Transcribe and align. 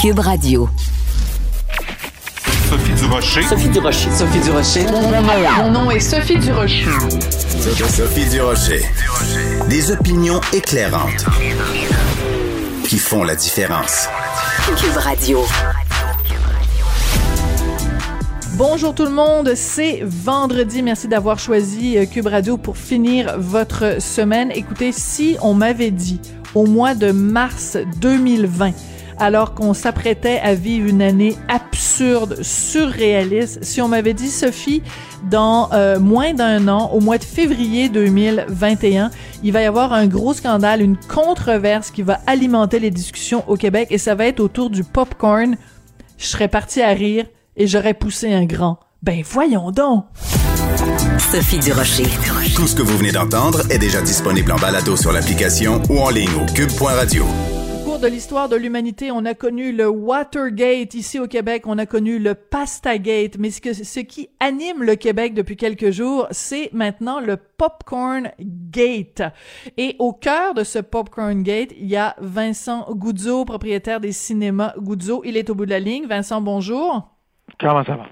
Cube 0.00 0.20
Radio. 0.20 0.66
Sophie 2.70 2.92
Durocher. 2.94 3.42
Sophie 3.42 3.68
Durocher. 3.68 4.10
Sophie 4.10 4.40
Durocher. 4.40 4.86
Mon 5.58 5.70
nom 5.70 5.90
est 5.90 6.00
Sophie 6.00 6.38
Durocher. 6.38 6.86
Sophie 7.60 8.24
Durocher. 8.30 8.80
Des 9.68 9.90
opinions 9.90 10.40
éclairantes 10.54 11.26
qui 12.84 12.96
font 12.96 13.24
la 13.24 13.36
différence. 13.36 14.08
Cube 14.78 14.96
Radio. 14.96 15.44
Bonjour 18.54 18.94
tout 18.94 19.04
le 19.04 19.10
monde, 19.10 19.52
c'est 19.54 20.00
vendredi. 20.02 20.80
Merci 20.80 21.08
d'avoir 21.08 21.38
choisi 21.38 21.98
euh, 21.98 22.06
Cube 22.06 22.26
Radio 22.26 22.56
pour 22.56 22.78
finir 22.78 23.34
votre 23.36 24.00
semaine. 24.00 24.50
Écoutez, 24.54 24.92
si 24.92 25.36
on 25.42 25.52
m'avait 25.52 25.90
dit 25.90 26.22
au 26.54 26.64
mois 26.64 26.94
de 26.94 27.12
mars 27.12 27.76
2020 28.00 28.72
alors 29.20 29.54
qu'on 29.54 29.74
s'apprêtait 29.74 30.40
à 30.42 30.54
vivre 30.54 30.88
une 30.88 31.02
année 31.02 31.36
absurde, 31.48 32.42
surréaliste. 32.42 33.62
Si 33.62 33.80
on 33.80 33.88
m'avait 33.88 34.14
dit, 34.14 34.30
Sophie, 34.30 34.82
dans 35.30 35.68
euh, 35.72 36.00
moins 36.00 36.32
d'un 36.32 36.66
an, 36.68 36.90
au 36.92 37.00
mois 37.00 37.18
de 37.18 37.24
février 37.24 37.88
2021, 37.88 39.10
il 39.44 39.52
va 39.52 39.62
y 39.62 39.66
avoir 39.66 39.92
un 39.92 40.06
gros 40.06 40.32
scandale, 40.32 40.80
une 40.80 40.96
controverse 40.96 41.90
qui 41.90 42.02
va 42.02 42.20
alimenter 42.26 42.80
les 42.80 42.90
discussions 42.90 43.44
au 43.46 43.56
Québec 43.56 43.88
et 43.90 43.98
ça 43.98 44.14
va 44.14 44.26
être 44.26 44.40
autour 44.40 44.70
du 44.70 44.82
popcorn, 44.82 45.56
je 46.18 46.26
serais 46.26 46.48
parti 46.48 46.80
à 46.80 46.90
rire 46.90 47.26
et 47.56 47.66
j'aurais 47.66 47.94
poussé 47.94 48.32
un 48.32 48.46
grand. 48.46 48.80
Ben 49.02 49.22
voyons 49.24 49.70
donc! 49.70 50.04
Sophie 51.18 51.58
Durocher. 51.58 52.06
Tout 52.56 52.66
ce 52.66 52.74
que 52.74 52.82
vous 52.82 52.96
venez 52.96 53.12
d'entendre 53.12 53.60
est 53.70 53.78
déjà 53.78 54.00
disponible 54.02 54.50
en 54.52 54.56
balado 54.56 54.96
sur 54.96 55.12
l'application 55.12 55.80
ou 55.88 55.98
en 56.00 56.10
ligne 56.10 56.34
au 56.34 56.52
cube.radio 56.52 57.24
de 58.00 58.06
l'histoire 58.06 58.48
de 58.48 58.56
l'humanité, 58.56 59.10
on 59.10 59.26
a 59.26 59.34
connu 59.34 59.72
le 59.72 59.86
Watergate 59.86 60.94
ici 60.94 61.18
au 61.18 61.26
Québec, 61.26 61.64
on 61.66 61.76
a 61.76 61.84
connu 61.84 62.18
le 62.18 62.34
Pastagate, 62.34 63.36
mais 63.38 63.50
ce, 63.50 63.60
que, 63.60 63.74
ce 63.74 64.00
qui 64.00 64.30
anime 64.40 64.82
le 64.82 64.96
Québec 64.96 65.34
depuis 65.34 65.56
quelques 65.56 65.90
jours, 65.90 66.26
c'est 66.30 66.70
maintenant 66.72 67.20
le 67.20 67.36
Popcorn 67.36 68.30
Gate. 68.40 69.22
Et 69.76 69.96
au 69.98 70.14
cœur 70.14 70.54
de 70.54 70.64
ce 70.64 70.78
Popcorn 70.78 71.42
Gate, 71.42 71.72
il 71.78 71.88
y 71.88 71.96
a 71.96 72.16
Vincent 72.20 72.86
Goudzo, 72.90 73.44
propriétaire 73.44 74.00
des 74.00 74.12
cinémas 74.12 74.72
Goudzo. 74.78 75.20
Il 75.26 75.36
est 75.36 75.50
au 75.50 75.54
bout 75.54 75.66
de 75.66 75.70
la 75.70 75.80
ligne. 75.80 76.06
Vincent, 76.06 76.40
bonjour. 76.40 77.16
Comment 77.58 77.84
ça 77.84 77.96
va? 77.96 78.06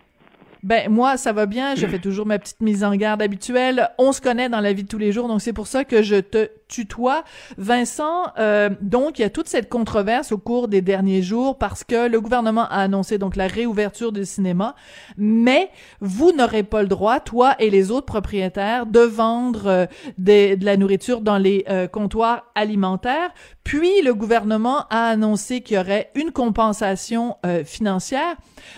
Ben 0.63 0.91
moi, 0.91 1.17
ça 1.17 1.33
va 1.33 1.47
bien. 1.47 1.77
Je 1.77 1.87
fais 1.87 2.01
toujours 2.01 2.27
ma 2.27 2.39
petite 2.39 2.61
mise 2.61 2.85
en 2.85 2.95
garde 2.95 3.23
habituelle. 3.23 3.89
On 3.97 4.13
se 4.13 4.21
connaît 4.21 4.51
dans 4.51 4.61
la 4.61 4.73
vie 4.73 4.83
de 4.83 4.89
tous 4.89 4.99
les 4.99 5.13
jours, 5.13 5.29
donc 5.29 5.41
c'est 5.41 5.53
pour 5.55 5.67
ça 5.67 5.85
que 5.85 6.03
je 6.03 6.17
te 6.17 6.51
tutoie. 6.69 7.25
Vincent, 7.57 8.33
euh, 8.39 8.71
donc 8.81 9.19
il 9.19 9.23
y 9.23 9.25
a 9.25 9.31
toute 9.31 9.49
cette 9.49 9.69
controverse 9.69 10.33
au 10.33 10.39
cours 10.39 10.69
des 10.69 10.83
derniers 10.83 11.23
jours 11.23 11.59
parce 11.59 11.83
que 11.83 12.09
le 12.09 12.21
gouvernement 12.21 12.69
a 12.69 12.83
annoncé 12.83 13.19
donc 13.19 13.35
la 13.37 13.47
réouverture 13.47 14.13
du 14.13 14.25
cinéma, 14.25 14.75
mais 15.17 15.71
vous 16.01 16.33
n'aurez 16.33 16.63
pas 16.63 16.83
le 16.83 16.89
droit, 16.89 17.21
toi 17.21 17.57
et 17.59 17.71
les 17.71 17.91
autres 17.91 18.07
propriétaires, 18.07 18.87
de 18.87 19.01
vendre 19.01 19.67
euh, 19.67 19.87
de 20.19 20.65
la 20.65 20.77
nourriture 20.77 21.23
dans 21.23 21.39
les 21.39 21.65
euh, 21.69 21.89
comptoirs 21.89 22.45
alimentaires. 22.55 23.33
Puis 23.65 24.03
le 24.03 24.15
gouvernement 24.15 24.87
a 24.91 25.09
annoncé 25.09 25.61
qu'il 25.61 25.77
y 25.77 25.81
aurait 25.81 26.11
une 26.15 26.33
compensation 26.33 27.37
financière. 27.67 28.37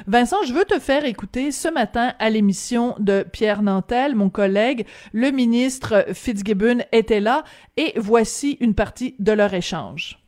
Vincent, 0.08 0.38
je 0.46 0.52
veux 0.52 0.64
te 0.64 0.80
faire 0.80 1.04
écouter 1.04 1.52
ce 1.52 1.68
matin 1.68 2.14
à 2.18 2.28
l'émission 2.28 2.96
de 2.98 3.22
Pierre 3.22 3.62
Nantel, 3.62 4.16
mon 4.16 4.30
collègue, 4.30 4.86
le 5.12 5.30
ministre 5.30 6.06
Fitzgibbon 6.12 6.78
était 6.92 7.20
là 7.20 7.44
et 7.80 7.94
voici 7.96 8.58
une 8.60 8.74
partie 8.74 9.14
de 9.18 9.32
leur 9.32 9.54
échange. 9.54 10.18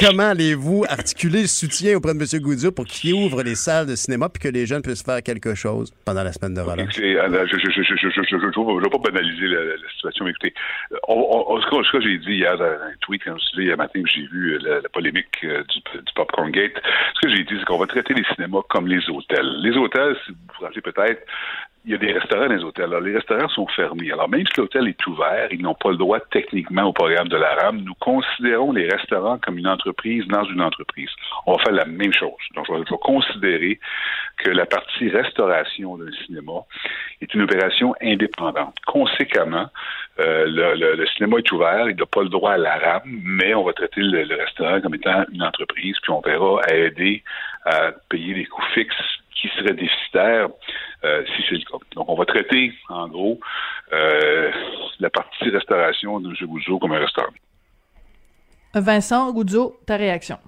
Comment 0.00 0.30
allez-vous 0.30 0.84
articuler 0.88 1.42
le 1.42 1.46
soutien 1.46 1.96
auprès 1.96 2.12
de 2.12 2.18
M. 2.18 2.26
Goudio 2.42 2.70
pour 2.70 2.84
qu'il 2.84 3.14
ouvre 3.14 3.42
les 3.42 3.54
salles 3.54 3.86
de 3.86 3.96
cinéma 3.96 4.28
puis 4.28 4.42
que 4.42 4.48
les 4.48 4.66
jeunes 4.66 4.82
puissent 4.82 5.02
faire 5.02 5.22
quelque 5.22 5.54
chose 5.54 5.92
pendant 6.04 6.22
la 6.22 6.32
semaine 6.32 6.54
de 6.54 6.60
relâche? 6.60 6.94
je 6.96 7.02
ne 7.02 7.14
vais 8.82 8.90
pas 8.90 9.10
banaliser 9.10 9.46
la, 9.46 9.76
situation, 9.94 10.24
mais 10.24 10.32
écoutez, 10.32 10.54
ce 11.08 11.92
que 11.92 12.00
j'ai 12.02 12.18
dit 12.18 12.34
hier 12.34 12.56
dans 12.58 12.64
un 12.64 12.94
tweet, 13.00 13.22
quand 13.24 13.36
je 13.38 13.62
hier 13.62 13.76
matin 13.76 14.02
que 14.02 14.08
j'ai 14.08 14.26
vu 14.26 14.58
la, 14.60 14.88
polémique 14.88 15.40
du, 15.42 15.48
du, 15.48 16.12
Popcorn 16.14 16.50
Gate, 16.50 16.74
ce 17.14 17.20
que 17.26 17.34
j'ai 17.34 17.44
dit, 17.44 17.54
c'est 17.58 17.64
qu'on 17.64 17.78
va 17.78 17.86
traiter 17.86 18.14
les 18.14 18.24
cinémas 18.34 18.62
comme 18.68 18.86
les 18.86 19.08
hôtels. 19.08 19.60
Les 19.62 19.76
hôtels, 19.76 20.16
si 20.24 20.32
vous 20.32 20.38
vous 20.58 20.64
rappelez 20.64 20.82
peut-être, 20.82 21.22
il 21.86 21.92
y 21.92 21.94
a 21.94 21.98
des 21.98 22.12
restaurants 22.12 22.48
dans 22.48 22.52
les 22.52 22.64
hôtels. 22.64 22.86
Alors, 22.86 23.00
les 23.00 23.14
restaurants 23.14 23.48
sont 23.48 23.68
fermés. 23.68 24.10
Alors, 24.10 24.28
même 24.28 24.44
si 24.44 24.60
l'hôtel 24.60 24.88
est 24.88 25.06
ouvert, 25.06 25.46
ils 25.52 25.62
n'ont 25.62 25.76
pas 25.76 25.90
le 25.90 25.96
droit 25.96 26.18
techniquement 26.18 26.82
au 26.82 26.92
programme 26.92 27.28
de 27.28 27.36
la 27.36 27.54
RAM. 27.54 27.80
Nous 27.82 27.94
considérons 28.00 28.72
les 28.72 28.88
restaurants 28.88 29.38
comme 29.38 29.56
une 29.56 29.68
entreprise 29.68 30.26
dans 30.26 30.44
une 30.46 30.62
entreprise. 30.62 31.10
On 31.46 31.52
va 31.52 31.62
faire 31.62 31.72
la 31.72 31.84
même 31.84 32.12
chose. 32.12 32.32
Donc, 32.56 32.66
je 32.66 32.72
vais, 32.72 32.84
considérer 33.00 33.78
que 34.38 34.50
la 34.50 34.66
partie 34.66 35.08
restauration 35.10 35.96
d'un 35.96 36.10
cinéma 36.26 36.64
est 37.20 37.32
une 37.32 37.42
opération 37.42 37.94
indépendante. 38.02 38.76
Conséquemment, 38.84 39.68
euh, 40.18 40.44
le, 40.48 41.06
cinéma 41.16 41.38
est 41.38 41.52
ouvert, 41.52 41.88
il 41.88 41.94
n'a 41.94 42.06
pas 42.06 42.22
le 42.22 42.30
droit 42.30 42.52
à 42.52 42.58
la 42.58 42.78
RAM, 42.78 43.02
mais 43.04 43.54
on 43.54 43.62
va 43.62 43.72
traiter 43.72 44.00
le, 44.00 44.24
le 44.24 44.34
restaurant 44.34 44.80
comme 44.80 44.96
étant 44.96 45.24
une 45.32 45.42
entreprise, 45.42 45.94
puis 46.02 46.10
on 46.10 46.20
verra 46.20 46.60
à 46.68 46.74
aider 46.74 47.22
à 47.64 47.92
payer 48.08 48.34
les 48.34 48.46
coûts 48.46 48.64
fixes 48.74 49.20
qui 49.40 49.48
seraient 49.48 49.74
déficitaires 49.74 50.48
euh, 51.04 51.24
si 51.26 51.42
c'est 51.48 51.56
le 51.56 51.64
cas. 51.64 51.84
Donc, 51.94 52.08
on 52.08 52.14
va 52.14 52.24
traiter, 52.24 52.72
en 52.88 53.08
gros, 53.08 53.38
euh, 53.92 54.50
la 55.00 55.10
partie 55.10 55.48
restauration 55.50 56.20
de 56.20 56.28
M. 56.28 56.34
Goudzo 56.46 56.78
comme 56.78 56.92
un 56.92 57.00
restaurant. 57.00 57.32
Vincent 58.74 59.32
Goudzo, 59.32 59.78
ta 59.86 59.96
réaction? 59.96 60.38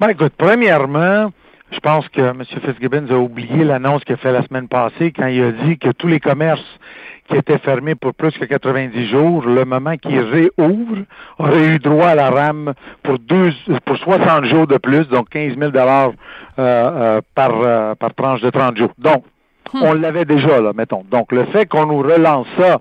Ben, 0.00 0.10
écoute, 0.10 0.34
premièrement, 0.36 1.32
je 1.72 1.78
pense 1.80 2.08
que 2.08 2.20
M. 2.20 2.44
Fitzgibbons 2.44 3.10
a 3.10 3.16
oublié 3.16 3.64
l'annonce 3.64 4.04
qu'il 4.04 4.14
a 4.14 4.18
fait 4.18 4.32
la 4.32 4.42
semaine 4.46 4.68
passée 4.68 5.12
quand 5.12 5.26
il 5.26 5.42
a 5.42 5.52
dit 5.52 5.78
que 5.78 5.90
tous 5.90 6.06
les 6.06 6.20
commerces 6.20 6.78
qui 7.28 7.36
étaient 7.36 7.58
fermés 7.58 7.94
pour 7.94 8.14
plus 8.14 8.32
que 8.32 8.44
90 8.44 9.08
jours, 9.08 9.46
le 9.46 9.64
moment 9.64 9.96
qu'ils 9.96 10.20
réouvrent, 10.20 11.04
auraient 11.38 11.74
eu 11.74 11.78
droit 11.78 12.08
à 12.08 12.14
la 12.14 12.30
RAM 12.30 12.72
pour, 13.02 13.18
deux, 13.18 13.52
pour 13.84 13.96
60 13.98 14.44
jours 14.46 14.66
de 14.66 14.78
plus, 14.78 15.06
donc 15.08 15.28
15 15.28 15.56
000 15.58 15.70
dollars 15.70 16.12
euh, 16.58 16.62
euh, 16.62 17.20
par, 17.34 17.52
euh, 17.60 17.94
par 17.94 18.14
tranche 18.14 18.40
de 18.40 18.50
30 18.50 18.76
jours. 18.78 18.92
Donc, 18.98 19.24
hmm. 19.74 19.82
on 19.82 19.92
l'avait 19.92 20.24
déjà, 20.24 20.60
là, 20.60 20.72
mettons. 20.74 21.04
Donc, 21.10 21.30
le 21.32 21.44
fait 21.46 21.66
qu'on 21.66 21.86
nous 21.86 21.98
relance 21.98 22.46
ça, 22.58 22.80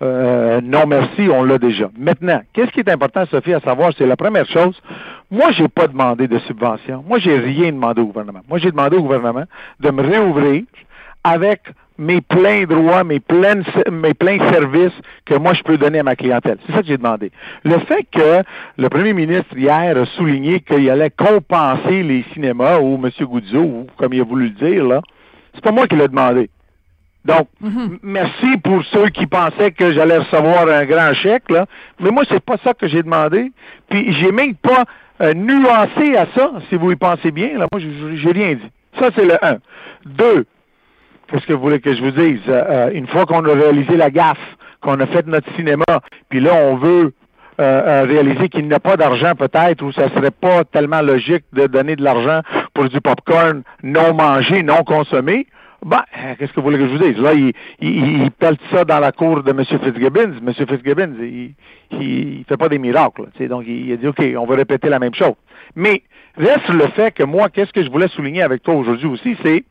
non 0.00 0.86
merci, 0.86 1.28
on 1.32 1.42
l'a 1.42 1.56
déjà. 1.58 1.88
Maintenant, 1.98 2.42
qu'est-ce 2.52 2.70
qui 2.70 2.80
est 2.80 2.90
important, 2.90 3.24
Sophie, 3.30 3.54
à 3.54 3.60
savoir, 3.60 3.92
c'est 3.96 4.06
la 4.06 4.16
première 4.16 4.46
chose. 4.46 4.78
Moi, 5.30 5.52
j'ai 5.52 5.68
pas 5.68 5.86
demandé 5.86 6.28
de 6.28 6.38
subvention. 6.40 7.02
Moi, 7.08 7.18
j'ai 7.18 7.38
rien 7.38 7.72
demandé 7.72 8.02
au 8.02 8.06
gouvernement. 8.06 8.40
Moi, 8.48 8.58
j'ai 8.58 8.70
demandé 8.70 8.96
au 8.96 9.02
gouvernement 9.02 9.44
de 9.80 9.90
me 9.90 10.02
réouvrir 10.02 10.64
avec 11.24 11.62
mes 11.98 12.20
pleins 12.20 12.64
droits, 12.64 13.04
mes 13.04 13.20
pleins, 13.20 13.62
mes 13.90 14.14
pleins 14.14 14.38
services 14.52 14.94
que 15.24 15.34
moi 15.34 15.54
je 15.54 15.62
peux 15.62 15.78
donner 15.78 16.00
à 16.00 16.02
ma 16.02 16.16
clientèle. 16.16 16.58
C'est 16.66 16.72
ça 16.72 16.82
que 16.82 16.88
j'ai 16.88 16.98
demandé. 16.98 17.30
Le 17.64 17.78
fait 17.80 18.06
que 18.12 18.42
le 18.76 18.88
premier 18.88 19.12
ministre 19.12 19.56
hier 19.56 19.96
a 19.96 20.06
souligné 20.16 20.60
qu'il 20.60 20.88
allait 20.90 21.10
compenser 21.10 22.02
les 22.02 22.24
cinémas 22.32 22.78
ou 22.78 22.94
M. 23.02 23.10
Goudzo, 23.20 23.60
ou 23.60 23.86
comme 23.96 24.12
il 24.12 24.20
a 24.20 24.24
voulu 24.24 24.44
le 24.44 24.50
dire, 24.50 24.84
là, 24.84 25.00
c'est 25.54 25.64
pas 25.64 25.72
moi 25.72 25.86
qui 25.86 25.96
l'ai 25.96 26.08
demandé. 26.08 26.50
Donc, 27.24 27.48
mm-hmm. 27.62 27.98
merci 28.04 28.56
pour 28.62 28.84
ceux 28.84 29.08
qui 29.08 29.26
pensaient 29.26 29.72
que 29.72 29.92
j'allais 29.92 30.18
recevoir 30.18 30.68
un 30.68 30.84
grand 30.84 31.12
chèque, 31.14 31.50
là. 31.50 31.66
Mais 31.98 32.10
moi, 32.10 32.22
c'est 32.28 32.44
pas 32.44 32.56
ça 32.62 32.72
que 32.72 32.86
j'ai 32.86 33.02
demandé. 33.02 33.50
Puis 33.88 34.12
j'ai 34.12 34.30
même 34.30 34.54
pas 34.54 34.84
euh, 35.20 35.32
nuancé 35.34 36.16
à 36.16 36.26
ça, 36.36 36.52
si 36.68 36.76
vous 36.76 36.92
y 36.92 36.96
pensez 36.96 37.32
bien. 37.32 37.58
Là, 37.58 37.66
moi, 37.72 37.80
j'ai 37.80 38.30
rien 38.30 38.54
dit. 38.54 38.70
Ça, 39.00 39.10
c'est 39.16 39.24
le 39.24 39.44
1. 39.44 39.58
Deux, 40.04 40.46
Qu'est-ce 41.28 41.46
que 41.46 41.52
vous 41.52 41.60
voulez 41.62 41.80
que 41.80 41.92
je 41.92 42.02
vous 42.02 42.12
dise? 42.12 42.40
Euh, 42.48 42.64
euh, 42.68 42.90
une 42.92 43.08
fois 43.08 43.26
qu'on 43.26 43.44
a 43.44 43.52
réalisé 43.52 43.96
la 43.96 44.10
gaffe, 44.10 44.38
qu'on 44.80 45.00
a 45.00 45.06
fait 45.06 45.26
notre 45.26 45.52
cinéma, 45.56 45.84
puis 46.28 46.38
là, 46.38 46.54
on 46.54 46.76
veut 46.76 47.12
euh, 47.60 48.04
réaliser 48.06 48.48
qu'il 48.48 48.68
n'y 48.68 48.74
a 48.74 48.78
pas 48.78 48.96
d'argent 48.96 49.34
peut-être, 49.34 49.82
ou 49.82 49.90
ça 49.90 50.08
serait 50.10 50.30
pas 50.30 50.62
tellement 50.64 51.00
logique 51.00 51.44
de 51.52 51.66
donner 51.66 51.96
de 51.96 52.04
l'argent 52.04 52.42
pour 52.74 52.88
du 52.88 53.00
popcorn 53.00 53.62
non 53.82 54.14
mangé, 54.14 54.62
non 54.62 54.84
consommé, 54.84 55.46
ben, 55.84 56.02
qu'est-ce 56.38 56.52
que 56.52 56.60
vous 56.60 56.66
voulez 56.66 56.78
que 56.78 56.88
je 56.88 56.92
vous 56.92 57.04
dise? 57.04 57.18
Là, 57.18 57.32
il, 57.34 57.52
il, 57.80 58.30
pèle 58.30 58.56
ça 58.72 58.84
dans 58.84 58.98
la 58.98 59.12
cour 59.12 59.42
de 59.42 59.50
M. 59.50 59.64
Fitzgibbons. 59.64 60.34
M. 60.46 60.52
Fitzgibbons, 60.52 61.14
il, 61.20 61.54
il, 61.90 62.44
fait 62.48 62.56
pas 62.56 62.68
des 62.68 62.78
miracles. 62.78 63.26
Donc, 63.48 63.64
il, 63.66 63.92
a 63.92 63.96
dit, 63.96 64.06
OK, 64.06 64.22
on 64.38 64.46
va 64.46 64.56
répéter 64.56 64.88
la 64.88 64.98
même 64.98 65.14
chose. 65.14 65.34
Mais 65.74 66.02
reste 66.36 66.68
le 66.68 66.86
fait 66.88 67.12
que 67.12 67.24
moi, 67.24 67.50
qu'est-ce 67.50 67.72
que 67.72 67.82
je 67.82 67.90
voulais 67.90 68.08
souligner 68.08 68.42
avec 68.42 68.62
toi 68.62 68.74
aujourd'hui 68.74 69.06
aussi, 69.06 69.36
c'est 69.44 69.64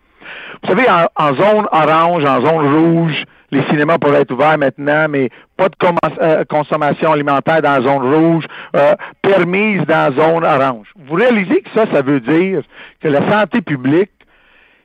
vous 0.63 0.69
savez, 0.69 0.87
en, 0.89 1.33
zone 1.35 1.67
orange, 1.71 2.25
en 2.25 2.41
zone 2.41 2.75
rouge, 2.75 3.23
les 3.51 3.63
cinémas 3.63 3.97
pourraient 3.97 4.21
être 4.21 4.31
ouverts 4.31 4.57
maintenant, 4.57 5.07
mais 5.09 5.29
pas 5.57 5.69
de 5.69 5.75
euh, 6.21 6.43
consommation 6.45 7.11
alimentaire 7.11 7.61
dans 7.61 7.71
la 7.71 7.81
zone 7.81 8.13
rouge, 8.13 8.45
euh, 8.75 8.95
permise 9.21 9.83
dans 9.85 10.09
la 10.09 10.11
zone 10.11 10.43
orange. 10.43 10.87
Vous 11.07 11.15
réalisez 11.15 11.61
que 11.61 11.69
ça, 11.73 11.85
ça 11.91 12.01
veut 12.01 12.19
dire 12.19 12.61
que 13.01 13.07
la 13.07 13.29
santé 13.29 13.61
publique, 13.61 14.11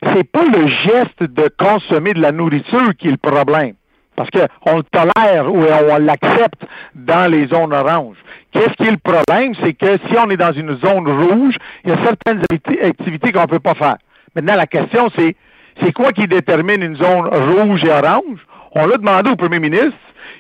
c'est 0.03 0.31
pas 0.31 0.45
le 0.45 0.67
geste 0.67 1.23
de 1.23 1.51
consommer 1.59 2.15
de 2.15 2.21
la 2.21 2.33
nourriture 2.33 2.95
qui 2.99 3.09
est 3.09 3.13
le 3.13 3.17
problème. 3.17 3.75
parce 4.17 4.31
qu'on 4.31 4.77
le 4.77 4.83
tolère 4.83 5.51
ou 5.51 5.63
on 5.63 5.99
l'accepte 5.99 6.63
dans 6.95 7.31
les 7.31 7.47
zones 7.47 7.73
oranges. 7.73 8.19
Qu'est-ce 8.53 8.75
qui 8.75 8.85
est 8.85 8.91
le 8.91 8.99
problème? 8.99 9.55
C'est 9.63 9.73
que 9.73 9.97
si 10.09 10.17
on 10.19 10.29
est 10.29 10.37
dans 10.37 10.53
une 10.53 10.77
zone 10.79 11.09
rouge, 11.09 11.57
il 11.85 11.91
y 11.91 11.93
a 11.93 11.99
certaines 12.05 12.43
activités 12.83 13.33
qu'on 13.33 13.43
ne 13.43 13.47
peut 13.47 13.61
pas 13.61 13.75
faire. 13.75 13.97
Maintenant, 14.35 14.55
la 14.55 14.67
question, 14.67 15.09
c'est 15.17 15.37
c'est 15.83 15.93
quoi 15.93 16.13
qui 16.13 16.27
détermine 16.27 16.83
une 16.83 16.97
zone 16.97 17.27
rouge 17.27 17.85
et 17.85 17.91
orange? 17.91 18.47
On 18.73 18.87
l'a 18.87 18.97
demandé 18.97 19.31
au 19.31 19.37
premier 19.37 19.59
ministre, 19.59 19.97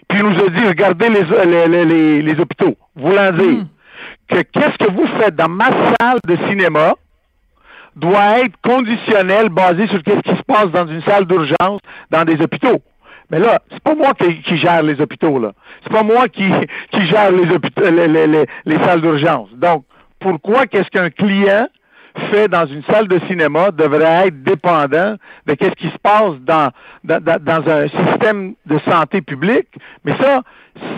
puis 0.09 0.19
il 0.19 0.25
nous 0.25 0.39
a 0.39 0.49
dit, 0.49 0.67
regardez 0.67 1.09
les, 1.09 2.23
les, 2.23 2.41
hôpitaux. 2.41 2.77
Voulant 2.95 3.33
dire 3.33 3.63
hmm. 3.63 3.67
que 4.29 4.43
qu'est-ce 4.43 4.77
que 4.79 4.93
vous 4.93 5.07
faites 5.19 5.35
dans 5.35 5.49
ma 5.49 5.67
salle 5.67 6.19
de 6.27 6.37
cinéma 6.49 6.95
doit 7.97 8.41
être 8.41 8.55
conditionnel, 8.63 9.49
basé 9.49 9.87
sur 9.89 9.99
ce 9.99 10.21
qui 10.21 10.37
se 10.37 10.43
passe 10.43 10.71
dans 10.71 10.87
une 10.87 11.03
salle 11.03 11.27
d'urgence, 11.27 11.81
dans 12.11 12.25
des 12.25 12.41
hôpitaux. 12.41 12.81
Mais 13.31 13.39
là, 13.39 13.61
c'est 13.71 13.83
pas 13.83 13.95
moi 13.95 14.13
qui, 14.15 14.57
gère 14.57 14.83
les 14.83 15.01
hôpitaux, 15.01 15.39
là. 15.39 15.53
C'est 15.83 15.93
pas 15.93 16.03
moi 16.03 16.29
qui, 16.29 16.45
qui 16.93 17.07
gère 17.07 17.31
les, 17.33 17.51
hôpitaux, 17.51 17.83
les, 17.91 18.27
les 18.65 18.79
salles 18.85 19.01
d'urgence. 19.01 19.49
Donc, 19.55 19.85
pourquoi 20.21 20.67
qu'est-ce 20.67 20.89
qu'un 20.91 21.11
client 21.11 21.67
fait 22.31 22.49
dans 22.49 22.67
une 22.67 22.83
salle 22.85 23.09
de 23.09 23.19
cinéma 23.27 23.71
devrait 23.71 24.29
être 24.29 24.43
dépendant 24.43 25.17
de 25.47 25.57
ce 25.61 25.71
qui 25.71 25.89
se 25.89 25.99
passe 25.99 26.35
dans, 26.41 26.71
dans, 27.05 27.71
un 27.71 27.89
système 27.89 28.55
de 28.67 28.79
santé 28.81 29.21
publique. 29.21 29.69
Mais 30.05 30.17
ça, 30.19 30.43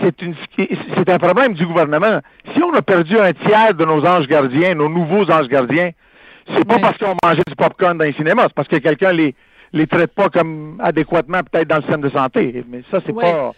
c'est 0.01 0.21
une 0.21 0.35
c'est 0.57 1.09
un 1.09 1.17
problème 1.17 1.53
du 1.53 1.65
gouvernement. 1.65 2.19
Si 2.53 2.63
on 2.63 2.73
a 2.73 2.81
perdu 2.81 3.17
un 3.19 3.33
tiers 3.33 3.73
de 3.73 3.85
nos 3.85 4.05
anges 4.05 4.27
gardiens, 4.27 4.75
nos 4.75 4.89
nouveaux 4.89 5.29
anges 5.29 5.47
gardiens, 5.47 5.91
c'est 6.55 6.65
pas 6.65 6.79
parce 6.79 6.97
qu'on 6.97 7.15
mangeait 7.23 7.43
du 7.47 7.55
popcorn 7.55 7.97
dans 7.97 8.05
les 8.05 8.13
cinémas, 8.13 8.43
c'est 8.43 8.53
parce 8.53 8.67
que 8.67 8.77
quelqu'un 8.77 9.11
les 9.13 9.35
les 9.73 9.87
traite 9.87 10.13
pas 10.13 10.29
comme 10.29 10.79
adéquatement 10.83 11.39
peut-être 11.51 11.67
dans 11.67 11.77
le 11.77 11.81
système 11.81 12.01
de 12.01 12.09
santé. 12.09 12.63
Mais 12.69 12.83
ça, 12.91 12.99
c'est 13.05 13.13
pas 13.13 13.53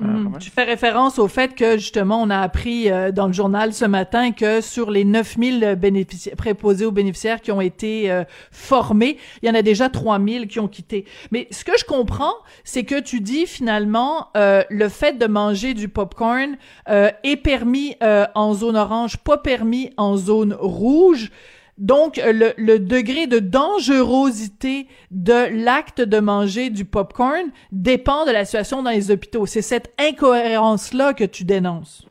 Mhm. 0.00 0.38
Tu 0.38 0.50
fais 0.50 0.62
référence 0.62 1.18
au 1.18 1.26
fait 1.26 1.56
que 1.56 1.76
justement 1.76 2.22
on 2.22 2.30
a 2.30 2.38
appris 2.38 2.90
euh, 2.90 3.10
dans 3.10 3.26
le 3.26 3.32
journal 3.32 3.72
ce 3.72 3.84
matin 3.84 4.30
que 4.30 4.60
sur 4.60 4.90
les 4.90 5.04
9000 5.04 5.76
bénéficiaires 5.76 6.36
préposés 6.36 6.84
aux 6.84 6.92
bénéficiaires 6.92 7.40
qui 7.40 7.50
ont 7.50 7.60
été 7.60 8.10
euh, 8.10 8.22
formés, 8.52 9.18
il 9.42 9.48
y 9.48 9.50
en 9.50 9.54
a 9.54 9.62
déjà 9.62 9.88
3000 9.88 10.46
qui 10.46 10.60
ont 10.60 10.68
quitté. 10.68 11.04
Mais 11.32 11.48
ce 11.50 11.64
que 11.64 11.72
je 11.76 11.84
comprends, 11.84 12.34
c'est 12.62 12.84
que 12.84 13.00
tu 13.00 13.20
dis 13.20 13.46
finalement 13.46 14.28
euh, 14.36 14.62
le 14.70 14.88
fait 14.88 15.18
de 15.18 15.26
manger 15.26 15.74
du 15.74 15.88
popcorn 15.88 16.56
est 16.86 17.36
permis 17.36 17.96
en 18.34 18.54
zone 18.54 18.76
orange, 18.76 19.18
pas 19.18 19.36
permis 19.36 19.90
en 19.96 20.16
zone 20.16 20.56
rouge. 20.58 21.30
Donc, 21.78 22.16
le, 22.16 22.52
le, 22.56 22.80
degré 22.80 23.28
de 23.28 23.38
dangerosité 23.38 24.88
de 25.12 25.64
l'acte 25.64 26.00
de 26.00 26.18
manger 26.18 26.70
du 26.70 26.84
popcorn 26.84 27.50
dépend 27.70 28.26
de 28.26 28.32
la 28.32 28.44
situation 28.44 28.82
dans 28.82 28.90
les 28.90 29.12
hôpitaux. 29.12 29.46
C'est 29.46 29.62
cette 29.62 29.94
incohérence-là 29.98 31.14
que 31.14 31.24
tu 31.24 31.44
dénonces. 31.44 32.07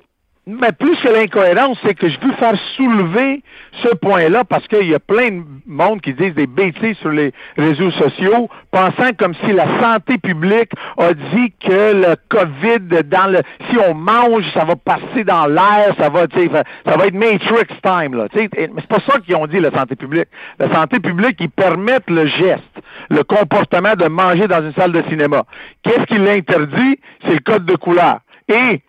Mais 0.50 0.72
plus 0.72 0.96
que 1.02 1.10
l'incohérence, 1.10 1.78
c'est 1.86 1.94
que 1.94 2.08
je 2.08 2.18
veux 2.22 2.32
faire 2.36 2.58
soulever 2.78 3.44
ce 3.84 3.94
point-là 3.96 4.46
parce 4.46 4.66
qu'il 4.70 4.88
y 4.88 4.96
a 4.96 5.00
plein 5.00 5.30
de 5.30 5.44
monde 5.66 6.00
qui 6.00 6.14
disent 6.14 6.36
des 6.36 6.48
bêtises 6.48 6.96
sur 7.00 7.10
les 7.10 7.34
réseaux 7.58 7.92
sociaux, 7.92 8.48
pensant 8.72 9.12
comme 9.20 9.34
si 9.44 9.52
la 9.52 9.66
santé 9.82 10.18
publique 10.18 10.72
a 10.98 11.14
dit 11.14 11.54
que 11.60 11.94
le 11.94 12.16
COVID, 12.30 13.04
dans 13.10 13.30
le, 13.30 13.40
si 13.70 13.78
on 13.90 13.94
mange, 13.94 14.46
ça 14.54 14.64
va 14.64 14.78
passer 14.78 15.26
dans 15.26 15.48
l'air, 15.48 15.94
ça 16.00 16.08
va, 16.08 16.22
ça 16.22 16.98
va 16.98 17.08
être 17.08 17.14
Matrix 17.14 17.68
time, 17.84 18.16
là. 18.16 18.28
Mais 18.34 18.48
c'est 18.54 18.88
pas 18.88 19.00
ça 19.06 19.20
qu'ils 19.20 19.36
ont 19.36 19.48
dit, 19.48 19.60
la 19.60 19.72
santé 19.72 19.98
publique. 19.98 20.30
La 20.60 20.74
santé 20.74 21.02
publique, 21.02 21.36
ils 21.42 21.50
permettent 21.50 22.10
le 22.10 22.26
geste, 22.26 22.64
le 23.10 23.24
comportement 23.26 23.96
de 23.96 24.08
manger 24.08 24.48
dans 24.48 24.62
une 24.62 24.74
salle 24.76 24.94
de 24.94 25.04
cinéma. 25.10 25.44
Qu'est-ce 25.84 26.06
qui 26.06 26.18
l'interdit? 26.18 27.00
C'est 27.26 27.34
le 27.34 27.40
code 27.42 27.66
de 27.66 27.76
couleur. 27.76 28.20
Et 28.48 28.82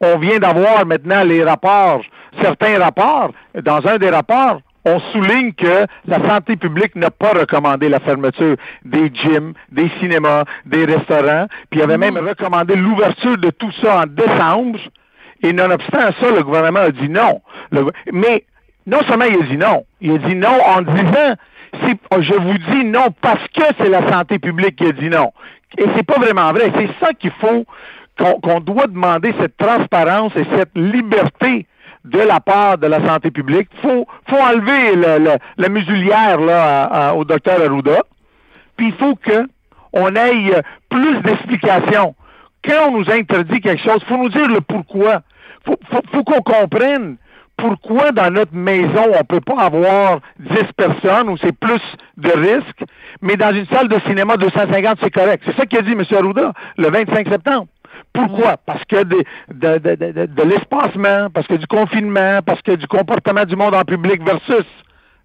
on 0.00 0.18
vient 0.18 0.38
d'avoir 0.38 0.84
maintenant 0.86 1.24
les 1.24 1.42
rapports, 1.42 2.02
certains 2.40 2.78
rapports. 2.78 3.32
Dans 3.62 3.86
un 3.86 3.96
des 3.96 4.10
rapports, 4.10 4.60
on 4.84 4.98
souligne 5.12 5.52
que 5.52 5.86
la 6.06 6.28
santé 6.28 6.56
publique 6.56 6.94
n'a 6.94 7.10
pas 7.10 7.32
recommandé 7.32 7.88
la 7.88 8.00
fermeture 8.00 8.56
des 8.84 9.10
gyms, 9.14 9.54
des 9.72 9.88
cinémas, 10.00 10.44
des 10.66 10.84
restaurants, 10.84 11.46
puis 11.70 11.80
il 11.80 11.82
avait 11.82 11.96
même 11.96 12.18
recommandé 12.18 12.76
l'ouverture 12.76 13.38
de 13.38 13.50
tout 13.50 13.72
ça 13.82 14.02
en 14.02 14.06
décembre. 14.06 14.78
Et 15.42 15.52
nonobstant 15.52 16.10
ça, 16.20 16.30
le 16.30 16.42
gouvernement 16.42 16.80
a 16.80 16.90
dit 16.90 17.08
non. 17.08 17.40
mais 18.12 18.44
non 18.86 19.02
seulement 19.08 19.24
il 19.24 19.42
a 19.42 19.46
dit 19.46 19.56
non, 19.56 19.84
il 20.00 20.12
a 20.12 20.18
dit 20.18 20.34
non 20.34 20.58
en 20.66 20.82
disant 20.82 21.34
je 22.20 22.34
vous 22.34 22.58
dis 22.72 22.84
non 22.84 23.08
parce 23.20 23.46
que 23.48 23.62
c'est 23.78 23.88
la 23.88 24.10
santé 24.10 24.38
publique 24.38 24.76
qui 24.76 24.86
a 24.86 24.92
dit 24.92 25.08
non. 25.08 25.32
Et 25.76 25.84
c'est 25.96 26.06
pas 26.06 26.18
vraiment 26.18 26.52
vrai. 26.52 26.70
C'est 26.76 26.88
ça 27.04 27.12
qu'il 27.14 27.32
faut 27.32 27.64
qu'on 28.16 28.60
doit 28.60 28.86
demander 28.86 29.34
cette 29.40 29.56
transparence 29.56 30.32
et 30.36 30.46
cette 30.56 30.76
liberté 30.76 31.66
de 32.04 32.18
la 32.18 32.40
part 32.40 32.78
de 32.78 32.86
la 32.86 33.04
santé 33.06 33.30
publique. 33.30 33.68
faut, 33.82 34.06
faut 34.28 34.36
enlever 34.36 34.94
le, 34.94 35.38
la 35.56 35.68
musulière 35.68 36.38
là, 36.40 37.14
au 37.14 37.24
docteur 37.24 37.60
Arruda. 37.60 38.02
Puis 38.76 38.88
il 38.88 38.94
faut 38.94 39.14
qu'on 39.16 40.16
ait 40.16 40.62
plus 40.90 41.20
d'explications. 41.22 42.14
Quand 42.64 42.88
on 42.88 42.98
nous 42.98 43.10
interdit 43.10 43.60
quelque 43.60 43.82
chose, 43.82 44.02
faut 44.06 44.16
nous 44.16 44.28
dire 44.28 44.48
le 44.48 44.60
pourquoi. 44.60 45.22
faut, 45.64 45.76
faut, 45.90 46.02
faut 46.12 46.24
qu'on 46.24 46.42
comprenne 46.42 47.16
pourquoi 47.56 48.10
dans 48.10 48.32
notre 48.32 48.54
maison 48.54 49.04
on 49.06 49.18
ne 49.18 49.22
peut 49.22 49.40
pas 49.40 49.60
avoir 49.60 50.20
10 50.40 50.72
personnes 50.76 51.28
où 51.28 51.36
c'est 51.36 51.56
plus 51.56 51.80
de 52.16 52.30
risques, 52.30 52.84
mais 53.22 53.36
dans 53.36 53.54
une 53.54 53.66
salle 53.66 53.88
de 53.88 53.98
cinéma 54.00 54.36
250 54.36 54.98
c'est 55.02 55.10
correct. 55.10 55.42
C'est 55.46 55.56
ça 55.56 55.66
qu'a 55.66 55.82
dit 55.82 55.92
M. 55.92 56.02
Arruda 56.12 56.52
le 56.76 56.90
25 56.90 57.28
septembre. 57.28 57.66
Pourquoi? 58.14 58.56
Parce 58.64 58.84
que 58.84 59.02
de, 59.02 59.24
de, 59.52 59.78
de, 59.78 60.26
de 60.26 60.42
l'espacement, 60.42 61.28
parce 61.34 61.48
que 61.48 61.54
du 61.54 61.66
confinement, 61.66 62.40
parce 62.46 62.62
que 62.62 62.72
du 62.72 62.86
comportement 62.86 63.44
du 63.44 63.56
monde 63.56 63.74
en 63.74 63.82
public 63.82 64.22
versus 64.24 64.64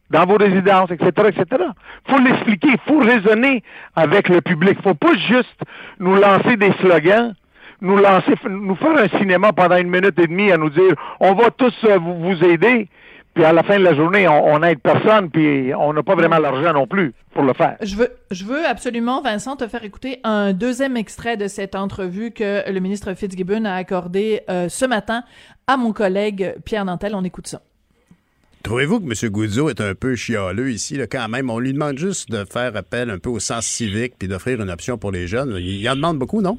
dans 0.10 0.26
vos 0.26 0.38
résidences, 0.38 0.90
etc., 0.90 1.30
etc. 1.30 1.64
faut 2.08 2.18
l'expliquer, 2.18 2.70
il 2.70 2.80
faut 2.88 3.00
raisonner 3.00 3.64
avec 3.96 4.28
le 4.28 4.42
public. 4.42 4.78
Il 4.80 4.84
faut 4.84 4.96
pas 4.96 5.14
juste 5.30 5.62
nous 6.00 6.16
lancer 6.16 6.58
des 6.58 6.72
slogans, 6.82 7.36
nous 7.82 7.98
lancer, 7.98 8.34
nous 8.50 8.76
faire 8.76 8.98
un 8.98 9.20
cinéma 9.20 9.54
pendant 9.54 9.78
une 9.78 9.90
minute 9.90 10.18
et 10.20 10.26
demie 10.28 10.52
à 10.52 10.58
nous 10.58 10.72
dire 10.72 10.96
on 11.20 11.34
va 11.34 11.52
tous 11.52 11.76
euh, 11.86 12.00
vous 12.00 12.44
aider, 12.44 12.90
puis 13.40 13.46
à 13.46 13.54
la 13.54 13.64
fin 13.64 13.80
de 13.80 13.86
la 13.86 13.96
journée, 13.96 14.28
on 14.28 14.60
n'aide 14.60 14.80
personne, 14.80 15.30
puis 15.30 15.74
on 15.74 15.94
n'a 15.94 16.04
pas 16.04 16.14
vraiment 16.14 16.40
l'argent 16.40 16.74
non 16.74 16.86
plus 16.86 17.14
pour 17.34 17.44
le 17.44 17.54
faire. 17.54 17.78
Je 17.82 17.96
veux, 17.96 18.10
je 18.32 18.44
veux 18.44 18.66
absolument, 18.66 19.22
Vincent, 19.22 19.56
te 19.56 19.66
faire 19.66 19.86
écouter 19.86 20.20
un 20.26 20.52
deuxième 20.52 20.98
extrait 20.98 21.38
de 21.38 21.48
cette 21.48 21.74
entrevue 21.74 22.32
que 22.32 22.70
le 22.70 22.80
ministre 22.82 23.14
Fitzgibbon 23.14 23.64
a 23.64 23.76
accordé 23.76 24.42
euh, 24.50 24.68
ce 24.68 24.84
matin 24.84 25.24
à 25.68 25.78
mon 25.78 25.94
collègue 25.94 26.56
Pierre 26.66 26.84
Nantel. 26.84 27.16
On 27.16 27.24
écoute 27.24 27.48
ça. 27.48 27.62
Trouvez-vous 28.64 29.00
que 29.00 29.06
M. 29.06 29.32
Goudzo 29.32 29.70
est 29.70 29.80
un 29.80 29.96
peu 29.96 30.18
chialeux 30.18 30.70
ici, 30.70 30.98
là, 30.98 31.08
quand 31.08 31.30
même? 31.30 31.50
On 31.50 31.60
lui 31.60 31.72
demande 31.72 31.98
juste 31.98 32.30
de 32.30 32.44
faire 32.44 32.76
appel 32.76 33.10
un 33.10 33.20
peu 33.20 33.30
au 33.30 33.40
sens 33.40 33.66
civique 33.66 34.16
puis 34.20 34.28
d'offrir 34.28 34.62
une 34.62 34.70
option 34.70 34.98
pour 34.98 35.12
les 35.12 35.28
jeunes. 35.28 35.56
Il 35.62 35.90
en 35.90 35.96
demande 35.96 36.20
beaucoup, 36.20 36.42
non? 36.42 36.58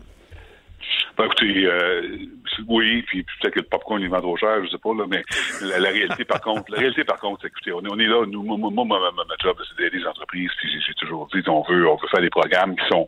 Ben, 1.21 1.27
écoutez, 1.27 1.67
euh, 1.67 2.17
oui, 2.67 3.03
puis 3.03 3.23
peut-être 3.25 3.53
que 3.53 3.61
le 3.61 3.67
popcorn 3.67 4.03
est 4.03 4.09
vend 4.09 4.23
trop 4.23 4.39
cher, 4.39 4.65
je 4.65 4.71
sais 4.71 4.79
pas, 4.79 4.95
là, 4.95 5.05
mais 5.07 5.23
la, 5.61 5.91
réalité, 5.91 6.25
par 6.25 6.41
contre, 6.41 6.73
la 6.73 6.79
réalité, 6.79 7.05
par 7.05 7.21
contre, 7.21 7.45
écoutez, 7.45 7.73
on 7.75 7.83
est, 7.83 7.93
on 7.93 7.99
est 7.99 8.07
là, 8.07 8.25
nous, 8.25 8.43
moi, 8.43 8.57
moi 8.57 8.85
ma, 8.87 8.99
ma, 8.99 9.35
job, 9.39 9.55
c'est 9.69 9.77
d'aider 9.77 9.99
les 9.99 10.07
entreprises, 10.07 10.51
puis 10.57 10.71
j'ai 10.81 10.95
toujours 10.95 11.29
dit, 11.35 11.43
on 11.47 11.63
veut, 11.69 11.87
on 11.87 11.97
veut 11.97 12.09
faire 12.09 12.23
des 12.23 12.31
programmes 12.31 12.75
qui 12.75 12.89
sont 12.89 13.07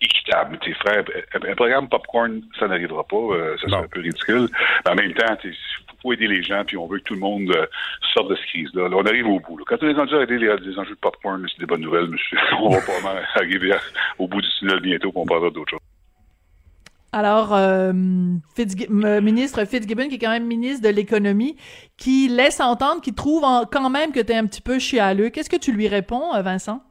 équitables. 0.00 0.58
Tes 0.58 0.74
frères, 0.74 1.04
un 1.32 1.54
programme 1.54 1.88
popcorn, 1.88 2.42
ça 2.58 2.66
n'arrivera 2.66 3.04
pas, 3.04 3.16
euh, 3.16 3.56
ça 3.60 3.68
serait 3.68 3.84
un 3.84 3.88
peu 3.88 4.00
ridicule. 4.00 4.48
Mais 4.84 4.90
en 4.90 4.96
même 4.96 5.14
temps, 5.14 5.36
il 5.44 5.54
faut 6.02 6.12
aider 6.12 6.26
les 6.26 6.42
gens, 6.42 6.64
puis 6.64 6.76
on 6.76 6.88
veut 6.88 6.98
que 6.98 7.04
tout 7.04 7.14
le 7.14 7.20
monde 7.20 7.54
euh, 7.54 7.66
sorte 8.14 8.30
de 8.30 8.34
cette 8.34 8.46
crise-là. 8.46 8.88
Là, 8.88 8.96
on 8.96 9.06
arrive 9.06 9.28
au 9.28 9.38
bout. 9.38 9.58
Là. 9.58 9.64
Quand 9.68 9.76
on 9.80 9.88
est 9.88 9.92
rendu 9.92 10.16
à 10.16 10.22
aider 10.22 10.38
les, 10.38 10.50
enjeux 10.76 10.96
de 10.96 11.00
popcorn, 11.00 11.46
c'est 11.48 11.60
des 11.60 11.66
bonnes 11.66 11.82
nouvelles, 11.82 12.08
monsieur. 12.08 12.36
on 12.58 12.70
va 12.70 12.80
pas 12.80 13.22
arriver 13.36 13.76
au 14.18 14.26
bout 14.26 14.40
du 14.40 14.48
tunnel 14.58 14.80
bientôt, 14.80 15.12
pour 15.12 15.22
on 15.22 15.26
parlera 15.26 15.50
d'autres 15.50 15.70
choses. 15.70 15.93
Alors, 17.14 17.54
euh, 17.54 17.92
ministre 17.92 19.64
Fitzgibbon, 19.66 20.08
qui 20.08 20.16
est 20.16 20.18
quand 20.18 20.30
même 20.30 20.46
ministre 20.46 20.82
de 20.82 20.88
l'économie, 20.88 21.56
qui 21.96 22.26
laisse 22.26 22.58
entendre, 22.58 23.00
qui 23.00 23.14
trouve 23.14 23.44
quand 23.70 23.88
même 23.88 24.10
que 24.10 24.18
tu 24.18 24.32
es 24.32 24.34
un 24.34 24.46
petit 24.46 24.60
peu 24.60 24.80
chialeux. 24.80 25.30
Qu'est-ce 25.30 25.48
que 25.48 25.54
tu 25.54 25.70
lui 25.70 25.86
réponds, 25.86 26.34
euh, 26.34 26.42
Vincent? 26.42 26.82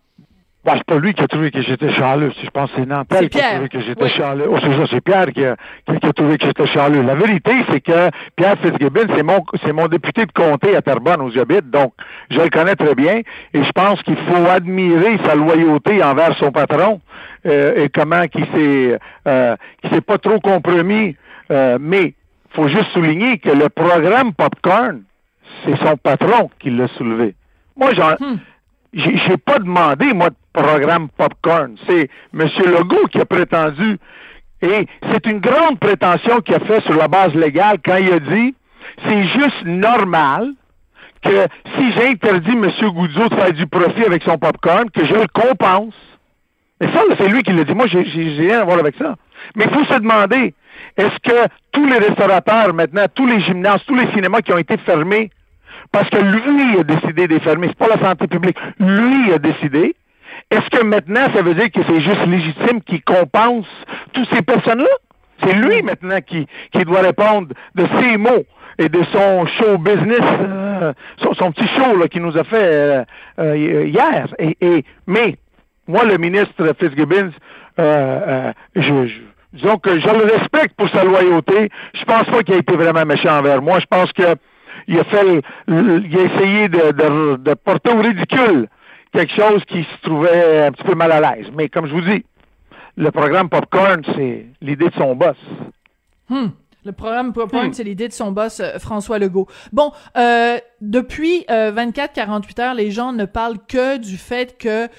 Ben, 0.65 0.75
c'est 0.77 0.85
pas 0.85 0.97
lui 0.97 1.13
qui 1.13 1.21
a 1.21 1.27
trouvé 1.27 1.51
que 1.51 1.61
j'étais 1.61 1.91
chaleureux. 1.91 2.31
Je 2.41 2.49
pense 2.49 2.71
que 2.71 2.77
c'est 2.77 2.85
Nantel 2.85 3.29
qui 3.29 3.37
a 3.37 3.51
trouvé 3.55 3.67
que 3.67 3.81
j'étais 3.81 4.07
chaleureux. 4.07 4.49
Oh, 4.49 4.59
c'est 4.61 4.77
ça, 4.77 4.83
c'est 4.89 5.01
Pierre 5.01 5.25
qui 5.33 5.43
a, 5.43 5.57
qui 5.85 6.05
a, 6.05 6.13
trouvé 6.13 6.37
que 6.37 6.45
j'étais 6.45 6.67
chaleureux. 6.67 7.05
La 7.05 7.15
vérité, 7.15 7.51
c'est 7.69 7.81
que 7.81 8.09
Pierre 8.37 8.57
Fitzgibbon, 8.59 9.13
c'est 9.13 9.23
mon, 9.23 9.43
c'est 9.61 9.73
mon 9.73 9.87
député 9.87 10.25
de 10.25 10.31
comté 10.31 10.73
à 10.77 10.81
Terrebonne 10.81 11.21
où 11.21 11.31
j'habite, 11.31 11.69
donc 11.69 11.93
je 12.29 12.39
le 12.39 12.49
connais 12.49 12.75
très 12.75 12.95
bien 12.95 13.17
et 13.53 13.63
je 13.63 13.71
pense 13.73 14.01
qu'il 14.03 14.15
faut 14.15 14.47
admirer 14.47 15.17
sa 15.25 15.35
loyauté 15.35 16.01
envers 16.01 16.37
son 16.37 16.53
patron 16.53 17.01
euh, 17.45 17.83
et 17.83 17.89
comment 17.89 18.25
qu'il 18.27 18.45
s'est, 18.45 18.99
euh, 19.27 19.55
s'est 19.91 20.01
pas 20.01 20.17
trop 20.17 20.39
compromis. 20.39 21.17
Euh, 21.51 21.77
mais 21.79 22.13
faut 22.51 22.69
juste 22.69 22.89
souligner 22.93 23.37
que 23.39 23.49
le 23.49 23.67
programme 23.67 24.33
Popcorn, 24.33 25.03
c'est 25.65 25.75
son 25.77 25.97
patron 25.97 26.49
qui 26.59 26.69
l'a 26.69 26.87
soulevé. 26.89 27.35
Moi, 27.75 27.93
j'en, 27.93 28.11
hmm. 28.11 28.37
J'ai 28.93 29.37
pas 29.37 29.59
demandé, 29.59 30.13
moi, 30.13 30.29
de 30.29 30.35
programme 30.53 31.09
Popcorn. 31.09 31.75
C'est 31.87 32.09
M. 32.33 32.47
Legault 32.65 33.07
qui 33.11 33.19
a 33.19 33.25
prétendu 33.25 33.97
Et 34.61 34.87
c'est 35.11 35.25
une 35.25 35.39
grande 35.39 35.79
prétention 35.79 36.39
qu'il 36.41 36.55
a 36.55 36.59
fait 36.59 36.81
sur 36.81 36.95
la 36.95 37.07
base 37.07 37.33
légale 37.33 37.77
quand 37.83 37.97
il 37.97 38.13
a 38.13 38.19
dit 38.19 38.55
c'est 39.07 39.23
juste 39.23 39.65
normal 39.65 40.53
que 41.21 41.47
si 41.75 41.91
j'interdis 41.93 42.51
M. 42.51 42.69
Goudzo 42.91 43.29
de 43.29 43.35
faire 43.35 43.53
du 43.53 43.65
profit 43.67 44.03
avec 44.03 44.23
son 44.23 44.37
popcorn, 44.37 44.89
que 44.91 45.05
je 45.05 45.13
le 45.13 45.27
compense. 45.33 45.95
Mais 46.81 46.91
ça, 46.91 47.01
c'est 47.17 47.29
lui 47.29 47.43
qui 47.43 47.53
l'a 47.53 47.63
dit. 47.63 47.73
Moi, 47.73 47.87
j'ai 47.87 48.01
rien 48.01 48.61
à 48.61 48.65
voir 48.65 48.79
avec 48.79 48.95
ça. 48.97 49.15
Mais 49.55 49.65
il 49.65 49.73
faut 49.73 49.85
se 49.85 49.99
demander, 49.99 50.53
est-ce 50.97 51.17
que 51.19 51.47
tous 51.71 51.85
les 51.85 51.97
restaurateurs 51.97 52.73
maintenant, 52.73 53.05
tous 53.13 53.25
les 53.25 53.39
gymnases, 53.41 53.83
tous 53.87 53.95
les 53.95 54.11
cinémas 54.11 54.41
qui 54.41 54.53
ont 54.53 54.57
été 54.57 54.77
fermés, 54.77 55.31
parce 55.91 56.09
que 56.09 56.17
lui 56.17 56.79
a 56.79 56.83
décidé 56.83 57.27
de 57.27 57.33
les 57.35 57.39
fermer, 57.39 57.67
c'est 57.67 57.77
pas 57.77 57.95
la 57.95 58.03
santé 58.03 58.27
publique, 58.27 58.57
lui 58.79 59.33
a 59.33 59.39
décidé, 59.39 59.95
est-ce 60.51 60.69
que 60.69 60.83
maintenant 60.83 61.27
ça 61.33 61.41
veut 61.41 61.53
dire 61.53 61.71
que 61.71 61.81
c'est 61.87 62.01
juste 62.01 62.25
légitime 62.25 62.81
qu'il 62.81 63.03
compense 63.03 63.67
toutes 64.13 64.27
ces 64.33 64.41
personnes-là? 64.41 64.89
C'est 65.43 65.53
lui 65.53 65.81
maintenant 65.81 66.19
qui, 66.25 66.47
qui 66.71 66.83
doit 66.83 67.01
répondre 67.01 67.49
de 67.75 67.85
ses 67.99 68.17
mots 68.17 68.45
et 68.77 68.89
de 68.89 69.03
son 69.11 69.45
show 69.45 69.77
business, 69.77 70.21
euh, 70.21 70.93
son, 71.21 71.51
petit 71.51 71.67
show 71.67 71.95
là, 71.97 72.07
qu'il 72.07 72.21
nous 72.21 72.37
a 72.37 72.43
fait 72.43 72.63
euh, 72.63 73.03
euh, 73.39 73.85
hier. 73.87 74.27
Et, 74.39 74.83
mais 75.07 75.37
moi, 75.87 76.05
le 76.05 76.17
ministre 76.17 76.73
Fitzgibbons, 76.79 77.31
je, 77.77 79.09
disons 79.53 79.77
que 79.77 79.99
je 79.99 80.07
le 80.07 80.23
respecte 80.37 80.75
pour 80.77 80.89
sa 80.89 81.03
loyauté. 81.03 81.69
Je 81.93 82.05
pense 82.05 82.25
pas 82.25 82.43
qu'il 82.43 82.55
a 82.55 82.57
été 82.57 82.75
vraiment 82.75 83.05
méchant 83.05 83.37
envers 83.37 83.61
moi. 83.61 83.79
Je 83.79 83.85
pense 83.85 84.11
que 84.13 84.35
il 84.87 84.99
a 84.99 85.03
fait, 85.05 85.41
il 85.67 86.17
a 86.17 86.21
essayé 86.21 86.69
de, 86.69 87.37
de 87.37 87.53
porter 87.53 87.91
au 87.91 88.01
ridicule 88.01 88.67
quelque 89.13 89.33
chose 89.33 89.63
qui 89.65 89.83
se 89.83 90.01
trouvait 90.01 90.65
un 90.65 90.71
petit 90.71 90.83
peu 90.83 90.95
mal 90.95 91.11
à 91.11 91.21
l'aise. 91.21 91.47
Mais 91.55 91.69
comme 91.69 91.87
je 91.87 91.93
vous 91.93 92.01
dis, 92.01 92.25
le 92.97 93.11
programme 93.11 93.49
Popcorn, 93.49 94.01
c'est 94.15 94.47
l'idée 94.61 94.89
de 94.89 94.93
son 94.95 95.15
boss. 95.15 95.37
Hmm. 96.29 96.47
Le 96.85 96.91
programme 96.91 97.31
Popcorn, 97.31 97.69
hmm. 97.69 97.73
c'est 97.73 97.85
l'idée 97.85 98.09
de 98.09 98.13
son 98.13 98.33
boss, 98.33 98.59
euh, 98.59 98.77
François 98.77 99.17
Legault. 99.17 99.47
Bon, 99.71 99.93
euh, 100.17 100.57
depuis 100.81 101.45
24-48 101.47 101.49
euh, 101.49 102.61
heures, 102.61 102.73
les 102.73 102.91
gens 102.91 103.13
ne 103.13 103.23
parlent 103.23 103.59
que 103.69 103.97
du 103.97 104.17
fait 104.17 104.57
que 104.57 104.89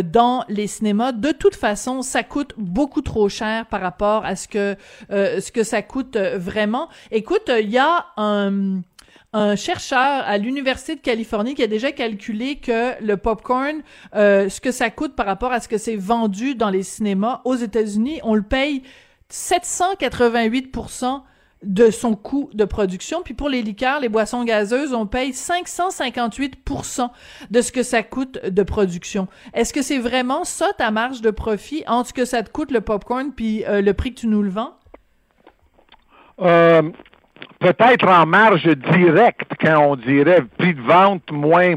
dans 0.00 0.44
les 0.48 0.66
cinémas, 0.66 1.12
de 1.12 1.32
toute 1.32 1.54
façon, 1.54 2.00
ça 2.00 2.22
coûte 2.22 2.54
beaucoup 2.56 3.02
trop 3.02 3.28
cher 3.28 3.66
par 3.66 3.82
rapport 3.82 4.24
à 4.24 4.34
ce 4.34 4.48
que 4.48 4.76
ce 5.10 5.52
que 5.52 5.62
ça 5.62 5.82
coûte 5.82 6.16
vraiment. 6.16 6.88
Écoute, 7.10 7.50
il 7.60 7.68
y 7.68 7.78
a 7.78 8.06
un 8.16 8.80
un 9.36 9.54
chercheur 9.54 9.98
à 10.24 10.38
l'Université 10.38 10.96
de 10.96 11.00
Californie 11.00 11.54
qui 11.54 11.62
a 11.62 11.66
déjà 11.66 11.92
calculé 11.92 12.56
que 12.56 13.02
le 13.04 13.18
popcorn, 13.18 13.82
euh, 14.14 14.48
ce 14.48 14.62
que 14.62 14.72
ça 14.72 14.88
coûte 14.88 15.14
par 15.14 15.26
rapport 15.26 15.52
à 15.52 15.60
ce 15.60 15.68
que 15.68 15.76
c'est 15.76 15.96
vendu 15.96 16.54
dans 16.54 16.70
les 16.70 16.82
cinémas 16.82 17.42
aux 17.44 17.54
États-Unis, 17.54 18.18
on 18.22 18.34
le 18.34 18.42
paye 18.42 18.82
788 19.28 20.74
de 21.62 21.90
son 21.90 22.16
coût 22.16 22.48
de 22.54 22.64
production. 22.64 23.20
Puis 23.22 23.34
pour 23.34 23.50
les 23.50 23.60
liqueurs, 23.60 24.00
les 24.00 24.08
boissons 24.08 24.42
gazeuses, 24.42 24.94
on 24.94 25.06
paye 25.06 25.34
558 25.34 26.54
de 27.50 27.60
ce 27.60 27.72
que 27.72 27.82
ça 27.82 28.02
coûte 28.02 28.42
de 28.42 28.62
production. 28.62 29.28
Est-ce 29.52 29.74
que 29.74 29.82
c'est 29.82 29.98
vraiment 29.98 30.44
ça 30.44 30.70
ta 30.78 30.90
marge 30.90 31.20
de 31.20 31.30
profit 31.30 31.84
entre 31.86 32.08
ce 32.08 32.14
que 32.14 32.24
ça 32.24 32.42
te 32.42 32.48
coûte 32.48 32.70
le 32.70 32.80
popcorn 32.80 33.32
puis 33.32 33.66
euh, 33.66 33.82
le 33.82 33.92
prix 33.92 34.14
que 34.14 34.20
tu 34.20 34.28
nous 34.28 34.42
le 34.42 34.50
vends? 34.50 34.78
Euh, 36.40 36.90
peut-être 37.58 38.08
en 38.08 38.26
marge 38.26 38.66
directe, 38.66 39.52
quand 39.60 39.78
on 39.78 39.96
dirait 39.96 40.42
prix 40.58 40.74
de 40.74 40.82
vente 40.82 41.30
moins 41.30 41.74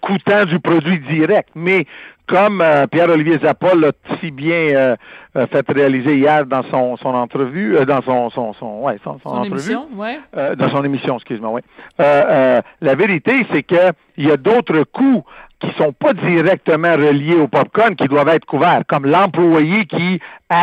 coûtant 0.00 0.44
du 0.44 0.58
produit 0.60 0.98
direct. 1.00 1.50
Mais 1.54 1.86
comme 2.26 2.60
euh, 2.60 2.86
Pierre-Olivier 2.86 3.38
Zappa 3.38 3.74
l'a 3.74 3.90
si 4.20 4.30
bien 4.30 4.54
euh, 4.54 4.96
euh, 5.36 5.46
fait 5.48 5.68
réaliser 5.68 6.16
hier 6.16 6.46
dans 6.46 6.62
son, 6.62 6.96
son 6.96 7.08
entrevue, 7.08 7.76
dans 7.86 8.02
son, 8.02 8.30
son, 8.30 8.52
son, 8.54 8.80
ouais, 8.82 8.98
son, 9.02 9.18
son, 9.22 9.44
émission, 9.44 9.88
ouais. 9.94 10.20
dans 10.56 10.70
son 10.70 10.84
émission, 10.84 11.16
excuse-moi, 11.16 11.50
oui. 11.50 11.62
la 11.98 12.94
vérité, 12.94 13.46
c'est 13.52 13.64
qu'il 13.64 13.94
y 14.18 14.30
a 14.30 14.36
d'autres 14.36 14.84
coûts 14.84 15.24
qui 15.60 15.70
sont 15.76 15.92
pas 15.92 16.14
directement 16.14 16.92
reliés 16.92 17.36
au 17.36 17.46
popcorn 17.46 17.94
qui 17.94 18.08
doivent 18.08 18.28
être 18.28 18.46
couverts, 18.46 18.82
comme 18.88 19.06
l'employé 19.06 19.84
qui 19.86 20.18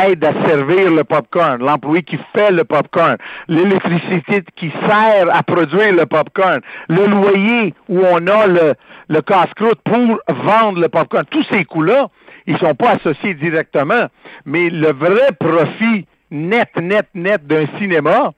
aide 0.05 0.25
à 0.25 0.33
servir 0.47 0.91
le 0.91 1.03
popcorn, 1.03 1.63
l'employé 1.63 2.03
qui 2.03 2.19
fait 2.35 2.51
le 2.51 2.63
popcorn, 2.63 3.17
l'électricité 3.47 4.43
qui 4.55 4.71
sert 4.87 5.27
à 5.33 5.43
produire 5.43 5.93
le 5.93 6.05
popcorn, 6.05 6.61
le 6.89 7.05
loyer 7.05 7.73
où 7.87 7.99
on 7.99 8.27
a 8.27 8.47
le, 8.47 8.73
le 9.07 9.21
casse-croûte 9.21 9.79
pour 9.83 10.19
vendre 10.27 10.81
le 10.81 10.89
popcorn. 10.89 11.25
Tous 11.29 11.45
ces 11.51 11.63
coûts-là, 11.63 12.07
ils 12.47 12.57
sont 12.57 12.75
pas 12.75 12.91
associés 12.91 13.35
directement, 13.35 14.07
mais 14.45 14.69
le 14.69 14.91
vrai 14.93 15.29
profit 15.39 16.07
net, 16.31 16.69
net, 16.81 17.07
net 17.13 17.45
d'un 17.45 17.67
cinéma, 17.77 18.33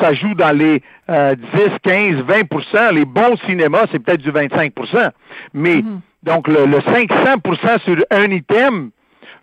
ça 0.00 0.14
joue 0.14 0.34
dans 0.34 0.56
les 0.56 0.82
10, 1.08 1.36
15, 1.82 2.24
20% 2.24 2.94
Les 2.94 3.04
bons 3.04 3.36
cinémas, 3.46 3.84
c'est 3.90 3.98
peut-être 3.98 4.22
du 4.22 4.30
25% 4.30 5.10
Mais 5.54 5.76
mhm. 5.76 6.00
donc 6.22 6.48
le, 6.48 6.64
500% 6.64 7.80
sur 7.84 7.96
un 8.10 8.30
item 8.30 8.90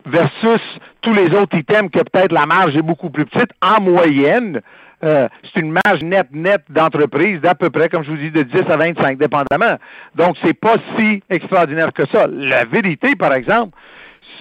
versus 0.06 0.62
tous 1.02 1.14
les 1.14 1.34
autres 1.36 1.58
items 1.58 1.92
que 1.92 2.00
peut-être 2.00 2.32
la 2.32 2.46
marge 2.46 2.76
est 2.76 2.82
beaucoup 2.82 3.10
plus 3.10 3.26
petite, 3.26 3.52
en 3.62 3.82
moyenne, 3.82 4.62
euh, 5.04 5.30
c'est 5.44 5.62
une 5.62 5.72
marge 5.86 6.02
nette 6.04 6.32
nette 6.32 6.66
d'entreprise 6.70 7.40
d'à 7.42 7.56
peu 7.56 7.70
près, 7.70 7.90
comme 7.90 8.04
je 8.04 8.12
vous 8.12 8.18
dis, 8.18 8.32
de 8.32 8.44
10 8.44 8.70
à 8.70 8.78
25, 8.78 9.18
dépendamment. 9.18 9.78
Donc, 10.16 10.36
c'est 10.44 10.54
pas 10.54 10.76
si 10.98 11.24
extraordinaire 11.30 11.94
que 11.94 12.06
ça. 12.08 12.28
La 12.28 12.66
vérité, 12.66 13.16
par 13.16 13.34
exemple, 13.34 13.78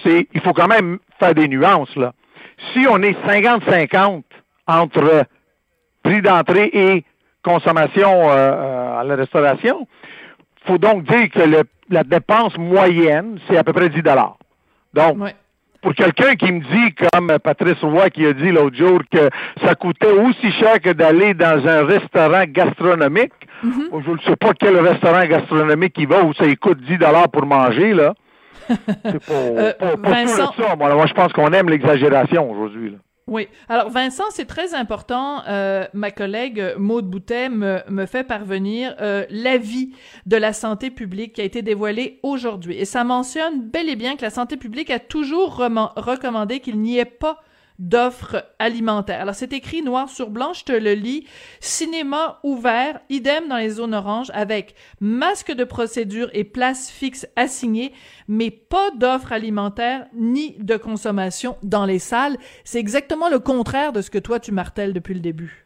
c'est 0.03 0.27
il 0.33 0.41
faut 0.41 0.53
quand 0.53 0.67
même 0.67 0.99
faire 1.19 1.33
des 1.33 1.47
nuances, 1.47 1.95
là. 1.95 2.13
Si 2.73 2.85
on 2.89 3.01
est 3.01 3.17
50-50 3.25 4.23
entre 4.67 5.25
prix 6.09 6.21
d'entrée 6.21 6.69
et 6.73 7.03
consommation 7.43 8.29
euh, 8.29 8.35
euh, 8.35 8.99
à 8.99 9.03
la 9.03 9.15
restauration, 9.15 9.87
faut 10.65 10.77
donc 10.77 11.03
dire 11.03 11.29
que 11.29 11.39
la 11.89 12.03
dépense 12.03 12.57
moyenne, 12.57 13.39
c'est 13.47 13.57
à 13.57 13.63
peu 13.63 13.73
près 13.73 13.89
10 13.89 14.01
Donc, 14.93 15.17
pour 15.81 15.93
quelqu'un 15.93 16.35
qui 16.35 16.51
me 16.51 16.59
dit, 16.59 16.95
comme 17.13 17.37
Patrice 17.39 17.81
Roy 17.81 18.09
qui 18.09 18.25
a 18.25 18.33
dit 18.33 18.51
l'autre 18.51 18.75
jour, 18.75 18.99
que 19.09 19.29
ça 19.63 19.75
coûtait 19.75 20.11
aussi 20.11 20.51
cher 20.53 20.81
que 20.81 20.89
d'aller 20.91 21.33
dans 21.33 21.65
un 21.65 21.85
restaurant 21.85 22.43
gastronomique, 22.47 23.31
mm-hmm. 23.63 24.03
je 24.05 24.11
ne 24.11 24.19
sais 24.25 24.35
pas 24.35 24.53
quel 24.59 24.77
restaurant 24.79 25.25
gastronomique 25.25 25.93
il 25.97 26.07
va 26.07 26.23
où 26.23 26.33
ça 26.33 26.43
coûte 26.55 26.81
10 26.81 26.97
pour 27.31 27.45
manger, 27.45 27.93
là. 27.93 28.13
C'est 28.69 29.25
pas, 29.25 29.33
euh, 29.33 29.73
ça. 30.27 30.75
moi 30.75 31.05
je 31.07 31.13
pense 31.13 31.33
qu'on 31.33 31.51
aime 31.53 31.69
l'exagération 31.69 32.51
aujourd'hui. 32.51 32.95
Oui. 33.29 33.47
Alors, 33.67 33.89
Vincent, 33.89 34.23
c'est 34.31 34.45
très 34.45 34.73
important. 34.73 35.43
Euh, 35.47 35.85
ma 35.93 36.09
collègue 36.09 36.73
Maude 36.77 37.07
Boutet 37.07 37.49
me, 37.49 38.05
fait 38.07 38.23
parvenir 38.23 38.95
euh, 39.01 39.25
l'avis 39.29 39.91
de 40.25 40.35
la 40.35 40.51
santé 40.51 40.89
publique 40.89 41.33
qui 41.33 41.41
a 41.41 41.43
été 41.43 41.61
dévoilé 41.61 42.19
aujourd'hui. 42.23 42.75
Et 42.77 42.85
ça 42.85 43.03
mentionne 43.03 43.61
bel 43.61 43.87
et 43.87 43.95
bien 43.95 44.15
que 44.15 44.23
la 44.23 44.31
santé 44.31 44.57
publique 44.57 44.89
a 44.89 44.99
toujours 44.99 45.57
recommandé 45.57 46.59
qu'il 46.59 46.79
n'y 46.79 46.97
ait 46.97 47.05
pas 47.05 47.43
d'offres 47.79 48.45
alimentaires. 48.59 49.21
Alors 49.21 49.35
c'est 49.35 49.53
écrit 49.53 49.81
noir 49.81 50.09
sur 50.09 50.29
blanc, 50.29 50.53
je 50.53 50.65
te 50.65 50.71
le 50.71 50.93
lis. 50.93 51.25
Cinéma 51.59 52.39
ouvert, 52.43 52.99
idem 53.09 53.47
dans 53.47 53.57
les 53.57 53.69
zones 53.69 53.95
oranges 53.95 54.31
avec 54.33 54.75
masque 54.99 55.51
de 55.53 55.63
procédure 55.63 56.29
et 56.33 56.43
place 56.43 56.91
fixe 56.91 57.27
assignée, 57.35 57.93
mais 58.27 58.51
pas 58.51 58.91
d'offres 58.97 59.31
alimentaires 59.31 60.05
ni 60.13 60.55
de 60.59 60.77
consommation 60.77 61.57
dans 61.63 61.85
les 61.85 61.99
salles. 61.99 62.37
C'est 62.63 62.79
exactement 62.79 63.29
le 63.29 63.39
contraire 63.39 63.93
de 63.93 64.01
ce 64.01 64.11
que 64.11 64.19
toi 64.19 64.39
tu 64.39 64.51
martèles 64.51 64.93
depuis 64.93 65.13
le 65.13 65.21
début. 65.21 65.65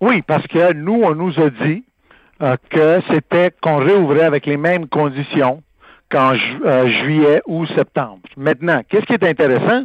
Oui, 0.00 0.22
parce 0.22 0.46
que 0.46 0.72
nous, 0.72 1.00
on 1.02 1.14
nous 1.14 1.38
a 1.40 1.50
dit 1.50 1.84
euh, 2.40 2.56
que 2.70 3.00
c'était 3.10 3.52
qu'on 3.60 3.76
réouvrait 3.76 4.24
avec 4.24 4.46
les 4.46 4.56
mêmes 4.56 4.88
conditions 4.88 5.62
qu'en 6.12 6.34
euh, 6.34 6.86
juillet 6.88 7.40
ou 7.46 7.64
septembre. 7.66 8.20
Maintenant, 8.36 8.82
qu'est-ce 8.88 9.06
qui 9.06 9.14
est 9.14 9.24
intéressant, 9.24 9.84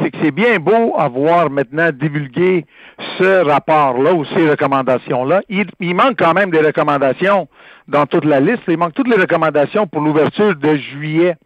c'est 0.00 0.10
que 0.10 0.16
c'est 0.22 0.30
bien 0.30 0.58
beau 0.58 0.94
avoir 0.96 1.50
maintenant 1.50 1.90
divulgué 1.92 2.64
ce 3.18 3.44
rapport-là 3.44 4.14
ou 4.14 4.24
ces 4.24 4.48
recommandations-là. 4.48 5.42
Il, 5.50 5.94
manque 5.94 6.18
quand 6.18 6.32
même 6.32 6.50
des 6.50 6.60
recommandations 6.60 7.46
dans 7.88 8.06
toute 8.06 8.24
la 8.24 8.40
liste. 8.40 8.62
Il 8.68 8.78
manque 8.78 8.94
toutes 8.94 9.08
les 9.08 9.20
recommandations 9.20 9.86
pour 9.86 10.00
l'ouverture 10.00 10.56
de 10.56 10.76
juillet. 10.76 11.36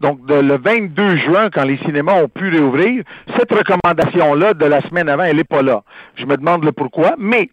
Donc, 0.00 0.20
le 0.28 0.56
22 0.56 1.16
juin, 1.16 1.50
quand 1.50 1.64
les 1.64 1.78
cinémas 1.78 2.22
ont 2.22 2.28
pu 2.28 2.48
réouvrir, 2.48 3.04
cette 3.36 3.52
recommandation-là 3.52 4.54
de 4.54 4.64
la 4.64 4.80
semaine 4.82 5.08
avant, 5.08 5.24
elle 5.24 5.36
n'est 5.36 5.44
pas 5.44 5.62
là. 5.62 5.82
Je 6.16 6.26
me 6.26 6.36
demande 6.36 6.64
le 6.64 6.72
pourquoi. 6.72 7.14
Mais, 7.18 7.50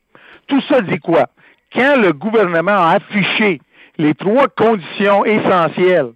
tout 0.47 0.61
ça 0.61 0.81
dit 0.81 0.99
quoi? 0.99 1.25
Quand 1.73 2.01
le 2.01 2.13
gouvernement 2.13 2.71
a 2.71 2.95
affiché 2.95 3.61
les 3.99 4.15
trois 4.15 4.47
conditions 4.47 5.25
essentielles 5.25 6.13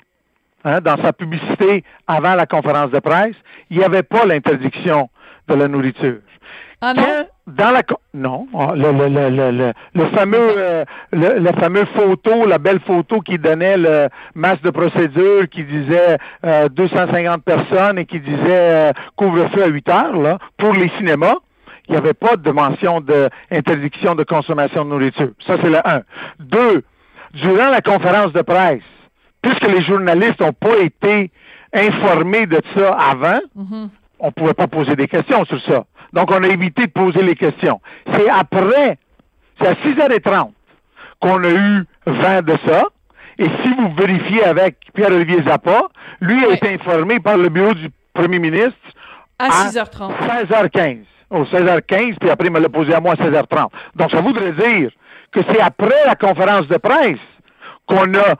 hein, 0.64 0.80
dans 0.82 0.98
sa 1.04 1.14
publicité 1.14 1.84
avant 2.08 2.34
la 2.34 2.48
conférence 2.48 2.90
de 2.90 3.00
presse, 3.00 3.36
il 3.70 3.78
n'y 3.78 3.84
avait 3.84 4.04
pas 4.04 4.26
l'interdiction 4.26 5.10
de 5.48 5.54
la 5.54 5.68
nourriture. 5.68 6.20
Ah 6.82 6.94
non? 6.94 7.04
dans 7.48 7.72
la 7.72 7.82
non 8.14 8.48
le, 8.76 8.92
le, 8.92 9.08
le, 9.10 9.52
le, 9.52 9.74
le 9.94 10.06
fameux 10.08 10.38
euh, 10.38 10.86
le, 11.12 11.40
le, 11.40 11.52
fameux 11.60 11.86
photo 11.96 12.46
la 12.46 12.58
belle 12.58 12.80
photo 12.82 13.20
qui 13.20 13.38
donnait 13.38 13.78
le 13.78 14.08
masse 14.36 14.62
de 14.62 14.70
procédure 14.70 15.48
qui 15.50 15.64
disait 15.64 16.18
euh, 16.46 16.70
250 16.70 17.44
personnes 17.44 18.00
et 18.00 18.06
qui 18.06 18.20
disait 18.20 18.38
euh, 18.48 18.92
couvre-feu 19.16 19.64
à 19.64 19.68
8 19.68 19.90
heures 19.90 20.18
là 20.18 20.38
pour 20.58 20.74
les 20.74 20.90
cinémas 20.98 21.36
il 21.88 21.92
n'y 21.92 21.98
avait 21.98 22.14
pas 22.14 22.38
de 22.38 22.52
mention 22.52 23.02
d'interdiction 23.02 24.16
de 24.16 24.24
consommation 24.24 24.86
de 24.86 24.90
nourriture 24.90 25.32
ça 25.46 25.58
c'est 25.62 25.70
le 25.70 25.86
un 25.86 26.02
deux 26.40 26.84
durant 27.34 27.70
la 27.70 27.82
conférence 27.82 28.32
de 28.34 28.42
presse 28.42 28.82
puisque 29.42 29.68
les 29.68 29.82
journalistes 29.84 30.40
n'ont 30.40 30.54
pas 30.54 30.78
été 30.80 31.32
informés 31.74 32.46
de 32.46 32.62
ça 32.76 32.94
avant 32.94 33.40
Mhm. 33.56 33.90
on 34.20 34.28
ne 34.28 34.32
pouvait 34.32 34.54
pas 34.54 34.68
poser 34.68 34.96
des 34.96 35.08
questions 35.08 35.44
sur 35.46 35.62
ça. 35.64 35.84
Donc, 36.14 36.32
on 36.32 36.44
a 36.44 36.48
évité 36.48 36.86
de 36.86 36.92
poser 36.92 37.22
les 37.24 37.36
questions. 37.36 37.82
C'est 38.14 38.30
après, 38.30 38.98
c'est 39.60 39.68
à 39.68 39.74
6h30 39.84 40.52
qu'on 41.20 41.44
a 41.44 41.50
eu 41.50 41.86
vent 42.06 42.42
de 42.42 42.56
ça. 42.66 42.84
Et 43.40 43.46
si 43.46 43.74
vous 43.78 43.92
vérifiez 43.98 44.44
avec 44.46 44.78
Pierre-Olivier 44.94 45.42
Zappa, 45.44 45.88
lui 46.22 46.46
a 46.46 46.50
été 46.54 46.74
informé 46.76 47.20
par 47.20 47.36
le 47.38 47.50
bureau 47.50 47.74
du 47.74 47.90
premier 48.14 48.38
ministre 48.40 48.78
À 49.40 49.46
à 49.48 49.50
6h30. 49.50 50.12
16h15. 50.22 51.00
Au 51.32 51.44
16h15, 51.46 52.16
puis 52.20 52.30
après, 52.30 52.48
il 52.48 52.54
me 52.54 52.60
l'a 52.60 52.70
posé 52.70 52.94
à 52.94 53.00
moi 53.02 53.14
à 53.14 53.16
16h30. 53.16 53.70
Donc, 53.96 54.12
ça 54.12 54.22
voudrait 54.22 54.52
dire 54.52 54.92
que 55.34 55.42
c'est 55.52 55.60
après 55.60 56.06
la 56.06 56.16
conférence 56.16 56.68
de 56.68 56.78
presse 56.78 57.20
qu'on 57.88 58.14
a 58.14 58.36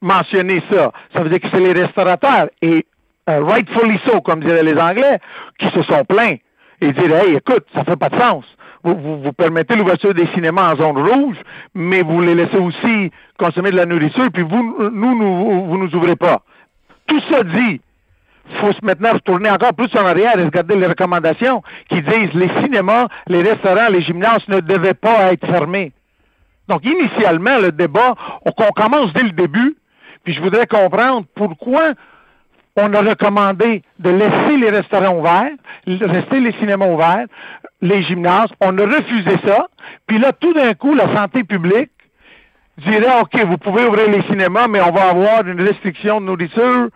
mentionné 0.00 0.62
ça. 0.70 0.92
Ça 1.14 1.22
veut 1.22 1.30
dire 1.30 1.40
que 1.40 1.48
c'est 1.50 1.60
les 1.60 1.72
restaurateurs, 1.72 2.48
et 2.60 2.86
euh, 3.28 3.44
rightfully 3.44 3.98
so, 4.06 4.20
comme 4.20 4.40
diraient 4.40 4.62
les 4.62 4.78
Anglais, 4.78 5.18
qui 5.58 5.68
se 5.70 5.82
sont 5.82 6.04
plaints 6.04 6.36
et 6.80 6.92
dire 6.92 7.14
Hey, 7.14 7.36
écoute, 7.36 7.64
ça 7.74 7.84
fait 7.84 7.96
pas 7.96 8.08
de 8.08 8.18
sens. 8.18 8.44
Vous, 8.84 8.96
vous, 8.96 9.22
vous 9.22 9.32
permettez 9.32 9.76
l'ouverture 9.76 10.12
des 10.12 10.26
cinémas 10.34 10.72
en 10.72 10.76
zone 10.76 10.98
rouge, 10.98 11.36
mais 11.74 12.02
vous 12.02 12.20
les 12.20 12.34
laissez 12.34 12.58
aussi 12.58 13.12
consommer 13.38 13.70
de 13.70 13.76
la 13.76 13.86
nourriture, 13.86 14.28
puis 14.32 14.42
vous, 14.42 14.90
nous, 14.90 15.18
nous 15.18 15.66
vous 15.66 15.78
nous 15.78 15.94
ouvrez 15.94 16.16
pas. 16.16 16.42
Tout 17.06 17.20
ça 17.30 17.44
dit, 17.44 17.80
faut 18.54 18.72
se 18.72 18.84
maintenant 18.84 19.12
retourner 19.12 19.50
encore 19.50 19.74
plus 19.74 19.94
en 19.96 20.06
arrière 20.06 20.38
et 20.38 20.44
regarder 20.44 20.76
les 20.76 20.86
recommandations 20.86 21.62
qui 21.88 22.02
disent 22.02 22.34
les 22.34 22.48
cinémas, 22.62 23.08
les 23.26 23.42
restaurants, 23.42 23.88
les 23.88 24.02
gymnases 24.02 24.46
ne 24.48 24.60
devaient 24.60 24.94
pas 24.94 25.32
être 25.32 25.46
fermés. 25.46 25.92
Donc, 26.68 26.84
initialement, 26.84 27.58
le 27.58 27.72
débat, 27.72 28.14
on 28.44 28.52
commence 28.72 29.12
dès 29.12 29.24
le 29.24 29.32
début, 29.32 29.76
puis 30.24 30.34
je 30.34 30.40
voudrais 30.40 30.66
comprendre 30.66 31.26
pourquoi 31.34 31.92
on 32.76 32.92
a 32.94 33.00
recommandé 33.00 33.82
de 33.98 34.10
laisser 34.10 34.56
les 34.56 34.70
restaurants 34.70 35.18
ouverts, 35.18 35.52
rester 35.86 36.40
les 36.40 36.52
cinémas 36.52 36.86
ouverts, 36.86 37.26
les 37.82 38.02
gymnases. 38.02 38.48
On 38.60 38.76
a 38.78 38.84
refusé 38.86 39.36
ça. 39.44 39.66
Puis 40.06 40.18
là, 40.18 40.32
tout 40.32 40.54
d'un 40.54 40.72
coup, 40.74 40.94
la 40.94 41.14
santé 41.14 41.44
publique 41.44 41.90
dirait, 42.78 43.20
OK, 43.20 43.44
vous 43.44 43.58
pouvez 43.58 43.84
ouvrir 43.84 44.08
les 44.08 44.22
cinémas, 44.22 44.68
mais 44.68 44.80
on 44.80 44.92
va 44.92 45.10
avoir 45.10 45.46
une 45.46 45.60
restriction 45.60 46.20
de 46.20 46.26
nourriture. 46.26 46.88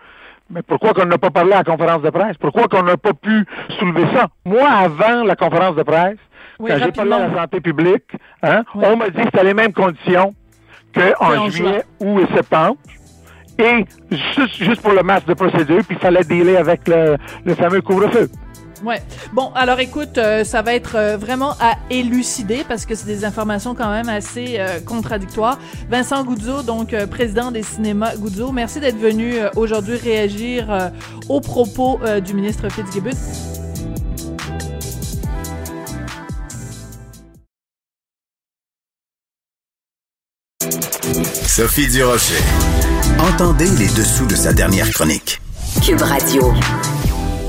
Mais 0.51 0.63
pourquoi 0.63 0.95
qu'on 0.95 1.07
n'a 1.07 1.19
pas 1.19 1.31
parlé 1.31 1.53
à 1.53 1.59
la 1.59 1.65
conférence 1.65 2.03
de 2.03 2.11
presse? 2.11 2.37
Pourquoi 2.39 2.69
qu'on 2.69 2.83
n'a 2.83 2.97
pas 2.97 3.13
pu 3.13 3.45
soulever 3.79 4.05
ça? 4.15 4.27
Moi, 4.45 4.69
avant 4.69 5.25
la 5.25 5.35
conférence 5.35 5.75
de 5.75 5.83
presse, 5.83 6.19
Oui, 6.61 6.71
quand 6.71 6.79
j'ai 6.85 6.93
parlé 6.93 7.13
à 7.13 7.29
la 7.29 7.35
santé 7.43 7.61
publique, 7.61 8.05
hein, 8.43 8.63
Oui. 8.75 8.85
on 8.87 8.97
m'a 8.97 9.11
dit 9.11 9.17
que 9.17 9.25
c'était 9.25 9.45
les 9.45 9.55
mêmes 9.55 9.73
conditions 9.73 10.35
qu'en 10.95 11.37
en 11.45 11.51
juillet, 11.51 11.83
août 12.01 12.21
et 12.31 12.35
septembre. 12.35 12.77
Et 13.59 13.85
juste, 14.11 14.55
juste 14.63 14.83
pour 14.83 14.93
le 14.93 15.03
masque 15.03 15.27
de 15.27 15.35
procédure, 15.35 15.83
puis 15.87 15.97
il 15.97 15.99
fallait 15.99 16.23
dealer 16.25 16.57
avec 16.59 16.87
le, 16.87 17.17
le 17.45 17.55
fameux 17.55 17.81
couvre-feu. 17.81 18.29
Ouais. 18.85 19.03
Bon, 19.33 19.51
alors 19.55 19.81
écoute, 19.81 20.19
euh, 20.19 20.45
ça 20.45 20.63
va 20.63 20.75
être 20.75 20.97
euh, 20.97 21.17
vraiment 21.17 21.53
à 21.61 21.77
élucider 21.91 22.65
parce 22.69 22.85
que 22.87 22.95
c'est 22.95 23.07
des 23.07 23.25
informations 23.25 23.75
quand 23.75 23.91
même 23.91 24.09
assez 24.09 24.57
euh, 24.59 24.81
contradictoires. 24.81 25.59
Vincent 25.89 26.23
Goudzo, 26.25 26.63
donc 26.63 26.93
euh, 26.93 27.07
président 27.07 27.51
des 27.51 27.63
cinémas 27.63 28.17
Goudzo, 28.17 28.53
merci 28.53 28.81
d'être 28.81 28.99
venu 28.99 29.35
euh, 29.35 29.49
aujourd'hui 29.57 29.97
réagir 29.97 30.71
euh, 30.71 30.89
aux 31.29 31.41
propos 31.41 31.99
euh, 32.05 32.21
du 32.21 32.35
ministre 32.35 32.69
Fitzgibbon. 32.69 33.11
Sophie 41.47 41.89
Durocher. 41.89 42.35
Entendez 43.19 43.71
les 43.79 43.89
dessous 43.89 44.27
de 44.27 44.35
sa 44.35 44.53
dernière 44.53 44.91
chronique. 44.91 45.41
Cube 45.83 46.03
Radio. 46.03 46.53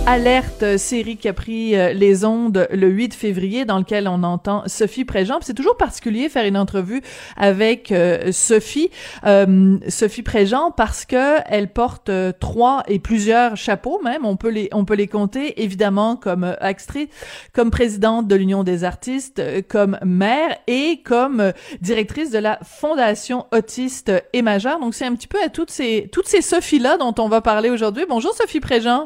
Alerte 0.10 0.78
série 0.78 1.18
qui 1.18 1.28
a 1.28 1.34
pris 1.34 1.76
euh, 1.76 1.92
les 1.92 2.24
ondes 2.24 2.66
le 2.72 2.88
8 2.88 3.14
février 3.14 3.66
dans 3.66 3.78
lequel 3.78 4.08
on 4.08 4.24
entend 4.24 4.64
Sophie 4.66 5.04
Préjean. 5.04 5.40
C'est 5.42 5.54
toujours 5.54 5.76
particulier 5.76 6.30
faire 6.30 6.46
une 6.46 6.56
entrevue 6.56 7.02
avec 7.36 7.92
euh, 7.92 8.32
Sophie, 8.32 8.90
euh, 9.26 9.78
Sophie 9.90 10.22
Préjean 10.22 10.72
parce 10.72 11.04
que 11.04 11.40
elle 11.48 11.74
porte 11.74 12.10
trois 12.40 12.84
et 12.88 13.00
plusieurs 13.00 13.58
chapeaux 13.58 14.00
même. 14.02 14.24
On 14.24 14.38
peut 14.38 14.50
les 14.50 14.70
on 14.72 14.86
peut 14.86 14.96
les 14.96 15.08
compter 15.08 15.62
évidemment 15.62 16.16
comme 16.16 16.56
actrice, 16.62 17.10
comme 17.52 17.70
présidente 17.70 18.30
de 18.30 18.36
l'Union 18.36 18.64
des 18.64 18.86
artistes, 18.86 19.44
comme 19.68 19.98
mère 20.06 20.56
et 20.68 21.02
comme 21.04 21.52
directrice 21.82 22.32
de 22.32 22.40
la 22.40 22.60
Fondation 22.64 23.46
Autiste 23.54 24.14
et 24.32 24.42
Majeure. 24.42 24.80
Donc 24.80 24.94
c'est 24.94 25.06
un 25.06 25.16
petit 25.16 25.28
peu 25.28 25.44
à 25.44 25.50
toutes 25.50 25.70
ces 25.70 26.08
toutes 26.14 26.30
ces 26.30 26.42
Sophies 26.42 26.80
là 26.80 26.96
dont 26.96 27.14
on 27.20 27.28
va 27.28 27.42
parler 27.42 27.70
aujourd'hui. 27.70 28.06
Bonjour 28.08 28.34
Sophie 28.34 28.62
Préjean. 28.62 29.06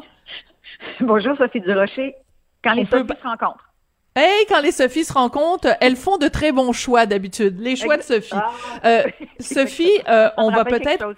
Bonjour 1.00 1.36
Sophie 1.36 1.60
Durocher. 1.60 2.14
Quand 2.62 2.72
On 2.72 2.76
les 2.76 2.84
peut 2.84 2.98
Sophies 2.98 3.20
se 3.22 3.28
rencontrent. 3.28 3.68
Hey, 4.14 4.44
quand 4.46 4.60
les 4.60 4.72
Sophies 4.72 5.04
se 5.04 5.12
rencontrent, 5.12 5.74
elles 5.80 5.96
font 5.96 6.18
de 6.18 6.28
très 6.28 6.52
bons 6.52 6.72
choix 6.72 7.06
d'habitude. 7.06 7.58
Les 7.58 7.76
choix 7.76 7.96
de 7.96 8.02
Sophie. 8.02 8.34
Ah, 8.34 8.50
Euh, 8.84 9.02
Sophie, 9.40 9.98
euh, 10.08 10.28
on 10.36 10.50
va 10.50 10.64
peut-être. 10.64 11.06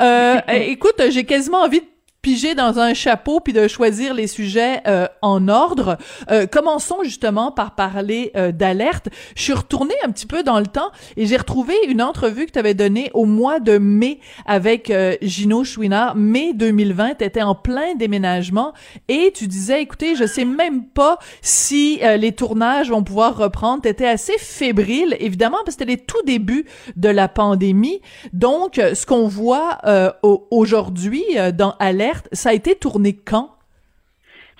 Euh, 0.00 0.36
euh, 0.48 0.52
écoute, 0.52 1.00
j'ai 1.10 1.24
quasiment 1.24 1.58
envie 1.58 1.80
de 1.80 1.86
piger 2.22 2.54
dans 2.54 2.78
un 2.78 2.92
chapeau 2.94 3.40
puis 3.40 3.52
de 3.52 3.66
choisir 3.68 4.14
les 4.14 4.26
sujets 4.26 4.80
euh, 4.86 5.06
en 5.22 5.48
ordre. 5.48 5.96
Euh, 6.30 6.46
commençons 6.46 6.98
justement 7.02 7.50
par 7.50 7.74
parler 7.74 8.30
euh, 8.36 8.52
d'alerte. 8.52 9.08
Je 9.36 9.42
suis 9.42 9.52
retournée 9.52 9.94
un 10.04 10.10
petit 10.10 10.26
peu 10.26 10.42
dans 10.42 10.58
le 10.58 10.66
temps 10.66 10.90
et 11.16 11.26
j'ai 11.26 11.36
retrouvé 11.36 11.74
une 11.88 12.02
entrevue 12.02 12.46
que 12.46 12.52
tu 12.52 12.58
avais 12.58 12.74
donnée 12.74 13.10
au 13.14 13.24
mois 13.24 13.58
de 13.60 13.78
mai 13.78 14.20
avec 14.46 14.90
euh, 14.90 15.16
Gino 15.22 15.64
Chouinard. 15.64 16.14
Mai 16.16 16.52
2020, 16.54 17.16
tu 17.18 17.24
étais 17.24 17.42
en 17.42 17.54
plein 17.54 17.94
déménagement 17.94 18.72
et 19.08 19.32
tu 19.34 19.46
disais, 19.46 19.80
écoutez, 19.82 20.14
je 20.14 20.26
sais 20.26 20.44
même 20.44 20.84
pas 20.84 21.18
si 21.40 22.00
euh, 22.02 22.16
les 22.16 22.32
tournages 22.32 22.90
vont 22.90 23.02
pouvoir 23.02 23.36
reprendre. 23.36 23.82
Tu 23.82 23.88
étais 23.88 24.06
assez 24.06 24.34
fébrile, 24.38 25.16
évidemment, 25.20 25.56
parce 25.64 25.76
que 25.76 25.82
c'était 25.84 25.92
les 25.92 25.96
tout 25.98 26.22
débuts 26.26 26.66
de 26.96 27.08
la 27.08 27.28
pandémie. 27.28 28.00
Donc, 28.32 28.74
ce 28.74 29.06
qu'on 29.06 29.26
voit 29.26 29.78
euh, 29.86 30.10
au- 30.22 30.46
aujourd'hui 30.50 31.24
dans 31.54 31.74
Alerte, 31.78 32.09
ça 32.32 32.50
a 32.50 32.52
été 32.52 32.74
tourné 32.74 33.14
quand? 33.14 33.54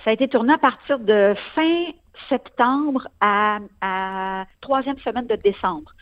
Ça 0.03 0.09
a 0.09 0.13
été 0.13 0.27
tourné 0.27 0.53
à 0.53 0.57
partir 0.57 0.99
de 0.99 1.35
fin 1.55 1.85
septembre 2.29 3.07
à, 3.19 3.59
troisième 4.61 4.97
semaine 4.99 5.27
de 5.27 5.35
décembre. 5.35 5.93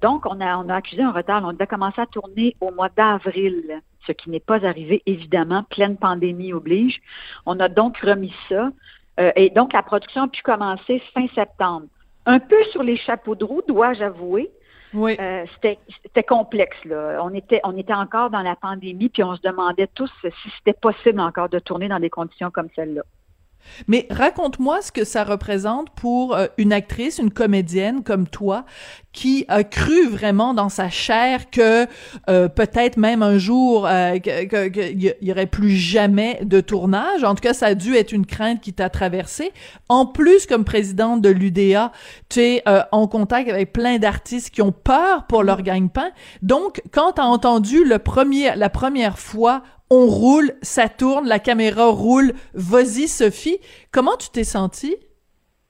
Donc, 0.00 0.26
on 0.26 0.40
a, 0.40 0.56
on 0.58 0.68
a 0.68 0.76
accusé 0.76 1.02
un 1.02 1.10
retard. 1.10 1.42
On 1.44 1.56
a 1.58 1.66
commencé 1.66 2.00
à 2.00 2.06
tourner 2.06 2.54
au 2.60 2.70
mois 2.70 2.88
d'avril, 2.88 3.80
ce 4.06 4.12
qui 4.12 4.30
n'est 4.30 4.40
pas 4.40 4.64
arrivé, 4.64 5.02
évidemment. 5.06 5.64
Pleine 5.64 5.96
pandémie 5.96 6.52
oblige. 6.52 7.00
On 7.46 7.58
a 7.58 7.68
donc 7.68 7.98
remis 7.98 8.34
ça. 8.48 8.70
Euh, 9.18 9.32
et 9.34 9.50
donc, 9.50 9.72
la 9.72 9.82
production 9.82 10.22
a 10.22 10.28
pu 10.28 10.42
commencer 10.42 11.02
fin 11.12 11.26
septembre. 11.34 11.86
Un 12.26 12.38
peu 12.38 12.62
sur 12.70 12.82
les 12.82 12.96
chapeaux 12.96 13.34
de 13.34 13.44
roue, 13.44 13.62
dois-je 13.66 14.04
avouer. 14.04 14.50
Oui. 14.94 15.16
Euh, 15.20 15.44
c'était 15.60 16.22
complexe 16.22 16.76
là. 16.84 17.20
On 17.22 17.34
était 17.34 17.60
on 17.64 17.76
était 17.76 17.94
encore 17.94 18.30
dans 18.30 18.42
la 18.42 18.56
pandémie 18.56 19.08
puis 19.08 19.22
on 19.22 19.36
se 19.36 19.42
demandait 19.42 19.88
tous 19.94 20.10
si 20.22 20.50
c'était 20.58 20.78
possible 20.78 21.20
encore 21.20 21.48
de 21.48 21.58
tourner 21.58 21.88
dans 21.88 22.00
des 22.00 22.10
conditions 22.10 22.50
comme 22.50 22.68
celle-là. 22.74 23.02
Mais 23.86 24.06
raconte-moi 24.10 24.80
ce 24.82 24.90
que 24.92 25.04
ça 25.04 25.24
représente 25.24 25.90
pour 25.90 26.34
euh, 26.34 26.46
une 26.56 26.72
actrice, 26.72 27.18
une 27.18 27.30
comédienne 27.30 28.02
comme 28.02 28.26
toi, 28.26 28.64
qui 29.12 29.44
a 29.48 29.64
cru 29.64 30.08
vraiment 30.08 30.54
dans 30.54 30.68
sa 30.68 30.88
chair 30.90 31.50
que 31.50 31.86
euh, 32.30 32.48
peut-être 32.48 32.96
même 32.96 33.22
un 33.22 33.36
jour 33.38 33.86
euh, 33.86 34.18
que- 34.18 34.44
que- 34.46 34.68
que 34.68 34.80
il 34.92 35.14
y- 35.22 35.32
aurait 35.32 35.46
plus 35.46 35.76
jamais 35.76 36.38
de 36.44 36.60
tournage. 36.60 37.24
En 37.24 37.34
tout 37.34 37.42
cas, 37.42 37.52
ça 37.54 37.66
a 37.66 37.74
dû 37.74 37.94
être 37.94 38.12
une 38.12 38.26
crainte 38.26 38.60
qui 38.60 38.72
t'a 38.72 38.88
traversée. 38.88 39.52
En 39.88 40.06
plus, 40.06 40.46
comme 40.46 40.64
présidente 40.64 41.20
de 41.20 41.28
l'UDA, 41.28 41.92
tu 42.28 42.40
es 42.40 42.62
euh, 42.68 42.82
en 42.92 43.06
contact 43.06 43.48
avec 43.50 43.72
plein 43.72 43.98
d'artistes 43.98 44.50
qui 44.50 44.62
ont 44.62 44.72
peur 44.72 45.26
pour 45.26 45.42
leur 45.42 45.62
gagne-pain. 45.62 46.10
Donc, 46.42 46.80
quand 46.92 47.12
t'as 47.12 47.24
entendu 47.24 47.84
le 47.84 47.98
premier, 47.98 48.54
la 48.56 48.70
première 48.70 49.18
fois 49.18 49.62
on 49.90 50.06
roule, 50.06 50.52
ça 50.62 50.88
tourne, 50.88 51.26
la 51.26 51.38
caméra 51.38 51.86
roule, 51.86 52.32
vas-y 52.54 53.08
Sophie. 53.08 53.58
Comment 53.92 54.16
tu 54.16 54.30
t'es 54.30 54.44
sentie? 54.44 54.96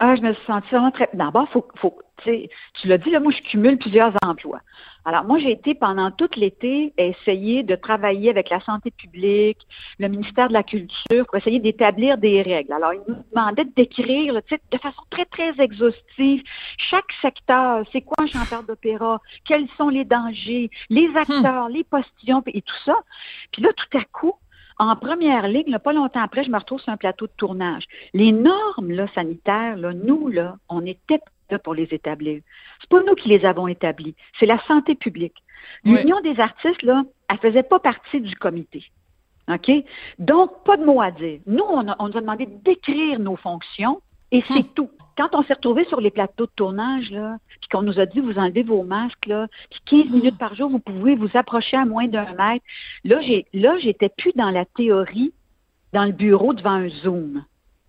Ah, 0.01 0.15
je 0.17 0.23
me 0.23 0.33
suis 0.33 0.45
sentie 0.47 0.69
vraiment 0.71 0.91
très. 0.91 1.09
D'abord, 1.15 1.49
faut, 1.51 1.67
faut, 1.77 1.99
tu 2.25 2.89
l'as 2.89 2.99
dit, 2.99 3.11
là, 3.11 3.21
moi, 3.21 3.33
je 3.33 3.43
cumule 3.51 3.79
plusieurs 3.79 4.13
emplois. 4.25 4.61
Alors, 5.09 5.25
moi, 5.25 5.39
j'ai 5.39 5.53
été 5.53 5.75
pendant 5.75 6.11
tout 6.11 6.29
l'été 6.37 6.93
essayer 6.99 7.63
de 7.63 7.75
travailler 7.77 8.29
avec 8.29 8.51
la 8.51 8.61
santé 8.61 8.91
publique, 8.91 9.57
le 9.99 10.09
ministère 10.09 10.49
de 10.49 10.53
la 10.53 10.63
Culture, 10.63 11.25
pour 11.25 11.37
essayer 11.37 11.61
d'établir 11.61 12.19
des 12.19 12.43
règles. 12.43 12.75
Alors, 12.75 12.93
ils 12.93 13.01
nous 13.09 13.17
demandaient 13.35 13.65
de 13.65 13.73
décrire 13.75 14.35
de 14.35 14.77
façon 14.77 15.01
très, 15.09 15.25
très 15.25 15.59
exhaustive 15.63 16.43
chaque 16.77 17.11
secteur. 17.23 17.87
C'est 17.91 18.03
quoi 18.03 18.23
un 18.23 18.27
chanteur 18.27 18.65
d'opéra? 18.65 19.19
Quels 19.47 19.67
sont 19.79 19.89
les 19.89 20.05
dangers? 20.05 20.69
Les 20.91 21.09
acteurs, 21.17 21.71
les 21.71 21.85
postillons 21.85 22.43
et 22.47 22.61
tout 22.61 22.77
ça. 22.85 22.99
Puis 23.51 23.63
là, 23.63 23.71
tout 23.75 23.97
à 23.97 24.05
coup, 24.13 24.35
en 24.77 24.95
première 24.95 25.49
ligne, 25.49 25.79
pas 25.79 25.95
longtemps 25.95 26.21
après, 26.21 26.45
je 26.45 26.51
me 26.51 26.59
retrouve 26.59 26.83
sur 26.83 26.93
un 26.93 26.99
plateau 26.99 27.29
de 27.29 27.33
tournage. 27.35 27.85
Les 28.13 28.31
normes 28.31 28.91
là, 28.91 29.07
sanitaires, 29.15 29.79
là, 29.79 29.95
nous, 29.95 30.29
là, 30.29 30.57
on 30.69 30.85
était 30.85 31.21
pour 31.57 31.75
les 31.75 31.89
établir. 31.93 32.43
C'est 32.81 32.91
pas 32.91 33.03
nous 33.03 33.15
qui 33.15 33.29
les 33.29 33.45
avons 33.45 33.69
établies, 33.69 34.15
c'est 34.39 34.47
la 34.47 34.59
santé 34.67 34.95
publique. 34.95 35.43
L'Union 35.85 36.21
des 36.21 36.39
artistes, 36.41 36.83
là, 36.83 37.03
elle 37.29 37.39
faisait 37.39 37.63
pas 37.63 37.79
partie 37.79 38.21
du 38.21 38.35
comité. 38.37 38.85
OK? 39.49 39.71
Donc, 40.19 40.65
pas 40.65 40.77
de 40.77 40.85
mots 40.85 41.01
à 41.01 41.11
dire. 41.11 41.41
Nous, 41.47 41.65
on, 41.65 41.87
on 41.99 42.09
nous 42.09 42.17
a 42.17 42.21
demandé 42.21 42.47
d'écrire 42.47 43.19
nos 43.19 43.37
fonctions 43.37 44.03
et 44.31 44.43
c'est 44.49 44.59
hum. 44.59 44.69
tout 44.75 44.91
quand 45.19 45.35
on 45.35 45.43
s'est 45.43 45.55
retrouvé 45.55 45.85
sur 45.87 46.01
les 46.01 46.13
plateaux 46.13 46.47
de 46.47 46.53
tournage, 46.55 47.11
là, 47.11 47.39
puis 47.61 47.69
qu'on 47.69 47.83
nous 47.83 47.99
a 47.99 48.07
dit 48.07 48.21
vous 48.21 48.39
enlevez 48.39 48.63
vos 48.63 48.85
masques, 48.85 49.27
là, 49.27 49.49
puis 49.69 50.05
15 50.05 50.13
minutes 50.13 50.39
par 50.39 50.55
jour, 50.55 50.71
vous 50.71 50.79
pouvez 50.79 51.17
vous 51.17 51.31
approcher 51.35 51.77
à 51.77 51.85
moins 51.85 52.07
d'un 52.07 52.33
mètre. 52.35 52.65
Là, 53.03 53.21
j'ai 53.21 53.47
là, 53.53 53.77
j'étais 53.79 54.11
plus 54.11 54.33
dans 54.37 54.51
la 54.51 54.65
théorie, 54.65 55.33
dans 55.93 56.05
le 56.05 56.13
bureau 56.13 56.55
devant 56.55 56.71
un 56.71 56.89
Zoom. 56.89 57.45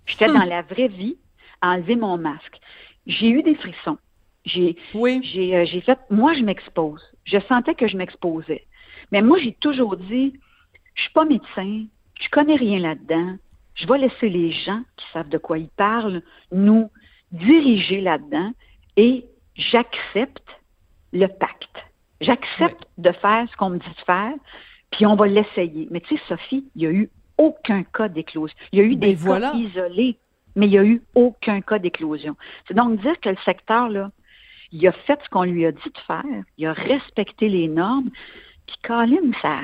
J'étais 0.07 0.25
dans 0.25 0.43
la 0.43 0.63
vraie 0.63 0.87
vie 0.87 1.17
à 1.61 1.73
enlever 1.73 1.95
mon 1.95 2.17
masque. 2.17 2.59
J'ai 3.07 3.29
eu 3.29 3.43
des 3.43 3.55
frissons. 3.55 3.97
J'ai 4.45 4.77
oui. 4.93 5.19
j'ai, 5.23 5.55
euh, 5.55 5.65
j'ai 5.65 5.81
fait 5.81 5.99
moi 6.09 6.33
je 6.33 6.43
m'expose. 6.43 7.03
Je 7.25 7.37
sentais 7.47 7.75
que 7.75 7.87
je 7.87 7.97
m'exposais. 7.97 8.65
Mais 9.11 9.21
moi, 9.21 9.37
j'ai 9.39 9.53
toujours 9.53 9.97
dit 9.97 10.33
je 10.95 11.03
suis 11.03 11.13
pas 11.13 11.25
médecin, 11.25 11.85
je 12.19 12.29
connais 12.29 12.55
rien 12.55 12.79
là-dedans. 12.79 13.37
Je 13.75 13.87
vais 13.87 13.97
laisser 13.97 14.29
les 14.29 14.51
gens 14.51 14.81
qui 14.97 15.05
savent 15.13 15.29
de 15.29 15.37
quoi 15.37 15.57
ils 15.57 15.69
parlent 15.69 16.21
nous 16.51 16.91
diriger 17.31 18.01
là-dedans 18.01 18.51
et 18.97 19.25
j'accepte 19.55 20.43
le 21.13 21.27
pacte. 21.27 21.85
J'accepte 22.19 22.85
de 22.97 23.11
faire 23.13 23.47
ce 23.49 23.55
qu'on 23.55 23.69
me 23.69 23.77
dit 23.77 23.87
de 23.87 24.05
faire, 24.05 24.33
puis 24.91 25.05
on 25.05 25.15
va 25.15 25.27
l'essayer. 25.27 25.87
Mais 25.91 26.01
tu 26.01 26.17
sais, 26.17 26.23
Sophie, 26.27 26.65
il 26.75 26.79
n'y 26.79 26.85
a 26.87 26.91
eu 26.91 27.09
aucun 27.37 27.83
cas 27.83 28.09
d'éclosion. 28.09 28.55
Il 28.73 28.79
y 28.79 28.81
a 28.81 28.85
eu 28.85 28.97
ben 28.97 29.15
des 29.15 29.23
cas 29.23 29.53
isolés, 29.53 30.17
mais 30.59 30.67
il 30.67 30.71
n'y 30.71 30.77
a 30.77 30.83
eu 30.83 31.01
aucun 31.15 31.61
cas 31.61 31.79
d'éclosion. 31.79 32.35
C'est 32.67 32.73
donc 32.73 32.99
dire 33.01 33.19
que 33.19 33.29
le 33.29 33.37
secteur, 33.45 33.89
là, 33.89 34.11
il 34.71 34.85
a 34.87 34.91
fait 34.91 35.19
ce 35.23 35.29
qu'on 35.29 35.43
lui 35.43 35.65
a 35.65 35.71
dit 35.71 35.79
de 35.83 35.99
faire, 36.05 36.43
il 36.57 36.67
a 36.67 36.73
respecté 36.73 37.47
les 37.47 37.67
normes, 37.67 38.09
puis 38.67 38.75
Colin, 38.83 39.31
ça, 39.41 39.61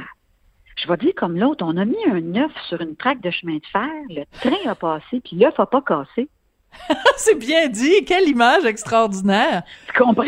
je 0.78 0.88
vais 0.88 0.98
dire 0.98 1.14
comme 1.16 1.38
l'autre, 1.38 1.66
on 1.68 1.78
a 1.78 1.86
mis 1.86 2.04
un 2.10 2.36
œuf 2.36 2.52
sur 2.68 2.82
une 2.82 2.96
traque 2.96 3.22
de 3.22 3.30
chemin 3.30 3.58
de 3.58 3.66
fer, 3.72 3.92
le 4.10 4.24
train 4.40 4.70
a 4.70 4.76
passé, 4.76 5.20
puis 5.22 5.36
l'œuf 5.36 5.58
n'a 5.60 5.66
pas 5.66 5.82
cassé. 5.82 6.30
c'est 7.18 7.40
bien 7.40 7.70
dit. 7.70 8.04
Quelle 8.04 8.28
image 8.28 8.66
extraordinaire. 8.66 9.64
Tu 9.88 10.04
comprends? 10.04 10.26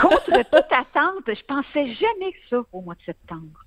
Contre 0.00 0.24
toute 0.52 0.72
attente, 0.72 1.24
je 1.26 1.44
pensais 1.46 1.94
jamais 1.94 2.32
que 2.32 2.38
ça 2.50 2.60
au 2.72 2.80
mois 2.80 2.94
de 2.94 3.02
septembre. 3.04 3.64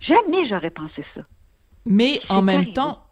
Jamais 0.00 0.46
j'aurais 0.46 0.70
pensé 0.70 1.04
ça. 1.14 1.22
Mais 1.86 2.20
en 2.28 2.42
même 2.42 2.72
temps, 2.74 3.02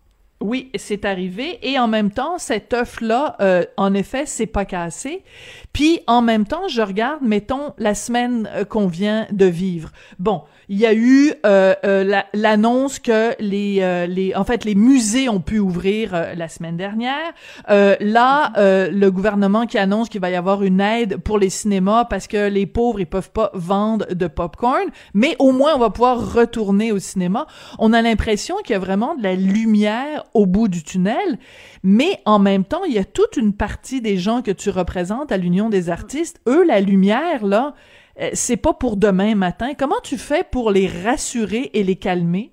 oui, 0.42 0.70
c'est 0.74 1.06
arrivé. 1.06 1.58
Et 1.62 1.78
en 1.78 1.88
même 1.88 2.10
temps, 2.10 2.36
cet 2.36 2.74
œuf-là, 2.74 3.36
euh, 3.40 3.64
en 3.78 3.94
effet, 3.94 4.24
c'est 4.26 4.46
pas 4.46 4.66
cassé. 4.66 5.24
Puis, 5.72 6.00
en 6.06 6.20
même 6.20 6.46
temps, 6.46 6.68
je 6.68 6.82
regarde, 6.82 7.22
mettons, 7.22 7.72
la 7.78 7.94
semaine 7.94 8.48
euh, 8.54 8.64
qu'on 8.64 8.86
vient 8.86 9.26
de 9.32 9.46
vivre. 9.46 9.90
Bon, 10.18 10.42
il 10.68 10.78
y 10.78 10.86
a 10.86 10.92
eu 10.92 11.32
euh, 11.46 11.74
euh 11.84 12.22
l'annonce 12.34 12.98
que 12.98 13.34
les, 13.40 13.78
euh, 13.80 14.06
les, 14.06 14.34
en 14.34 14.44
fait, 14.44 14.64
les 14.64 14.74
musées 14.74 15.28
ont 15.28 15.40
pu 15.40 15.58
ouvrir 15.58 16.12
la 16.36 16.48
semaine 16.48 16.76
dernière. 16.76 17.32
là, 17.68 18.52
le 18.56 19.08
gouvernement 19.10 19.66
qui 19.66 19.78
annonce 19.78 20.08
qu'il 20.08 20.20
va 20.20 20.30
y 20.30 20.34
avoir 20.34 20.62
une 20.62 20.80
aide 20.80 21.18
pour 21.18 21.38
les 21.38 21.50
cinémas 21.50 22.04
parce 22.04 22.26
que 22.26 22.48
les 22.48 22.66
pauvres 22.66 23.00
ils 23.00 23.06
peuvent 23.06 23.30
pas 23.30 23.50
vendre 23.54 24.06
de 24.12 24.26
popcorn, 24.26 24.88
mais 25.14 25.36
au 25.38 25.52
moins 25.52 25.74
on 25.74 25.78
va 25.78 25.90
pouvoir 25.90 26.34
retourner 26.34 26.92
au 26.92 26.98
cinéma. 26.98 27.46
On 27.78 27.92
a 27.92 28.02
l'impression 28.02 28.56
qu'il 28.64 28.72
y 28.72 28.76
a 28.76 28.80
vraiment 28.80 29.14
de 29.14 29.22
la 29.22 29.34
lumière 29.34 30.24
au 30.36 30.46
bout 30.46 30.68
du 30.68 30.82
tunnel, 30.82 31.38
mais 31.82 32.20
en 32.24 32.38
même 32.38 32.64
temps, 32.64 32.84
il 32.84 32.92
y 32.92 32.98
a 32.98 33.04
toute 33.04 33.36
une 33.36 33.52
partie 33.52 34.00
des 34.00 34.16
gens 34.16 34.42
que 34.42 34.50
tu 34.50 34.70
représentes 34.70 35.32
à 35.32 35.36
l'Union 35.36 35.68
des 35.68 35.90
artistes. 35.90 36.40
Eux, 36.46 36.64
la 36.64 36.80
lumière 36.80 37.44
là 37.44 37.74
euh, 38.20 38.30
c'est 38.32 38.56
pas 38.56 38.72
pour 38.72 38.96
demain 38.96 39.34
matin. 39.34 39.74
Comment 39.78 40.00
tu 40.02 40.16
fais 40.16 40.44
pour 40.44 40.70
les 40.70 40.88
rassurer 40.88 41.70
et 41.74 41.84
les 41.84 41.96
calmer? 41.96 42.52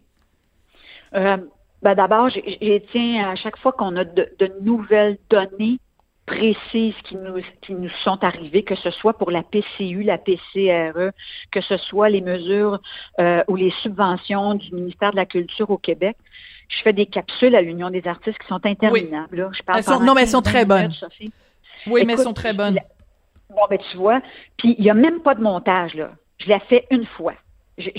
Euh, 1.15 1.37
ben 1.81 1.95
D'abord, 1.95 2.29
j'ai 2.29 2.85
tiens 2.91 3.29
à 3.29 3.35
chaque 3.35 3.57
fois 3.57 3.71
qu'on 3.71 3.95
a 3.95 4.03
de, 4.03 4.27
nouvelles 4.61 5.17
données 5.29 5.79
précises 6.25 6.95
qui 7.03 7.17
nous, 7.17 7.89
sont 8.03 8.23
arrivées, 8.23 8.63
que 8.63 8.75
ce 8.75 8.91
soit 8.91 9.17
pour 9.17 9.29
la 9.29 9.43
PCU, 9.43 10.03
la 10.03 10.17
PCRE, 10.17 11.11
que 11.51 11.59
ce 11.61 11.75
soit 11.77 12.09
les 12.09 12.21
mesures 12.21 12.79
euh, 13.19 13.43
ou 13.49 13.57
les 13.57 13.71
subventions 13.81 14.55
du 14.55 14.73
ministère 14.73 15.11
de 15.11 15.17
la 15.17 15.25
Culture 15.25 15.69
au 15.69 15.77
Québec. 15.77 16.15
Je 16.77 16.81
fais 16.81 16.93
des 16.93 17.05
capsules 17.05 17.55
à 17.55 17.61
l'Union 17.61 17.89
des 17.89 18.07
artistes 18.07 18.39
qui 18.39 18.47
sont 18.47 18.65
interminables. 18.65 19.49
Je 19.51 19.63
parle 19.63 20.03
non, 20.03 20.13
mais 20.13 20.21
elles 20.21 20.27
sont 20.27 20.41
très 20.41 20.65
bonnes. 20.65 20.93
Oui, 21.87 22.03
mais 22.05 22.13
elles 22.13 22.19
sont 22.19 22.33
très 22.33 22.53
bonnes. 22.53 22.79
Bon, 23.49 23.61
ben 23.69 23.77
tu 23.91 23.97
vois, 23.97 24.21
puis 24.57 24.75
il 24.79 24.83
n'y 24.83 24.89
a 24.89 24.95
même 24.95 25.21
pas 25.21 25.35
de 25.35 25.41
montage, 25.41 25.93
là. 25.93 26.11
Je 26.39 26.47
l'ai 26.47 26.59
fait 26.59 26.87
une 26.89 27.05
fois. 27.05 27.33
si 27.77 27.91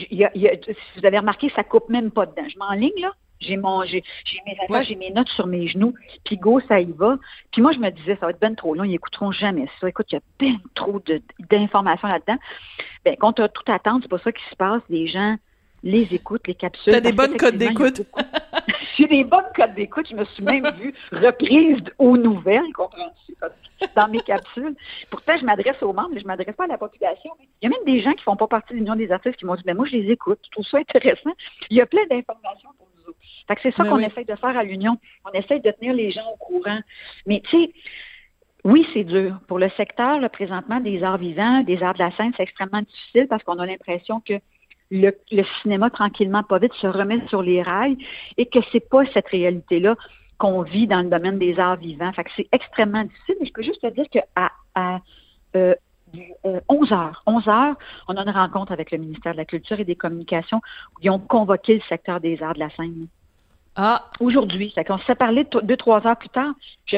vous 0.96 1.06
avez 1.06 1.18
remarqué, 1.18 1.48
ça 1.54 1.62
coupe 1.62 1.88
même 1.88 2.10
pas 2.10 2.26
dedans. 2.26 2.48
Je 2.48 2.58
m'enligne, 2.58 3.00
là. 3.00 3.12
J'ai 3.40 3.56
mon, 3.56 3.84
j'ai, 3.84 4.02
mes 4.46 4.56
affaires, 4.64 4.82
j'ai 4.84 4.94
mes 4.94 5.10
notes 5.10 5.28
sur 5.28 5.46
mes 5.46 5.66
genoux, 5.68 5.94
puis 6.24 6.36
go, 6.36 6.60
ça 6.68 6.80
y 6.80 6.90
va. 6.92 7.18
Puis 7.52 7.62
moi, 7.62 7.72
je 7.72 7.78
me 7.78 7.90
disais, 7.90 8.16
ça 8.16 8.26
va 8.26 8.30
être 8.30 8.40
ben 8.40 8.54
trop 8.54 8.74
long, 8.74 8.84
ils 8.84 8.94
écouteront 8.94 9.32
jamais 9.32 9.68
ça. 9.80 9.88
Écoute, 9.88 10.06
il 10.10 10.14
y 10.14 10.18
a 10.18 10.20
ben 10.38 10.56
trop 10.74 11.00
d'informations 11.50 12.08
là-dedans. 12.08 12.38
Ben, 13.04 13.16
quand 13.18 13.34
tu 13.34 13.42
as 13.42 13.48
tout 13.48 13.70
attendre, 13.70 14.00
c'est 14.02 14.08
pas 14.08 14.18
ça 14.18 14.32
qui 14.32 14.44
se 14.50 14.56
passe. 14.56 14.82
Les 14.88 15.06
gens 15.06 15.36
les 15.84 16.08
écoutent, 16.14 16.46
les 16.48 16.54
capsules. 16.54 16.94
T'as 16.94 17.00
des 17.00 17.12
bonnes 17.12 17.36
codes 17.36 17.58
d'écoute? 17.58 18.02
J'ai 18.96 19.06
des 19.06 19.22
bonnes 19.22 19.44
codes 19.54 19.74
d'écoute. 19.74 20.08
Je 20.10 20.16
me 20.16 20.24
suis 20.24 20.42
même 20.42 20.68
vue 20.80 20.94
reprise 21.12 21.84
aux 21.98 22.16
nouvelles, 22.16 22.72
comprends-tu, 22.74 23.34
dans 23.94 24.08
mes 24.08 24.20
capsules. 24.20 24.74
Pourtant, 25.10 25.36
je 25.38 25.44
m'adresse 25.44 25.80
aux 25.82 25.92
membres, 25.92 26.10
mais 26.14 26.20
je 26.20 26.26
m'adresse 26.26 26.56
pas 26.56 26.64
à 26.64 26.68
la 26.68 26.78
population. 26.78 27.30
Il 27.60 27.66
y 27.68 27.72
a 27.72 27.76
même 27.76 27.84
des 27.84 28.00
gens 28.00 28.12
qui 28.12 28.24
font 28.24 28.36
pas 28.36 28.46
partie 28.46 28.72
de 28.72 28.78
l'Union 28.78 28.96
des 28.96 29.12
artistes 29.12 29.36
qui 29.36 29.44
m'ont 29.44 29.56
dit, 29.56 29.62
ben 29.64 29.76
moi, 29.76 29.84
je 29.84 29.96
les 29.96 30.10
écoute. 30.10 30.38
Je 30.44 30.50
trouve 30.52 30.66
ça 30.66 30.78
intéressant. 30.78 31.32
Il 31.68 31.76
y 31.76 31.82
a 31.82 31.86
plein 31.86 32.06
d'informations 32.08 32.70
pour 32.78 32.88
nous 32.96 33.10
autres. 33.10 33.18
Fait 33.46 33.54
que 33.54 33.60
c'est 33.62 33.74
ça 33.74 33.82
ben 33.82 33.90
qu'on 33.90 33.98
essaye 33.98 34.24
de 34.24 34.36
faire 34.36 34.56
à 34.56 34.64
l'Union. 34.64 34.96
On 35.26 35.32
essaye 35.32 35.60
de 35.60 35.70
tenir 35.70 35.92
les 35.92 36.10
gens 36.10 36.26
au 36.32 36.36
courant. 36.36 36.80
Mais 37.26 37.42
tu 37.44 37.50
sais, 37.50 37.72
oui, 38.64 38.86
c'est 38.94 39.04
dur. 39.04 39.38
Pour 39.48 39.58
le 39.58 39.68
secteur, 39.76 40.18
le 40.18 40.30
présentement, 40.30 40.80
des 40.80 41.02
arts 41.02 41.18
vivants, 41.18 41.60
des 41.60 41.82
arts 41.82 41.92
de 41.92 41.98
la 41.98 42.10
scène, 42.12 42.32
c'est 42.34 42.44
extrêmement 42.44 42.80
difficile 42.80 43.26
parce 43.28 43.42
qu'on 43.42 43.58
a 43.58 43.66
l'impression 43.66 44.20
que 44.20 44.40
le, 44.90 45.12
cinéma, 45.62 45.90
tranquillement, 45.90 46.42
pas 46.42 46.58
vite, 46.58 46.74
se 46.74 46.86
remet 46.86 47.26
sur 47.28 47.42
les 47.42 47.62
rails 47.62 47.98
et 48.36 48.46
que 48.46 48.58
c'est 48.72 48.88
pas 48.88 49.04
cette 49.12 49.28
réalité-là 49.28 49.96
qu'on 50.38 50.62
vit 50.62 50.86
dans 50.86 51.02
le 51.02 51.08
domaine 51.08 51.38
des 51.38 51.58
arts 51.58 51.76
vivants. 51.76 52.12
Fait 52.12 52.24
que 52.24 52.30
c'est 52.36 52.48
extrêmement 52.52 53.04
difficile, 53.04 53.36
mais 53.40 53.46
je 53.46 53.52
peux 53.52 53.62
juste 53.62 53.80
te 53.80 53.90
dire 53.90 54.06
qu'à 54.10 54.24
à, 54.74 55.00
euh, 55.56 55.74
11 56.68 56.92
euh, 56.92 56.94
heures, 56.94 57.22
11 57.26 57.48
heures, 57.48 57.76
on 58.08 58.16
a 58.16 58.22
une 58.22 58.30
rencontre 58.30 58.72
avec 58.72 58.90
le 58.90 58.98
ministère 58.98 59.32
de 59.32 59.38
la 59.38 59.44
Culture 59.44 59.80
et 59.80 59.84
des 59.84 59.96
Communications 59.96 60.60
où 60.96 61.00
ils 61.02 61.10
ont 61.10 61.18
convoqué 61.18 61.74
le 61.74 61.80
secteur 61.88 62.20
des 62.20 62.42
arts 62.42 62.54
de 62.54 62.60
la 62.60 62.70
scène. 62.70 63.08
Ah. 63.76 64.08
Aujourd'hui. 64.20 64.72
C'est 64.74 64.84
qu'on 64.84 64.98
s'est 64.98 65.14
parlé 65.14 65.46
deux, 65.62 65.76
trois 65.76 66.06
heures 66.06 66.16
plus 66.16 66.28
tard. 66.28 66.52
Je, 66.86 66.96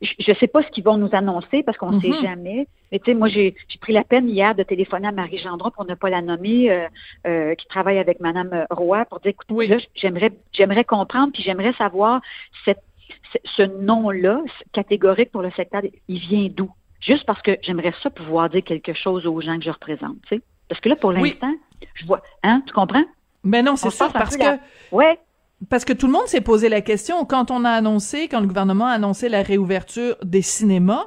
je 0.00 0.32
sais 0.34 0.46
pas 0.46 0.62
ce 0.62 0.68
qu'ils 0.68 0.84
vont 0.84 0.96
nous 0.96 1.10
annoncer 1.12 1.62
parce 1.62 1.76
qu'on 1.76 1.92
ne 1.92 2.00
sait 2.00 2.08
mm-hmm. 2.08 2.22
jamais. 2.22 2.66
Mais 2.92 2.98
tu 2.98 3.06
sais, 3.06 3.14
moi, 3.14 3.28
j'ai, 3.28 3.54
pris 3.80 3.92
la 3.92 4.04
peine 4.04 4.28
hier 4.28 4.54
de 4.54 4.62
téléphoner 4.62 5.08
à 5.08 5.12
Marie 5.12 5.38
Gendron 5.38 5.70
pour 5.70 5.84
ne 5.84 5.94
pas 5.94 6.08
la 6.08 6.22
nommer, 6.22 6.70
euh, 6.70 6.86
euh, 7.26 7.54
qui 7.54 7.66
travaille 7.66 7.98
avec 7.98 8.20
Madame 8.20 8.66
Roy, 8.70 9.04
pour 9.06 9.20
dire, 9.20 9.30
écoute, 9.30 9.68
là, 9.68 9.76
j'aimerais, 9.94 10.32
j'aimerais 10.52 10.84
comprendre, 10.84 11.32
puis 11.32 11.42
j'aimerais 11.42 11.72
savoir 11.74 12.20
cette, 12.64 12.82
ce 13.44 13.62
nom-là, 13.62 14.42
catégorique 14.72 15.30
pour 15.32 15.42
le 15.42 15.50
secteur, 15.52 15.82
il 16.08 16.18
vient 16.18 16.48
d'où? 16.50 16.70
Juste 17.00 17.24
parce 17.26 17.42
que 17.42 17.58
j'aimerais 17.62 17.92
ça 18.02 18.10
pouvoir 18.10 18.48
dire 18.48 18.64
quelque 18.64 18.94
chose 18.94 19.26
aux 19.26 19.40
gens 19.40 19.58
que 19.58 19.64
je 19.64 19.70
représente, 19.70 20.16
tu 20.28 20.36
sais. 20.36 20.42
Parce 20.68 20.80
que 20.80 20.88
là, 20.88 20.96
pour 20.96 21.12
l'instant, 21.12 21.52
je 21.94 22.06
vois, 22.06 22.22
hein, 22.42 22.62
tu 22.66 22.72
comprends? 22.72 23.04
Mais 23.44 23.62
ben 23.62 23.66
non, 23.66 23.76
c'est 23.76 23.90
ça, 23.90 24.08
parce 24.12 24.36
que... 24.36 24.58
Ouais, 24.90 25.18
parce 25.68 25.84
que 25.84 25.92
tout 25.92 26.06
le 26.06 26.12
monde 26.12 26.26
s'est 26.26 26.40
posé 26.40 26.68
la 26.68 26.80
question 26.80 27.24
quand 27.24 27.50
on 27.50 27.64
a 27.64 27.70
annoncé, 27.70 28.28
quand 28.28 28.40
le 28.40 28.46
gouvernement 28.46 28.86
a 28.86 28.92
annoncé 28.92 29.28
la 29.28 29.42
réouverture 29.42 30.16
des 30.22 30.42
cinémas. 30.42 31.06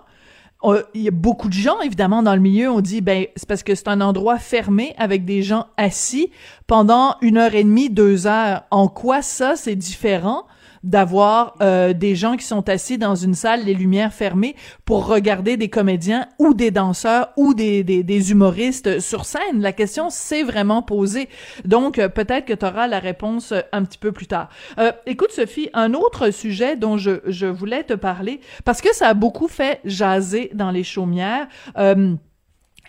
Euh, 0.65 0.83
il 0.93 1.01
y 1.03 1.07
a 1.07 1.11
beaucoup 1.11 1.47
de 1.47 1.53
gens, 1.53 1.79
évidemment, 1.79 2.21
dans 2.21 2.35
le 2.35 2.41
milieu, 2.41 2.69
ont 2.69 2.81
dit, 2.81 2.99
ben, 2.99 3.27
c'est 3.37 3.47
parce 3.47 3.63
que 3.63 3.75
c'est 3.75 3.87
un 3.87 4.01
endroit 4.01 4.39
fermé 4.39 4.93
avec 4.97 5.23
des 5.23 5.41
gens 5.41 5.67
assis 5.77 6.31
pendant 6.67 7.15
une 7.21 7.37
heure 7.37 7.55
et 7.55 7.63
demie, 7.63 7.89
deux 7.89 8.27
heures. 8.27 8.63
En 8.69 8.89
quoi 8.89 9.21
ça, 9.21 9.55
c'est 9.55 9.75
différent? 9.75 10.45
D'avoir 10.83 11.55
euh, 11.61 11.93
des 11.93 12.15
gens 12.15 12.35
qui 12.37 12.45
sont 12.45 12.67
assis 12.69 12.97
dans 12.97 13.15
une 13.15 13.33
salle, 13.33 13.65
les 13.65 13.73
lumières 13.73 14.13
fermées, 14.13 14.55
pour 14.85 15.07
regarder 15.07 15.57
des 15.57 15.69
comédiens 15.69 16.27
ou 16.39 16.53
des 16.53 16.71
danseurs 16.71 17.29
ou 17.37 17.53
des, 17.53 17.83
des, 17.83 18.03
des 18.03 18.31
humoristes 18.31 18.99
sur 18.99 19.25
scène. 19.25 19.61
La 19.61 19.73
question 19.73 20.09
s'est 20.09 20.43
vraiment 20.43 20.81
posée. 20.81 21.29
Donc, 21.65 21.99
euh, 21.99 22.09
peut-être 22.09 22.45
que 22.45 22.53
tu 22.53 22.65
auras 22.65 22.87
la 22.87 22.99
réponse 22.99 23.51
euh, 23.51 23.61
un 23.71 23.83
petit 23.83 23.97
peu 23.97 24.11
plus 24.11 24.27
tard. 24.27 24.49
Euh, 24.77 24.91
écoute, 25.05 25.31
Sophie, 25.31 25.69
un 25.73 25.93
autre 25.93 26.31
sujet 26.31 26.75
dont 26.75 26.97
je, 26.97 27.21
je 27.25 27.45
voulais 27.45 27.83
te 27.83 27.93
parler, 27.93 28.39
parce 28.65 28.81
que 28.81 28.93
ça 28.95 29.07
a 29.07 29.13
beaucoup 29.13 29.47
fait 29.47 29.79
jaser 29.85 30.51
dans 30.53 30.71
les 30.71 30.83
chaumières. 30.83 31.47
Euh, 31.77 32.15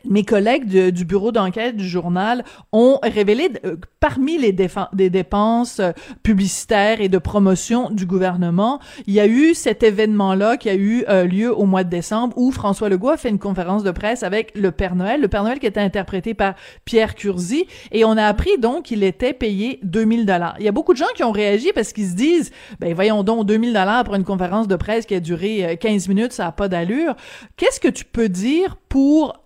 mes 0.08 0.24
collègues 0.24 0.90
du 0.90 1.04
bureau 1.04 1.32
d'enquête 1.32 1.76
du 1.76 1.88
journal 1.88 2.44
ont 2.72 2.98
révélé 3.02 3.50
euh, 3.64 3.76
parmi 3.98 4.38
les 4.38 4.52
dépenses 4.52 5.80
euh, 5.80 5.92
publicitaires 6.22 7.00
et 7.00 7.08
de 7.08 7.18
promotion 7.18 7.90
du 7.90 8.06
gouvernement, 8.06 8.80
il 9.06 9.14
y 9.14 9.20
a 9.20 9.26
eu 9.26 9.54
cet 9.54 9.82
événement-là 9.82 10.56
qui 10.56 10.68
a 10.68 10.74
eu 10.74 11.04
euh, 11.08 11.24
lieu 11.24 11.54
au 11.54 11.66
mois 11.66 11.84
de 11.84 11.90
décembre 11.90 12.36
où 12.36 12.50
François 12.50 12.88
Legault 12.88 13.10
a 13.10 13.16
fait 13.16 13.28
une 13.28 13.38
conférence 13.38 13.82
de 13.82 13.90
presse 13.90 14.22
avec 14.22 14.52
le 14.56 14.70
Père 14.70 14.94
Noël, 14.94 15.20
le 15.20 15.28
Père 15.28 15.42
Noël 15.42 15.58
qui 15.58 15.66
était 15.66 15.80
interprété 15.80 16.34
par 16.34 16.54
Pierre 16.84 17.14
Curzi 17.14 17.66
et 17.92 18.04
on 18.04 18.16
a 18.16 18.24
appris 18.24 18.58
donc 18.58 18.84
qu'il 18.84 19.02
était 19.02 19.32
payé 19.32 19.80
2000 19.82 20.26
dollars. 20.26 20.56
Il 20.58 20.64
y 20.64 20.68
a 20.68 20.72
beaucoup 20.72 20.92
de 20.92 20.98
gens 20.98 21.12
qui 21.14 21.24
ont 21.24 21.32
réagi 21.32 21.72
parce 21.74 21.92
qu'ils 21.92 22.08
se 22.08 22.14
disent 22.14 22.50
ben 22.78 22.94
voyons 22.94 23.22
donc 23.22 23.46
2000 23.46 23.72
dollars 23.72 24.04
pour 24.04 24.14
une 24.14 24.24
conférence 24.24 24.68
de 24.68 24.76
presse 24.76 25.06
qui 25.06 25.14
a 25.14 25.20
duré 25.20 25.78
15 25.80 26.08
minutes, 26.08 26.32
ça 26.32 26.46
a 26.46 26.52
pas 26.52 26.68
d'allure. 26.68 27.14
Qu'est-ce 27.56 27.80
que 27.80 27.88
tu 27.88 28.04
peux 28.04 28.28
dire 28.28 28.76
pour 28.88 29.42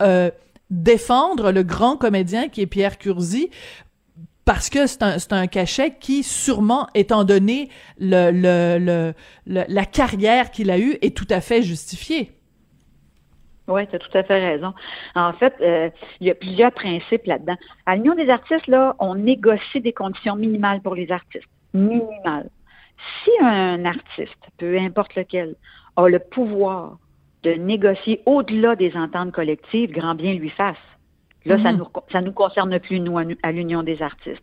défendre 0.75 1.53
le 1.53 1.63
grand 1.63 1.97
comédien 1.97 2.49
qui 2.49 2.61
est 2.61 2.67
Pierre 2.67 2.99
Curzi 2.99 3.51
parce 4.45 4.69
que 4.69 4.87
c'est 4.87 5.03
un, 5.03 5.17
un, 5.31 5.47
cachet 5.47 5.95
qui, 5.99 6.23
sûrement, 6.23 6.89
étant 6.95 7.25
donné 7.25 7.71
le, 7.99 8.31
le, 8.31 8.79
le, 9.47 9.65
la 9.69 9.85
carrière 9.87 10.51
qu'il 10.51 10.71
a 10.71 10.79
eue, 10.79 10.99
est 11.01 11.17
tout 11.17 11.27
à 11.31 11.41
fait 11.41 11.63
justifié. 11.63 12.33
Oui, 13.67 13.87
tu 13.89 13.97
as 13.97 13.99
tout 13.99 14.19
à 14.19 14.23
fait 14.23 14.47
raison. 14.47 14.75
En 15.15 15.33
fait, 15.33 15.55
euh, 15.63 15.89
il 16.21 16.27
y 16.27 16.31
a 16.31 16.35
plusieurs 16.35 16.73
principes 16.73 17.25
là-dedans. 17.25 17.57
À 17.87 17.97
l'Union 17.97 18.15
des 18.15 18.29
artistes, 18.29 18.67
là, 18.67 18.95
on 18.99 19.15
négocie 19.15 19.81
des 19.81 19.95
conditions 19.95 20.37
minimales 20.37 20.83
pour 20.83 20.95
les 20.95 21.11
artistes. 21.11 21.49
Minimales. 21.73 22.51
Si 23.25 23.31
un 23.41 23.85
artiste, 23.87 24.37
peu 24.59 24.79
importe 24.79 25.15
lequel, 25.15 25.57
a 25.97 26.09
le 26.09 26.19
pouvoir 26.19 26.99
de 27.45 27.53
négocier 27.53 28.23
au-delà 28.27 28.75
des 28.75 28.97
ententes 28.97 29.33
collectives, 29.33 29.93
grand 29.93 30.15
bien 30.15 30.35
lui 30.35 30.51
fasse. 30.51 30.77
Là, 31.45 31.63
ça 31.63 31.73
mhm. 31.73 31.79
nous 31.79 31.89
ça 32.11 32.21
nous 32.23 32.33
concerne 32.33 32.79
plus, 32.81 33.01
nous, 33.01 33.19
à, 33.19 33.53
l'Union 33.53 33.83
des 33.83 34.01
artistes. 34.03 34.43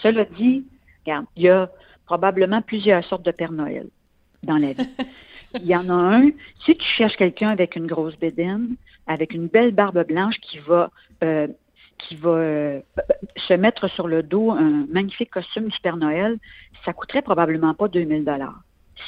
Cela 0.00 0.24
dit, 0.24 0.64
regarde, 1.04 1.26
il 1.36 1.42
y 1.42 1.48
a 1.48 1.68
probablement 2.06 2.62
plusieurs 2.62 3.04
sortes 3.04 3.24
de 3.24 3.32
Père 3.32 3.52
Noël 3.52 3.88
dans 4.44 4.56
la 4.56 4.72
vie. 4.72 4.88
il 5.54 5.66
y 5.66 5.74
en 5.74 5.90
a 5.90 5.92
un, 5.92 6.30
si 6.64 6.76
tu 6.76 6.86
cherches 6.96 7.16
quelqu'un 7.16 7.48
avec 7.48 7.74
une 7.74 7.86
grosse 7.86 8.16
bédaine, 8.16 8.76
avec 9.08 9.34
une 9.34 9.48
belle 9.48 9.72
barbe 9.72 10.06
blanche 10.06 10.38
qui 10.40 10.58
va 10.58 10.90
euh, 11.24 11.48
qui 11.98 12.14
va 12.14 12.30
euh, 12.30 12.80
se 13.36 13.54
mettre 13.54 13.88
sur 13.88 14.06
le 14.06 14.22
dos 14.22 14.50
un 14.50 14.86
magnifique 14.92 15.30
costume 15.30 15.68
du 15.68 15.80
Père 15.80 15.96
Noël, 15.96 16.38
ça 16.84 16.92
coûterait 16.92 17.22
probablement 17.22 17.74
pas 17.74 17.88
2000 17.88 18.24
dollars. 18.24 18.60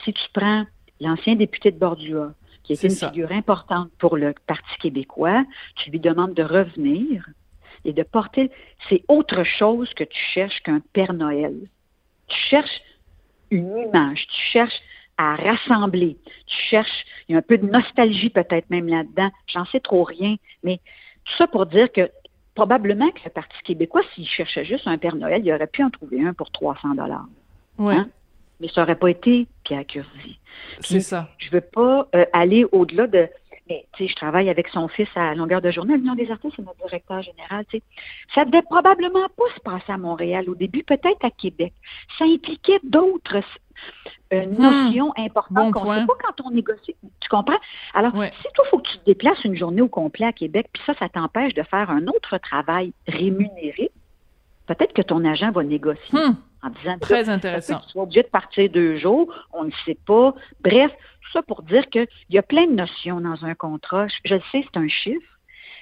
Si 0.04 0.12
tu 0.12 0.22
prends 0.32 0.64
l'ancien 1.00 1.34
député 1.34 1.70
de 1.70 1.78
Bordua, 1.78 2.32
qui 2.68 2.74
est, 2.74 2.82
une 2.82 2.90
figure 2.90 3.32
importante 3.32 3.90
pour 3.98 4.16
le 4.16 4.34
Parti 4.46 4.76
québécois, 4.78 5.44
tu 5.76 5.90
lui 5.90 6.00
demandes 6.00 6.34
de 6.34 6.42
revenir 6.42 7.26
et 7.84 7.92
de 7.92 8.02
porter. 8.02 8.50
C'est 8.88 9.04
autre 9.08 9.42
chose 9.44 9.92
que 9.94 10.04
tu 10.04 10.20
cherches 10.34 10.60
qu'un 10.62 10.80
Père 10.92 11.14
Noël. 11.14 11.54
Tu 12.26 12.36
cherches 12.50 12.82
une 13.50 13.76
image, 13.78 14.26
tu 14.26 14.40
cherches 14.52 14.80
à 15.16 15.34
rassembler, 15.34 16.18
tu 16.46 16.56
cherches, 16.68 17.04
il 17.28 17.32
y 17.32 17.34
a 17.34 17.38
un 17.38 17.42
peu 17.42 17.58
de 17.58 17.66
nostalgie 17.66 18.30
peut-être 18.30 18.68
même 18.70 18.86
là-dedans, 18.86 19.30
j'en 19.46 19.64
sais 19.64 19.80
trop 19.80 20.04
rien, 20.04 20.36
mais 20.62 20.76
tout 21.24 21.32
ça 21.38 21.48
pour 21.48 21.66
dire 21.66 21.90
que 21.90 22.08
probablement 22.54 23.10
que 23.10 23.20
le 23.24 23.30
Parti 23.30 23.56
québécois, 23.64 24.02
s'il 24.14 24.28
cherchait 24.28 24.64
juste 24.64 24.86
un 24.86 24.98
Père 24.98 25.16
Noël, 25.16 25.42
il 25.44 25.52
aurait 25.52 25.66
pu 25.66 25.82
en 25.82 25.90
trouver 25.90 26.24
un 26.24 26.34
pour 26.34 26.50
300 26.50 26.94
dollars. 26.94 27.26
Ouais. 27.78 27.96
Hein? 27.96 28.08
Mais 28.60 28.68
ça 28.68 28.80
n'aurait 28.80 28.96
pas 28.96 29.10
été 29.10 29.46
Pierre 29.64 29.86
Curzi. 29.86 30.38
C'est 30.80 31.00
ça. 31.00 31.28
Je 31.38 31.50
veux 31.50 31.60
pas 31.60 32.08
euh, 32.14 32.24
aller 32.32 32.66
au-delà 32.72 33.06
de. 33.06 33.28
Mais 33.68 33.86
tu 33.92 34.04
sais, 34.04 34.10
je 34.10 34.16
travaille 34.16 34.48
avec 34.48 34.68
son 34.68 34.88
fils 34.88 35.08
à 35.14 35.34
longueur 35.34 35.60
de 35.60 35.70
journée. 35.70 35.94
L'Union 35.96 36.14
des 36.14 36.30
artistes, 36.30 36.54
c'est 36.56 36.64
notre 36.64 36.78
directeur 36.78 37.20
général. 37.20 37.66
Tu 37.70 37.78
sais. 37.78 37.82
Ça 38.34 38.44
devait 38.46 38.62
probablement 38.62 39.28
pas 39.36 39.44
se 39.54 39.60
passer 39.60 39.92
à 39.92 39.98
Montréal 39.98 40.48
au 40.48 40.54
début, 40.54 40.82
peut-être 40.82 41.22
à 41.22 41.30
Québec. 41.30 41.74
Ça 42.18 42.24
impliquait 42.24 42.80
d'autres 42.82 43.42
euh, 44.32 44.46
hmm. 44.46 44.62
notions 44.62 45.12
importantes 45.18 45.74
qu'on 45.74 45.92
ne 45.92 46.00
sait 46.00 46.06
pas 46.06 46.14
quand 46.24 46.46
on 46.46 46.50
négocie. 46.50 46.96
Tu 47.20 47.28
comprends? 47.28 47.58
Alors, 47.92 48.12
si 48.12 48.48
toi, 48.54 48.64
il 48.64 48.68
faut 48.70 48.78
que 48.78 48.88
tu 48.88 48.98
te 48.98 49.04
déplaces 49.04 49.44
une 49.44 49.56
journée 49.56 49.82
au 49.82 49.88
complet 49.88 50.26
à 50.26 50.32
Québec, 50.32 50.68
puis 50.72 50.82
ça, 50.86 50.94
ça 50.98 51.10
t'empêche 51.10 51.52
de 51.52 51.62
faire 51.62 51.90
un 51.90 52.06
autre 52.06 52.38
travail 52.38 52.94
rémunéré, 53.06 53.90
peut-être 54.66 54.94
que 54.94 55.02
ton 55.02 55.26
agent 55.26 55.52
va 55.52 55.62
négocier. 55.62 56.18
Hmm 56.18 56.34
en 56.62 56.70
disant 56.70 56.98
très 56.98 57.28
intéressant. 57.28 57.80
Tu 57.80 57.90
sois 57.90 58.02
obligé 58.02 58.22
de 58.22 58.28
partir 58.28 58.68
deux 58.70 58.96
jours, 58.96 59.32
on 59.52 59.64
ne 59.64 59.70
sait 59.84 59.98
pas. 60.06 60.34
Bref, 60.60 60.90
tout 61.22 61.32
ça 61.32 61.42
pour 61.42 61.62
dire 61.62 61.88
qu'il 61.88 62.08
y 62.30 62.38
a 62.38 62.42
plein 62.42 62.66
de 62.66 62.72
notions 62.72 63.20
dans 63.20 63.44
un 63.44 63.54
contrat. 63.54 64.06
Je, 64.24 64.34
le 64.34 64.40
sais, 64.52 64.64
c'est 64.64 64.78
un 64.78 64.88
chiffre, 64.88 65.38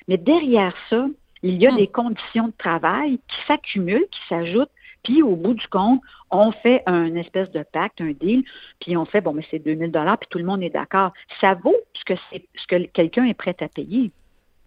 mais 0.09 0.17
derrière 0.17 0.75
ça, 0.91 1.07
il 1.43 1.57
y 1.57 1.67
a 1.67 1.73
hmm. 1.73 1.77
des 1.77 1.87
conditions 1.87 2.49
de 2.49 2.55
travail 2.59 3.19
qui 3.29 3.37
s'accumulent, 3.47 4.07
qui 4.11 4.21
s'ajoutent, 4.29 4.71
puis 5.03 5.23
au 5.23 5.37
bout 5.37 5.55
du 5.55 5.67
compte, 5.69 6.01
on 6.31 6.51
fait 6.51 6.83
un 6.87 7.15
espèce 7.15 7.51
de 7.53 7.63
pacte, 7.63 8.01
un 8.01 8.11
deal, 8.11 8.43
puis 8.81 8.97
on 8.97 9.05
fait 9.05 9.21
bon, 9.21 9.33
mais 9.33 9.47
c'est 9.51 9.61
2000 9.61 9.93
dollars, 9.93 10.19
puis 10.19 10.29
tout 10.29 10.39
le 10.39 10.45
monde 10.45 10.63
est 10.63 10.71
d'accord. 10.71 11.13
Ça 11.41 11.55
vaut 11.55 11.77
ce 11.95 12.05
que 12.05 12.15
c'est 12.31 12.45
ce 12.57 12.67
que 12.67 12.83
quelqu'un 12.87 13.25
est 13.25 13.35
prêt 13.35 13.57
à 13.61 13.69
payer. 13.69 14.11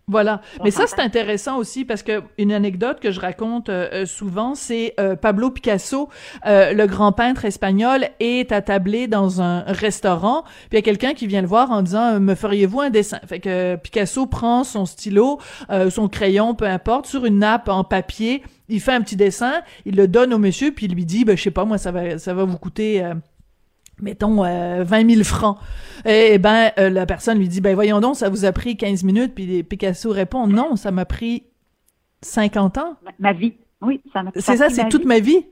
Voilà. 0.10 0.42
Mais 0.64 0.72
ça, 0.72 0.88
c'est 0.88 1.00
intéressant 1.00 1.58
aussi 1.58 1.86
parce 1.86 2.02
que 2.02 2.24
une 2.40 2.52
anecdote 2.52 3.00
que 3.00 3.12
je 3.12 3.20
raconte 3.20 3.70
euh, 3.70 3.88
euh, 3.94 4.06
souvent, 4.08 4.56
c'est 4.56 4.96
euh, 5.00 5.16
Pablo 5.16 5.52
Picasso, 5.52 6.10
le 6.46 6.86
grand 6.88 7.12
peintre 7.12 7.46
espagnol, 7.46 8.08
est 8.20 8.52
attablé 8.52 9.08
dans 9.08 9.42
un 9.42 9.62
restaurant. 9.62 10.44
Puis 10.70 10.70
il 10.72 10.76
y 10.76 10.80
a 10.80 10.82
quelqu'un 10.82 11.14
qui 11.14 11.28
vient 11.28 11.42
le 11.42 11.48
voir 11.48 11.70
en 11.70 11.84
disant 11.84 12.20
Me 12.20 12.34
feriez-vous 12.34 12.82
un 12.82 12.90
dessin 12.90 13.20
Fait 13.28 13.40
que 13.40 13.76
Picasso 13.76 14.26
prend 14.26 14.64
son 14.64 14.86
stylo, 14.86 15.40
son 15.90 16.08
crayon, 16.08 16.56
peu 16.56 16.66
importe, 16.66 17.06
sur 17.06 17.26
une 17.26 17.40
nappe 17.40 17.70
en 17.70 17.84
papier. 17.84 18.42
Il 18.68 18.82
fait 18.82 18.94
un 18.94 19.02
petit 19.02 19.16
dessin, 19.16 19.62
il 19.86 19.96
le 19.96 20.08
donne 20.08 20.34
au 20.34 20.40
monsieur, 20.40 20.72
puis 20.72 20.88
il 20.88 20.94
lui 20.94 21.06
dit, 21.06 21.26
ben, 21.26 21.38
je 21.38 21.44
sais 21.44 21.52
pas, 21.52 21.66
moi, 21.66 21.78
ça 21.78 21.92
va, 21.92 22.18
ça 22.18 22.34
va 22.34 22.44
vous 22.44 22.58
coûter 22.58 23.04
mettons, 24.02 24.44
euh, 24.44 24.84
20 24.84 25.10
000 25.10 25.24
francs. 25.24 25.58
Et, 26.06 26.38
ben, 26.38 26.72
euh, 26.78 26.90
la 26.90 27.06
personne 27.06 27.38
lui 27.40 27.48
dit, 27.48 27.62
ben 27.62 27.76
voyons 27.76 28.00
donc, 28.00 28.16
ça 28.16 28.30
vous 28.30 28.46
a 28.46 28.52
pris 28.52 28.78
15 28.78 29.04
minutes, 29.04 29.34
puis 29.36 29.64
Picasso 29.64 30.12
répond, 30.12 30.48
non, 30.48 30.76
ça 30.76 30.92
m'a 30.92 31.06
pris 31.06 31.44
50 32.22 32.78
ans. 32.78 32.96
Ma, 33.20 33.34
vie, 33.34 33.54
oui, 33.82 34.02
ça 34.14 34.24
m'a 34.24 34.32
C'est 34.36 34.58
ça, 34.58 34.70
c'est 34.70 34.90
toute 34.90 35.06
ma 35.06 35.20
vie. 35.20 35.46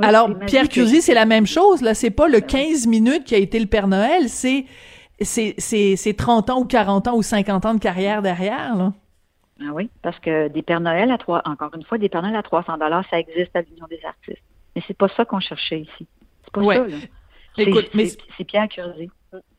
Alors, 0.00 0.30
Pierre 0.46 0.68
Curzi, 0.68 1.02
c'est 1.02 1.14
la 1.14 1.26
même 1.26 1.46
chose, 1.46 1.82
là, 1.82 1.94
c'est 1.94 2.10
pas 2.10 2.28
le 2.28 2.40
15 2.40 2.86
minutes 2.86 3.24
qui 3.24 3.34
a 3.34 3.38
été 3.38 3.58
le 3.58 3.66
Père 3.66 3.88
Noël, 3.88 4.28
c'est 4.28 4.66
c'est 5.20 5.54
c'est 5.58 6.14
30 6.16 6.50
ans 6.50 6.60
ou 6.60 6.64
40 6.64 7.08
ans 7.08 7.16
ou 7.16 7.22
50 7.22 7.66
ans 7.66 7.74
de 7.74 7.80
carrière 7.80 8.22
derrière, 8.22 8.76
là. 8.76 8.92
Ah 9.60 9.72
oui, 9.72 9.90
parce 10.02 10.18
que 10.20 10.48
des 10.48 10.62
Pères 10.62 10.80
Noël 10.80 11.10
à 11.10 11.18
trois, 11.18 11.42
encore 11.44 11.70
une 11.74 11.82
fois, 11.82 11.98
des 11.98 12.08
Pères 12.08 12.22
Noël 12.22 12.36
à 12.36 12.42
300 12.42 12.78
dollars, 12.78 13.04
ça 13.10 13.18
existe 13.18 13.54
à 13.56 13.62
l'Union 13.62 13.86
des 13.90 14.00
artistes. 14.04 14.42
Mais 14.76 14.82
c'est 14.86 14.96
pas 14.96 15.08
ça 15.16 15.24
qu'on 15.24 15.40
cherchait 15.40 15.80
ici. 15.80 16.06
C'est 16.44 16.52
pas 16.52 16.62
ça, 16.62 16.86
là. 16.86 16.96
Écoute, 17.58 17.90
mais 17.94 18.08
c'est 18.36 18.44
Pierre 18.44 18.68
Curzi. 18.68 19.10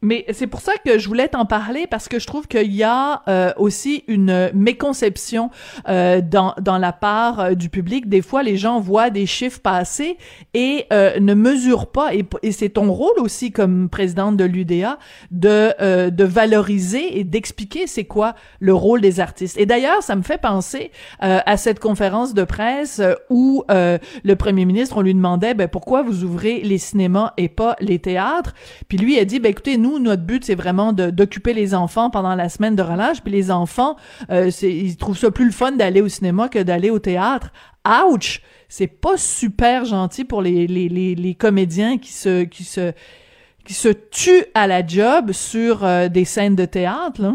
Mais 0.02 0.26
c'est 0.32 0.48
pour 0.48 0.62
ça 0.62 0.72
que 0.86 0.98
je 0.98 1.10
voulais 1.10 1.28
t'en 1.28 1.46
parler 1.46 1.86
parce 1.86 2.08
que 2.08 2.20
je 2.20 2.28
trouve 2.28 2.48
qu'il 2.48 2.74
y 2.74 2.84
a 2.84 3.22
euh, 3.28 3.52
aussi 3.58 4.06
une 4.08 4.50
méconception 4.54 5.50
euh, 5.90 6.22
dans, 6.22 6.56
dans 6.62 6.78
la 6.78 6.94
part 6.94 7.40
euh, 7.42 7.54
du 7.54 7.68
public. 7.68 8.08
Des 8.08 8.22
fois, 8.22 8.42
les 8.42 8.56
gens 8.56 8.80
voient 8.80 9.10
des 9.10 9.26
chiffres 9.26 9.60
passer 9.60 10.18
et 10.54 10.86
ne 10.92 11.34
mesurent 11.34 11.92
pas. 11.92 12.14
Et, 12.14 12.26
et 12.44 12.54
c'est 12.54 12.70
ton 12.70 12.92
rôle 12.92 13.20
aussi 13.20 13.52
comme 13.52 13.90
présidente 13.90 14.38
de 14.38 14.46
l'UDA 14.46 14.98
de 15.32 16.10
de 16.10 16.24
valoriser 16.24 17.20
et 17.20 17.24
d'expliquer 17.24 17.88
c'est 17.88 18.06
quoi 18.06 18.36
le 18.60 18.74
rôle 18.74 19.02
des 19.02 19.20
artistes. 19.20 19.58
Et 19.58 19.66
d'ailleurs, 19.66 20.02
ça 20.02 20.16
me 20.16 20.22
fait 20.22 20.40
penser 20.40 20.92
à 21.20 21.58
cette 21.58 21.80
conférence 21.80 22.34
de 22.34 22.44
presse 22.44 23.02
où 23.30 23.64
le 23.70 24.34
premier 24.36 24.66
ministre 24.66 24.98
on 24.98 25.02
lui 25.02 25.14
demandait 25.14 25.54
ben 25.54 25.68
pourquoi 25.68 26.02
vous 26.02 26.24
ouvrez 26.24 26.62
les 26.62 26.78
cinémas 26.78 27.34
et 27.38 27.50
pas 27.50 27.76
les 27.80 28.00
théâtres? 28.00 28.54
Puis 28.88 28.98
lui 28.98 29.20
a 29.20 29.26
dit 29.26 29.40
ben 29.40 29.50
écoutez, 29.50 29.78
nous, 29.78 29.89
notre 29.98 30.22
but, 30.22 30.44
c'est 30.44 30.56
vraiment 30.56 30.94
d'occuper 30.94 31.54
les 31.54 31.74
enfants 31.74 32.12
pendant 32.12 32.36
la 32.36 32.50
semaine 32.50 32.76
de 32.76 32.84
relâche. 32.84 33.22
Puis 33.22 33.32
les 33.32 33.50
enfants, 33.50 33.96
euh, 34.30 34.52
ils 34.62 34.98
trouvent 34.98 35.18
ça 35.18 35.32
plus 35.32 35.46
le 35.46 35.52
fun 35.52 35.72
d'aller 35.72 36.02
au 36.02 36.08
cinéma 36.08 36.50
que 36.50 36.60
d'aller 36.60 36.92
au 36.92 37.00
théâtre. 37.00 37.52
Ouch! 37.88 38.42
C'est 38.68 38.88
pas 38.88 39.18
super 39.18 39.86
gentil 39.86 40.26
pour 40.26 40.44
les, 40.44 41.36
comédiens 41.40 41.98
qui 41.98 42.12
se, 42.12 42.44
qui 42.44 42.64
se, 42.64 43.90
tuent 44.12 44.46
à 44.54 44.68
la 44.68 44.86
job 44.86 45.32
sur 45.32 45.84
euh, 45.84 46.08
des 46.08 46.26
scènes 46.26 46.56
de 46.56 46.66
théâtre, 46.66 47.22
là. 47.22 47.34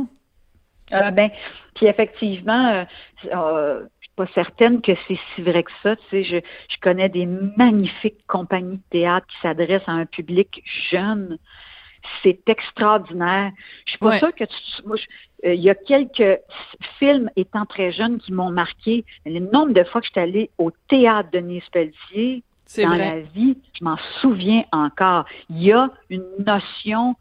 Euh, 0.93 1.11
ben, 1.11 1.31
Puis 1.75 1.87
effectivement, 1.87 2.69
euh, 2.69 2.85
euh, 3.33 3.87
pas 4.17 4.27
certaine 4.35 4.81
que 4.81 4.93
c'est 5.09 5.19
si 5.35 5.43
vrai 5.43 5.65
que 5.65 5.73
ça. 5.83 5.97
Je 6.13 6.41
connais 6.81 7.09
des 7.09 7.27
magnifiques 7.27 8.25
compagnies 8.27 8.77
de 8.77 8.83
théâtre 8.91 9.27
qui 9.27 9.37
s'adressent 9.43 9.89
à 9.89 9.93
un 9.93 10.07
public 10.07 10.63
jeune. 10.91 11.39
C'est 12.23 12.49
extraordinaire. 12.49 13.53
Je 13.87 13.91
suis 13.91 13.99
pas 13.99 14.09
Ouais. 14.09 14.19
sûre 14.19 14.35
que 14.35 14.45
tu, 14.45 14.55
moi, 14.87 14.97
je- 14.97 15.49
euh, 15.49 15.55
il 15.55 15.61
y 15.63 15.71
a 15.71 15.75
quelques 15.75 16.39
films 16.99 17.31
étant 17.37 17.65
très 17.67 17.93
jeune 17.93 18.19
qui 18.19 18.33
m'ont 18.33 18.51
marqué. 18.51 19.05
Le 19.27 19.41
nombre 19.41 19.73
de 19.73 19.85
fois 19.85 20.01
que 20.01 20.07
je 20.07 20.13
suis 20.13 20.21
allée 20.21 20.51
au 20.59 20.71
théâtre 20.89 21.31
de 21.33 21.39
Nice 21.39 21.69
Pelletier, 21.73 22.43
dans 22.79 22.89
vrai. 22.89 22.99
la 22.99 23.21
vie, 23.21 23.57
je 23.79 23.85
m'en 23.85 23.97
souviens 24.21 24.65
encore. 24.73 25.25
Il 25.51 25.63
y 25.63 25.73
a 25.73 25.91
une 26.11 26.25
notion 26.47 27.15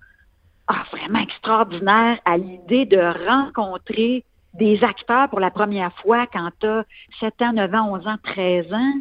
ah, 0.67 0.83
vraiment 0.91 1.19
extraordinaire 1.19 2.19
à 2.25 2.37
l'idée 2.37 2.85
de 2.85 2.97
rencontrer 3.27 4.23
des 4.53 4.83
acteurs 4.83 5.29
pour 5.29 5.39
la 5.41 5.51
première 5.51 5.91
fois 5.99 6.25
quand 6.27 6.49
tu 6.59 6.65
as 6.67 6.85
7 7.19 7.41
ans, 7.41 7.53
9 7.53 7.73
ans, 7.73 7.89
11 7.93 8.07
ans, 8.07 8.15
13 8.23 8.71
ans. 8.73 8.93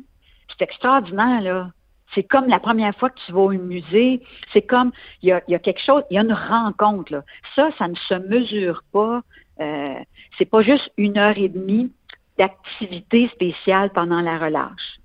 C'est 0.48 0.62
extraordinaire, 0.62 1.40
là. 1.40 1.70
C'est 2.14 2.22
comme 2.24 2.46
la 2.48 2.60
première 2.60 2.94
fois 2.96 3.10
que 3.10 3.18
tu 3.24 3.32
vas 3.32 3.40
au 3.40 3.50
musée. 3.52 4.22
C'est 4.52 4.62
comme, 4.62 4.92
il 5.22 5.30
y 5.30 5.32
a, 5.32 5.42
y 5.48 5.54
a 5.54 5.58
quelque 5.58 5.80
chose, 5.80 6.02
il 6.10 6.14
y 6.14 6.18
a 6.18 6.22
une 6.22 6.32
rencontre, 6.32 7.12
là. 7.12 7.22
Ça, 7.56 7.70
ça 7.78 7.88
ne 7.88 7.94
se 7.94 8.14
mesure 8.14 8.82
pas. 8.92 9.22
Euh, 9.60 9.94
c'est 10.38 10.44
pas 10.44 10.62
juste 10.62 10.90
une 10.96 11.16
heure 11.18 11.36
et 11.38 11.48
demie 11.48 11.92
d'activité 12.38 13.28
spéciale 13.28 13.90
pendant 13.90 14.20
la 14.20 14.38
relâche. 14.38 14.98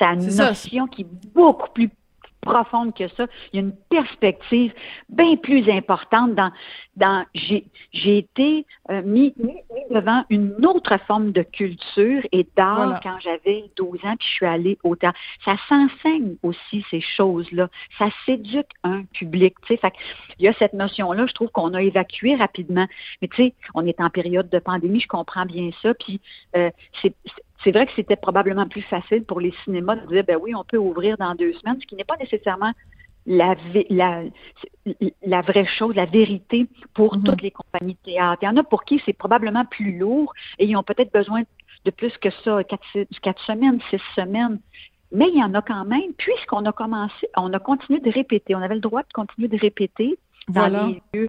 Une 0.00 0.20
C'est 0.20 0.30
ça. 0.30 0.48
notion 0.48 0.86
qui 0.86 1.02
est 1.02 1.08
beaucoup 1.34 1.70
plus 1.72 1.90
profonde 2.40 2.94
que 2.94 3.08
ça. 3.08 3.26
Il 3.52 3.56
y 3.56 3.58
a 3.58 3.62
une 3.66 3.76
perspective 3.90 4.72
bien 5.08 5.36
plus 5.36 5.68
importante 5.70 6.34
dans 6.34 6.50
dans 6.96 7.24
j'ai 7.34 7.64
j'ai 7.92 8.18
été 8.18 8.66
euh, 8.90 9.02
mis, 9.02 9.32
mis- 9.36 9.62
devant 9.90 10.24
une 10.30 10.54
autre 10.66 10.96
forme 11.06 11.32
de 11.32 11.42
culture 11.42 12.22
et 12.32 12.46
d'art 12.56 12.76
Voilà. 12.76 13.00
quand 13.02 13.18
j'avais 13.20 13.64
12 13.76 13.98
ans 14.04 14.16
puis 14.18 14.28
je 14.28 14.32
suis 14.34 14.46
allée 14.46 14.78
au 14.82 14.96
théâtre. 14.96 15.18
Ça 15.44 15.56
s'enseigne 15.68 16.36
aussi 16.42 16.84
ces 16.90 17.00
choses-là. 17.00 17.68
Ça 17.98 18.08
s'éduque 18.24 18.70
un 18.82 19.04
public, 19.04 19.54
tu 19.62 19.74
sais. 19.74 19.76
Fait 19.76 19.92
il 20.38 20.44
y 20.44 20.48
a 20.48 20.52
cette 20.54 20.72
notion-là, 20.74 21.26
je 21.26 21.32
trouve 21.34 21.50
qu'on 21.50 21.74
a 21.74 21.82
évacué 21.82 22.34
rapidement. 22.36 22.86
Mais 23.22 23.28
tu 23.28 23.36
sais, 23.44 23.54
on 23.74 23.86
est 23.86 24.00
en 24.00 24.10
période 24.10 24.48
de 24.48 24.58
pandémie, 24.58 25.00
je 25.00 25.08
comprends 25.08 25.46
bien 25.46 25.70
ça. 25.82 25.94
Puis 25.94 26.20
euh, 26.56 26.70
c'est 27.02 27.14
c'est 27.24 27.42
vrai 27.66 27.86
que 27.86 27.92
c'était 27.96 28.16
probablement 28.16 28.66
plus 28.68 28.82
facile 28.82 29.24
pour 29.24 29.40
les 29.40 29.52
cinémas 29.64 29.96
de 29.96 30.06
dire, 30.06 30.24
ben 30.24 30.38
oui, 30.40 30.54
on 30.54 30.64
peut 30.64 30.78
ouvrir 30.78 31.16
dans 31.18 31.34
deux 31.34 31.52
semaines, 31.54 31.78
ce 31.80 31.86
qui 31.86 31.96
n'est 31.96 32.04
pas 32.04 32.16
nécessairement 32.16 32.72
la, 33.26 33.56
la, 33.90 34.22
la 35.22 35.40
vraie 35.42 35.66
chose, 35.66 35.94
la 35.94 36.06
vérité 36.06 36.66
pour 36.94 37.16
Mhm. 37.16 37.24
toutes 37.24 37.42
les 37.42 37.50
compagnies 37.50 37.94
de 37.94 38.12
théâtre. 38.12 38.38
Il 38.42 38.46
y 38.46 38.48
en 38.48 38.56
a 38.56 38.62
pour 38.62 38.84
qui 38.84 39.02
c'est 39.04 39.12
probablement 39.12 39.64
plus 39.66 39.98
lourd 39.98 40.32
et 40.58 40.64
ils 40.66 40.76
ont 40.76 40.82
peut-être 40.82 41.12
besoin 41.12 41.42
de 41.84 41.90
plus 41.90 42.16
que 42.18 42.30
ça, 42.42 42.64
quatre, 42.64 42.84
quatre 43.22 43.42
semaines, 43.44 43.80
six 43.90 44.00
semaines. 44.16 44.60
Mais 45.12 45.28
il 45.28 45.38
y 45.38 45.42
en 45.42 45.54
a 45.54 45.62
quand 45.62 45.84
même, 45.84 46.12
puisqu'on 46.16 46.64
a 46.66 46.72
commencé, 46.72 47.28
on 47.36 47.52
a 47.52 47.58
continué 47.58 48.00
de 48.00 48.10
répéter. 48.10 48.54
On 48.54 48.62
avait 48.62 48.74
le 48.74 48.80
droit 48.80 49.02
de 49.02 49.12
continuer 49.12 49.48
de 49.48 49.56
répéter 49.56 50.18
dans 50.48 50.60
Voilà. 50.68 50.86
les 50.86 51.02
lieux 51.20 51.28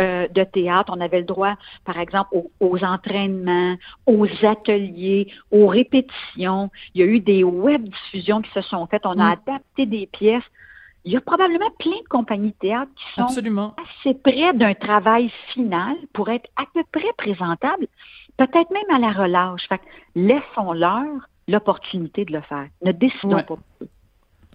euh, 0.00 0.28
de 0.28 0.44
théâtre. 0.44 0.92
On 0.96 1.00
avait 1.00 1.18
le 1.20 1.24
droit, 1.26 1.54
par 1.84 1.98
exemple, 1.98 2.30
aux, 2.32 2.50
aux 2.60 2.82
entraînements, 2.84 3.76
aux 4.06 4.26
ateliers, 4.44 5.32
aux 5.50 5.66
répétitions. 5.66 6.70
Il 6.94 7.00
y 7.00 7.04
a 7.04 7.06
eu 7.06 7.20
des 7.20 7.44
web 7.44 7.82
diffusions 7.84 8.42
qui 8.42 8.50
se 8.52 8.60
sont 8.62 8.86
faites. 8.86 9.06
On 9.06 9.18
a 9.18 9.34
Mm. 9.36 9.38
adapté 9.46 9.86
des 9.86 10.06
pièces. 10.06 10.44
Il 11.04 11.12
y 11.12 11.16
a 11.16 11.20
probablement 11.20 11.70
plein 11.78 11.92
de 12.02 12.08
compagnies 12.08 12.50
de 12.50 12.56
théâtre 12.56 12.90
qui 12.96 13.04
sont 13.14 13.22
Absolument. 13.22 13.76
assez 13.78 14.14
près 14.14 14.52
d'un 14.54 14.74
travail 14.74 15.30
final 15.52 15.94
pour 16.12 16.28
être 16.30 16.48
à 16.56 16.64
peu 16.74 16.82
près 16.90 17.12
présentable, 17.16 17.86
peut-être 18.36 18.70
même 18.72 18.90
à 18.92 18.98
la 18.98 19.12
relâche. 19.12 19.68
Fait 19.68 19.78
que 19.78 19.84
laissons-leur 20.16 21.04
l'opportunité 21.48 22.24
de 22.24 22.32
le 22.32 22.40
faire. 22.40 22.66
Ne 22.84 22.90
décidons 22.90 23.36
Ouais. 23.36 23.44
pas. 23.44 23.56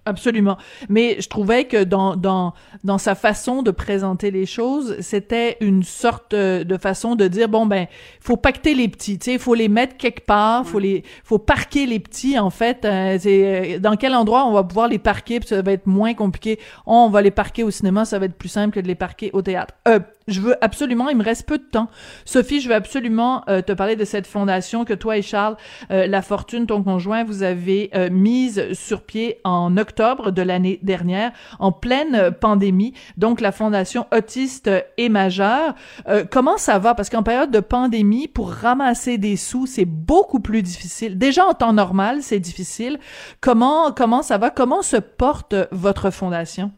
Absolument. 0.04 0.58
Mais 0.88 1.20
je 1.20 1.28
trouvais 1.28 1.64
que 1.64 1.84
dans, 1.84 2.16
dans, 2.16 2.54
dans 2.82 2.98
sa 2.98 3.14
façon 3.14 3.62
de 3.62 3.70
présenter 3.70 4.32
les 4.32 4.46
choses, 4.46 4.96
c'était 5.00 5.56
une 5.60 5.84
sorte 5.84 6.34
euh, 6.34 6.64
de 6.64 6.76
façon 6.76 7.14
de 7.14 7.28
dire, 7.28 7.48
bon, 7.48 7.66
ben, 7.66 7.86
faut 8.20 8.36
pacter 8.36 8.74
les 8.74 8.88
petits, 8.88 9.16
tu 9.20 9.30
sais, 9.30 9.38
faut 9.38 9.54
les 9.54 9.68
mettre 9.68 9.96
quelque 9.96 10.26
part, 10.26 10.66
faut 10.66 10.80
les, 10.80 11.04
faut 11.22 11.38
parquer 11.38 11.86
les 11.86 12.00
petits, 12.00 12.36
en 12.36 12.50
fait. 12.50 12.84
euh, 12.84 13.16
c'est, 13.20 13.76
euh, 13.76 13.78
dans 13.78 13.94
quel 13.94 14.16
endroit 14.16 14.44
on 14.44 14.52
va 14.52 14.64
pouvoir 14.64 14.88
les 14.88 14.98
parquer, 14.98 15.38
puis 15.38 15.48
ça 15.48 15.62
va 15.62 15.70
être 15.70 15.86
moins 15.86 16.14
compliqué. 16.14 16.58
Oh, 16.84 17.04
on 17.06 17.08
va 17.08 17.22
les 17.22 17.30
parquer 17.30 17.62
au 17.62 17.70
cinéma, 17.70 18.04
ça 18.04 18.18
va 18.18 18.26
être 18.26 18.34
plus 18.36 18.48
simple 18.48 18.74
que 18.74 18.80
de 18.80 18.88
les 18.88 18.96
parquer 18.96 19.30
au 19.32 19.42
théâtre. 19.42 19.74
Euh, 19.86 20.00
je 20.26 20.40
veux 20.40 20.56
absolument, 20.64 21.08
il 21.10 21.16
me 21.16 21.24
reste 21.24 21.46
peu 21.46 21.58
de 21.58 21.64
temps. 21.64 21.88
Sophie, 22.24 22.60
je 22.60 22.68
veux 22.68 22.74
absolument 22.74 23.44
euh, 23.48 23.62
te 23.62 23.72
parler 23.72 23.94
de 23.94 24.04
cette 24.04 24.26
fondation 24.26 24.84
que 24.84 24.94
toi 24.94 25.16
et 25.16 25.22
Charles, 25.22 25.56
euh, 25.92 26.08
La 26.08 26.22
Fortune, 26.22 26.66
ton 26.66 26.82
conjoint, 26.82 27.22
vous 27.22 27.42
avez 27.44 27.90
euh, 27.94 28.08
mise 28.10 28.72
sur 28.72 29.02
pied 29.02 29.38
en 29.44 29.76
octobre 29.76 29.91
de 29.94 30.42
l'année 30.42 30.78
dernière, 30.82 31.32
en 31.58 31.72
pleine 31.72 32.14
euh, 32.14 32.30
pandémie. 32.30 32.94
Donc, 33.16 33.40
la 33.40 33.52
fondation 33.52 34.06
Autiste 34.12 34.70
et 34.96 35.08
Majeur. 35.08 35.74
Euh, 36.08 36.24
comment 36.30 36.56
ça 36.56 36.78
va? 36.78 36.94
Parce 36.94 37.10
qu'en 37.10 37.22
période 37.22 37.50
de 37.50 37.60
pandémie, 37.60 38.28
pour 38.28 38.50
ramasser 38.50 39.18
des 39.18 39.36
sous, 39.36 39.66
c'est 39.66 39.84
beaucoup 39.84 40.40
plus 40.40 40.62
difficile. 40.62 41.18
Déjà, 41.18 41.46
en 41.46 41.54
temps 41.54 41.72
normal, 41.72 42.22
c'est 42.22 42.40
difficile. 42.40 42.98
Comment, 43.40 43.92
comment 43.92 44.22
ça 44.22 44.38
va? 44.38 44.50
Comment 44.50 44.82
se 44.82 44.96
porte 44.96 45.54
votre 45.70 46.10
fondation? 46.10 46.72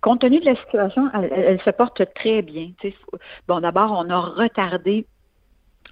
Compte 0.00 0.20
tenu 0.20 0.40
de 0.40 0.46
la 0.46 0.56
situation, 0.56 1.10
elle, 1.12 1.60
se 1.62 1.70
porte 1.70 2.02
très 2.14 2.40
bien. 2.40 2.70
Bon, 3.46 3.60
d'abord, 3.60 3.92
on 3.92 4.08
a 4.08 4.18
retardé 4.18 5.06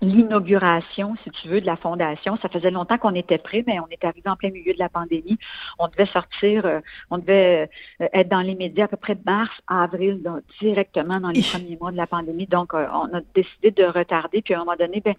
l'inauguration, 0.00 1.14
si 1.24 1.30
tu 1.30 1.48
veux, 1.48 1.60
de 1.60 1.66
la 1.66 1.76
fondation. 1.76 2.36
Ça 2.40 2.48
faisait 2.48 2.70
longtemps 2.70 2.98
qu'on 2.98 3.14
était 3.14 3.38
prêt, 3.38 3.64
mais 3.66 3.80
on 3.80 3.88
est 3.88 4.04
arrivé 4.04 4.28
en 4.28 4.36
plein 4.36 4.50
milieu 4.50 4.72
de 4.72 4.78
la 4.78 4.88
pandémie. 4.88 5.38
On 5.78 5.88
devait 5.88 6.06
sortir, 6.06 6.66
euh, 6.66 6.80
on 7.10 7.18
devait 7.18 7.68
euh, 8.00 8.08
être 8.12 8.28
dans 8.28 8.40
les 8.40 8.54
médias 8.54 8.84
à 8.84 8.88
peu 8.88 8.96
près 8.96 9.14
de 9.14 9.22
mars 9.24 9.50
à 9.66 9.84
avril, 9.84 10.22
donc, 10.22 10.42
directement 10.60 11.20
dans 11.20 11.30
les 11.30 11.42
premiers 11.42 11.76
mois 11.80 11.92
de 11.92 11.96
la 11.96 12.06
pandémie. 12.06 12.46
Donc, 12.46 12.74
euh, 12.74 12.86
on 12.92 13.16
a 13.16 13.20
décidé 13.34 13.70
de 13.70 13.84
retarder. 13.84 14.42
Puis 14.42 14.54
à 14.54 14.58
un 14.58 14.64
moment 14.64 14.76
donné, 14.78 15.00
ben, 15.00 15.14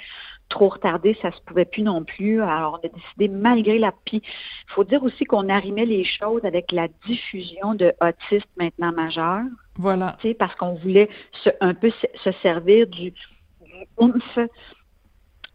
trop 0.48 0.70
retardé, 0.70 1.18
ça 1.22 1.32
se 1.32 1.42
pouvait 1.42 1.66
plus 1.66 1.84
non 1.84 2.04
plus. 2.04 2.42
Alors, 2.42 2.80
on 2.82 2.88
a 2.88 2.90
décidé, 2.90 3.28
malgré 3.28 3.80
la... 3.80 3.92
Puis, 4.06 4.22
il 4.24 4.74
faut 4.74 4.84
dire 4.84 5.04
aussi 5.04 5.26
qu'on 5.26 5.50
arrimait 5.50 5.86
les 5.86 6.04
choses 6.04 6.44
avec 6.46 6.72
la 6.72 6.88
diffusion 7.06 7.76
de 7.76 7.94
autistes 8.02 8.50
maintenant 8.58 8.92
majeurs 8.92 9.44
Voilà. 9.76 10.18
tu 10.22 10.30
sais, 10.30 10.34
parce 10.34 10.56
qu'on 10.56 10.76
voulait 10.76 11.10
se, 11.44 11.50
un 11.62 11.74
peu 11.74 11.92
se, 11.92 12.08
se 12.24 12.32
servir 12.40 12.88
du 12.88 13.14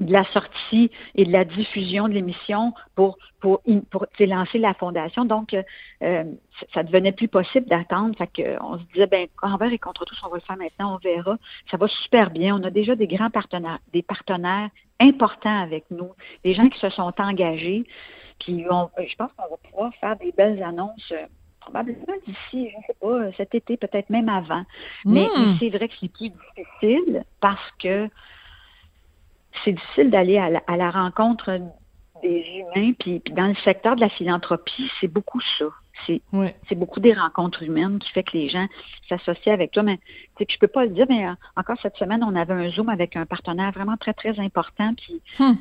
de 0.01 0.13
la 0.13 0.25
sortie 0.33 0.91
et 1.15 1.25
de 1.25 1.33
la 1.33 1.45
diffusion 1.45 2.09
de 2.09 2.15
l'émission 2.15 2.73
pour 2.95 3.17
pour, 3.41 3.61
pour 3.91 4.07
lancer 4.19 4.59
la 4.59 4.75
fondation. 4.75 5.25
Donc, 5.27 5.53
euh, 5.53 5.63
euh, 6.03 6.25
ça- 6.73 6.83
devenait 6.83 7.13
plus 7.13 7.29
possible 7.29 7.67
d'attendre. 7.67 8.17
Fait 8.17 8.27
que, 8.27 8.63
on 8.63 8.79
se 8.79 8.85
disait, 8.95 9.07
ben, 9.07 9.29
envers 9.43 9.71
et 9.71 9.79
contre 9.79 10.05
tous, 10.07 10.19
on 10.25 10.31
va 10.31 10.37
le 10.37 10.41
faire 10.43 10.57
maintenant, 10.57 10.95
on 10.95 10.99
verra. 10.99 11.37
Ça 11.71 11.77
va 11.77 11.87
super 11.89 12.31
bien. 12.31 12.59
On 12.59 12.65
a 12.65 12.71
déjà 12.71 12.97
des 12.97 13.07
grands 13.07 13.29
partenaires, 13.31 13.81
des 13.93 14.03
partenaires 14.03 14.71
importants 14.99 15.63
avec 15.63 15.85
nous, 15.91 16.13
des 16.43 16.55
gens 16.55 16.69
qui 16.71 16.79
se 16.79 16.89
sont 16.89 17.13
engagés. 17.19 17.85
Puis, 18.41 18.63
je 18.63 19.17
pense 19.17 19.31
qu'on 19.37 19.51
va 19.51 19.57
pouvoir 19.71 19.95
faire 19.97 20.17
des 20.17 20.33
belles 20.33 20.63
annonces. 20.63 21.13
Euh, 21.67 21.71
Probablement 21.71 22.15
d'ici, 22.27 22.71
je 22.71 22.77
ne 22.77 22.83
sais 22.87 22.97
pas, 23.01 23.33
cet 23.37 23.55
été, 23.55 23.77
peut-être 23.77 24.11
même 24.11 24.29
avant. 24.29 24.65
Mais, 25.05 25.27
Mm. 25.27 25.31
mais 25.39 25.55
c'est 25.59 25.71
vrai 25.71 25.89
que 25.89 25.95
c'est 26.01 26.13
plus 26.13 26.31
difficile 26.31 27.25
parce 27.41 27.71
que 27.79 28.09
c'est 29.65 29.73
difficile 29.73 30.11
d'aller 30.11 30.39
à 30.39 30.51
la, 30.51 30.63
à 30.67 30.77
la 30.77 30.91
rencontre 30.91 31.59
des 32.23 32.45
humains. 32.57 32.93
Puis, 32.99 33.21
puis 33.21 33.35
dans 33.35 33.47
le 33.47 33.55
secteur 33.57 33.97
de 33.97 34.01
la 34.01 34.09
philanthropie, 34.09 34.91
c'est 35.01 35.09
beaucoup 35.09 35.41
ça. 35.59 35.67
C'est 36.07 36.75
beaucoup 36.75 36.99
des 37.01 37.15
rencontres 37.15 37.63
humaines 37.63 37.99
qui 38.01 38.11
fait 38.11 38.25
que 38.25 38.37
les 38.37 38.49
gens 38.49 38.67
s'associent 39.09 39.53
avec 39.55 39.71
toi. 39.71 39.85
Mais 39.85 39.99
puis 40.37 40.45
je 40.51 40.59
peux 40.59 40.67
pas 40.69 40.85
le 40.85 40.91
dire, 40.91 41.07
mais 41.09 41.27
euh, 41.27 41.33
encore 41.57 41.77
cette 41.81 41.97
semaine, 41.97 42.23
on 42.25 42.35
avait 42.35 42.53
un 42.53 42.69
Zoom 42.71 42.89
avec 42.89 43.15
un 43.17 43.27
partenaire 43.27 43.71
vraiment 43.71 43.97
très, 43.97 44.13
très 44.13 44.39
important. 44.41 44.93
Puis, 44.95 45.23
Hmm. 45.39 45.55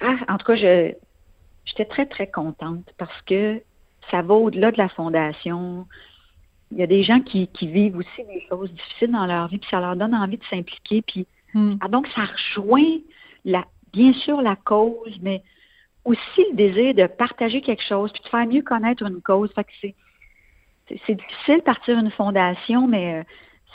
ah, 0.00 0.16
en 0.28 0.38
tout 0.38 0.46
cas, 0.46 0.56
je 0.56 0.92
j'étais 1.66 1.84
très, 1.86 2.04
très 2.04 2.26
contente 2.30 2.84
parce 2.98 3.22
que 3.22 3.62
ça 4.10 4.22
va 4.22 4.34
au-delà 4.34 4.70
de 4.70 4.78
la 4.78 4.88
fondation. 4.88 5.86
Il 6.72 6.78
y 6.78 6.82
a 6.82 6.86
des 6.86 7.02
gens 7.02 7.20
qui, 7.20 7.48
qui 7.48 7.68
vivent 7.68 7.96
aussi 7.96 8.24
des 8.26 8.44
choses 8.48 8.72
difficiles 8.72 9.12
dans 9.12 9.26
leur 9.26 9.48
vie, 9.48 9.58
puis 9.58 9.68
ça 9.70 9.80
leur 9.80 9.96
donne 9.96 10.14
envie 10.14 10.38
de 10.38 10.44
s'impliquer. 10.44 11.02
Puis 11.02 11.26
Hmm. 11.56 11.76
ah, 11.80 11.86
donc, 11.86 12.08
ça 12.08 12.22
rejoint 12.24 12.98
la, 13.44 13.64
bien 13.92 14.12
sûr 14.12 14.42
la 14.42 14.56
cause, 14.56 15.16
mais 15.22 15.40
aussi 16.04 16.44
le 16.50 16.56
désir 16.56 16.94
de 16.94 17.06
partager 17.06 17.60
quelque 17.60 17.84
chose, 17.84 18.10
puis 18.12 18.22
de 18.24 18.28
faire 18.28 18.44
mieux 18.44 18.62
connaître 18.62 19.04
une 19.04 19.22
cause. 19.22 19.52
Fait 19.54 19.62
que 19.62 19.70
c'est, 19.80 19.94
c'est, 21.06 21.14
difficile 21.14 21.58
de 21.58 21.62
partir 21.62 21.96
une 21.96 22.10
fondation, 22.10 22.88
mais 22.88 23.20
euh, 23.20 23.22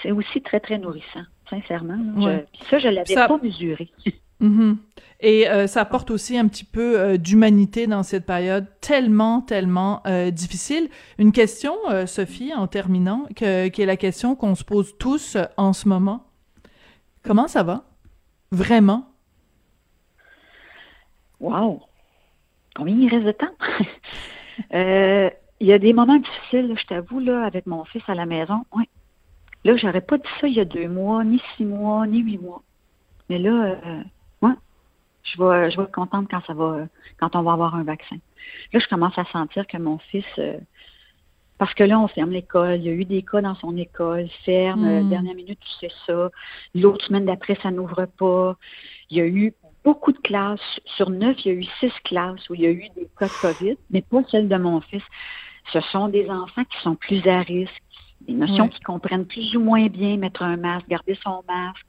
c'est 0.02 0.12
aussi 0.12 0.42
très, 0.42 0.60
très 0.60 0.78
nourrissant, 0.78 1.24
sincèrement. 1.50 1.98
Je- 2.22 2.66
ça, 2.70 2.80
je 2.80 2.90
l'avais 2.90 3.14
Ça- 3.14 3.30
pas 3.30 3.38
mesuré. 3.38 3.90
Mhm. 4.40 4.78
Et 5.22 5.50
euh, 5.50 5.68
ça 5.68 5.82
apporte 5.82 6.12
aussi 6.12 6.38
un 6.38 6.48
petit 6.48 6.64
peu 6.64 6.98
euh, 6.98 7.18
d'humanité 7.18 7.88
dans 7.88 8.04
cette 8.04 8.26
période 8.26 8.68
tellement, 8.80 9.42
tellement 9.42 10.02
euh, 10.08 10.32
difficile. 10.32 10.90
Une 11.18 11.34
question, 11.34 11.74
euh, 11.90 12.06
Sophie, 12.06 12.54
en 12.54 12.68
terminant, 12.68 13.26
que, 13.36 13.68
qui 13.68 13.82
est 13.82 13.86
la 13.86 13.98
question 13.98 14.36
qu'on 14.36 14.56
se 14.56 14.64
pose 14.64 14.98
tous 14.98 15.36
euh, 15.36 15.44
en 15.58 15.74
ce 15.74 15.90
moment. 15.90 16.24
Comment 17.24 17.50
ça 17.50 17.64
va? 17.64 17.84
Vraiment? 18.52 19.10
Wow! 21.42 21.82
Combien 22.76 22.96
il 22.96 23.10
reste 23.10 23.26
de 23.26 23.32
temps? 23.32 23.56
Euh, 24.74 25.30
il 25.62 25.68
y 25.68 25.72
a 25.72 25.80
des 25.80 25.94
moments 25.94 26.18
difficiles, 26.18 26.76
je 26.78 26.86
t'avoue, 26.86 27.22
là, 27.22 27.46
avec 27.46 27.66
mon 27.66 27.86
fils 27.86 28.04
à 28.08 28.14
la 28.14 28.26
maison. 28.26 28.66
Oui. 28.76 28.90
Là, 29.64 29.78
j'aurais 29.78 30.02
pas 30.02 30.18
dit 30.18 30.28
ça 30.42 30.48
il 30.50 30.54
y 30.54 30.60
a 30.60 30.66
deux 30.66 30.90
mois, 30.90 31.24
ni 31.24 31.42
six 31.56 31.64
mois, 31.64 32.06
ni 32.08 32.20
huit 32.20 32.38
mois. 32.38 32.62
Mais 33.30 33.40
là, 33.40 33.52
euh, 33.52 33.76
ouais, 33.86 34.04
je 35.34 35.42
vais, 35.42 35.72
je 35.72 35.78
vais 35.78 35.84
être 35.84 35.92
contente 35.92 36.28
quand 36.30 36.42
ça 36.46 36.54
va, 36.54 36.88
quand 37.20 37.36
on 37.36 37.42
va 37.44 37.54
avoir 37.54 37.76
un 37.76 37.84
vaccin. 37.84 38.18
Là, 38.74 38.80
je 38.80 38.88
commence 38.88 39.18
à 39.18 39.26
sentir 39.26 39.68
que 39.68 39.78
mon 39.78 39.98
fils, 39.98 40.26
euh, 40.38 40.58
parce 41.58 41.74
que 41.74 41.84
là, 41.84 42.00
on 42.00 42.08
ferme 42.08 42.32
l'école. 42.32 42.78
Il 42.78 42.84
y 42.84 42.90
a 42.90 42.94
eu 42.94 43.06
des 43.06 43.22
cas 43.24 43.42
dans 43.42 43.56
son 43.56 43.76
école, 43.78 44.28
ferme, 44.46 44.86
Mm. 45.04 45.10
dernière 45.10 45.36
minute, 45.36 45.60
tu 45.60 45.88
sais 45.88 45.94
ça. 46.06 46.30
L'autre 46.74 47.04
semaine 47.06 47.26
d'après, 47.26 47.56
ça 47.62 47.70
n'ouvre 47.72 48.06
pas. 48.18 48.56
Il 49.10 49.18
y 49.18 49.22
a 49.22 49.26
eu 49.28 49.54
beaucoup 49.84 50.12
de 50.12 50.18
classes. 50.20 50.80
Sur 50.98 51.10
neuf, 51.10 51.36
il 51.46 51.52
y 51.52 51.56
a 51.56 51.58
eu 51.60 51.64
six 51.80 51.92
classes 52.06 52.50
où 52.50 52.56
il 52.56 52.62
y 52.62 52.66
a 52.66 52.72
eu 52.72 52.88
des 52.96 53.10
cas 53.18 53.28
de 53.28 53.34
COVID, 53.38 53.78
mais 53.90 54.02
pas 54.02 54.22
celle 54.30 54.48
de 54.48 54.56
mon 54.56 54.80
fils. 54.82 55.04
Ce 55.74 55.82
sont 55.82 56.08
des 56.08 56.30
enfants 56.30 56.64
qui 56.64 56.78
sont 56.82 56.96
plus 56.96 57.26
à 57.28 57.42
risque, 57.42 57.82
des 58.22 58.34
notions 58.34 58.66
Ouais. 58.66 58.70
qui 58.70 58.80
comprennent 58.82 59.26
plus 59.26 59.56
ou 59.56 59.60
moins 59.60 59.88
bien 59.88 60.18
mettre 60.18 60.42
un 60.44 60.58
masque, 60.58 60.88
garder 60.88 61.18
son 61.24 61.44
masque. 61.48 61.86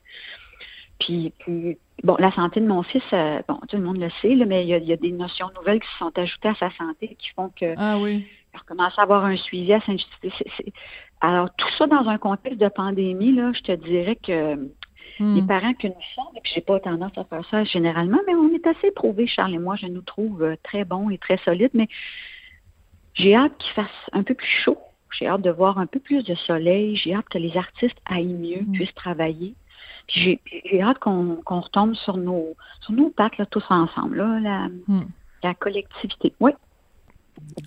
Puis, 1.01 1.33
puis 1.39 1.79
bon, 2.05 2.17
la 2.19 2.31
santé 2.33 2.61
de 2.61 2.67
mon 2.67 2.83
fils, 2.83 3.03
euh, 3.13 3.41
bon, 3.49 3.59
tout 3.69 3.77
le 3.77 3.83
monde 3.83 3.99
le 3.99 4.11
sait, 4.23 4.35
là, 4.35 4.45
mais 4.47 4.63
il 4.65 4.69
y, 4.69 4.75
a, 4.75 4.79
il 4.79 4.85
y 4.89 4.93
a 4.93 4.97
des 4.97 5.13
notions 5.13 5.49
nouvelles 5.57 5.81
qui 5.81 5.89
se 5.89 5.99
sont 5.99 6.17
ajoutées 6.17 6.49
à 6.49 6.55
sa 6.55 6.71
santé 6.73 7.17
qui 7.19 7.31
font 7.31 7.51
que 7.59 7.75
Ah 7.77 7.99
oui. 7.99 8.27
il 8.55 8.59
recommence 8.59 8.99
à 8.99 9.03
avoir 9.03 9.25
un 9.25 9.37
suivi 9.37 9.73
à 9.73 9.81
c'est- 9.81 10.73
Alors, 11.21 11.49
tout 11.57 11.69
ça 11.79 11.87
dans 11.87 12.09
un 12.09 12.19
contexte 12.19 12.61
de 12.61 12.69
pandémie, 12.69 13.33
là, 13.33 13.53
je 13.53 13.61
te 13.63 13.73
dirais 13.73 14.17
que 14.17 14.71
Hmm. 15.19 15.35
les 15.37 15.43
parents 15.43 15.75
que 15.75 15.87
nous 15.87 15.95
sommes, 16.15 16.35
et 16.37 16.41
puis 16.41 16.53
j'ai 16.55 16.63
pas 16.63 16.81
tendance 16.81 17.13
à 17.19 17.25
faire 17.25 17.45
ça 17.51 17.63
généralement, 17.65 18.21
mais 18.27 18.35
on 18.35 18.49
est 18.55 18.67
assez 18.67 18.87
éprouvés, 18.87 19.27
Charles 19.27 19.53
et 19.55 19.59
moi, 19.59 19.77
je 19.77 19.87
nous 19.87 20.01
trouve 20.01 20.43
euh, 20.43 20.57
très 20.63 20.85
bons 20.85 21.11
et 21.11 21.19
très 21.19 21.37
solides, 21.39 21.73
mais 21.75 21.89
j'ai 23.15 23.35
hâte 23.35 23.53
qu'il 23.59 23.73
fasse 23.75 23.91
un 24.13 24.23
peu 24.23 24.35
plus 24.35 24.47
chaud. 24.65 24.79
J'ai 25.19 25.27
hâte 25.27 25.43
de 25.43 25.51
voir 25.51 25.79
un 25.79 25.87
peu 25.87 25.99
plus 25.99 26.23
de 26.25 26.35
soleil. 26.37 26.97
J'ai 26.97 27.13
hâte 27.15 27.29
que 27.29 27.39
les 27.39 27.57
artistes 27.57 27.99
aillent 28.07 28.33
mieux, 28.33 28.63
Mm. 28.63 28.73
puissent 28.73 28.95
travailler. 28.95 29.55
Puis 30.13 30.41
j'ai, 30.65 30.83
hâte 30.83 30.99
qu'on, 30.99 31.37
qu'on 31.45 31.61
retombe 31.61 31.95
sur 31.95 32.17
nos, 32.17 32.55
sur 32.81 32.93
nos 32.93 33.11
pattes, 33.11 33.39
là, 33.39 33.47
tous 33.47 33.65
ensemble, 33.71 34.17
là, 34.19 34.41
la, 34.41 34.69
Mm. 34.89 35.07
la 35.45 35.55
collectivité. 35.55 36.33
Oui. 36.41 36.53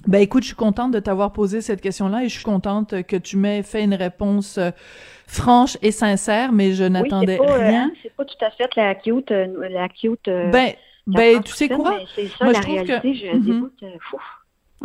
Ben 0.08 0.20
écoute, 0.20 0.44
je 0.44 0.48
suis 0.50 0.56
contente 0.56 0.92
de 0.92 1.00
t'avoir 1.00 1.34
posé 1.34 1.62
cette 1.62 1.82
question-là 1.82 2.24
et 2.24 2.30
je 2.30 2.36
suis 2.36 2.44
contente 2.44 3.02
que 3.04 3.16
tu 3.16 3.38
m'aies 3.38 3.64
fait 3.64 3.84
une 3.84 3.96
réponse 3.96 4.58
euh, 4.60 4.70
franche 5.26 5.78
et 5.82 5.92
sincère, 5.92 6.52
mais 6.52 6.74
je 6.74 6.84
n'attendais 6.84 7.40
oui, 7.40 7.46
c'est 7.48 7.54
pas, 7.54 7.60
euh, 7.60 7.68
rien. 7.70 7.92
c'est 8.04 8.14
pas 8.16 8.26
tout 8.26 8.46
à 8.46 8.52
fait 8.52 8.70
la 8.76 8.94
cute, 8.94 9.32
euh, 9.32 9.68
la 9.70 9.90
cute. 9.90 10.26
ben, 10.26 10.74
ben, 11.08 11.42
tu 11.42 11.54
sais 11.54 11.70
quoi? 11.70 11.98
mais 11.98 12.06
C'est 12.14 12.28
ça 12.28 12.44
Moi, 12.46 12.54
la 12.54 12.62
je 12.62 12.66
trouve 12.66 12.84
que-. 12.84 13.14
Je 13.14 13.36
Mhm. 13.36 13.70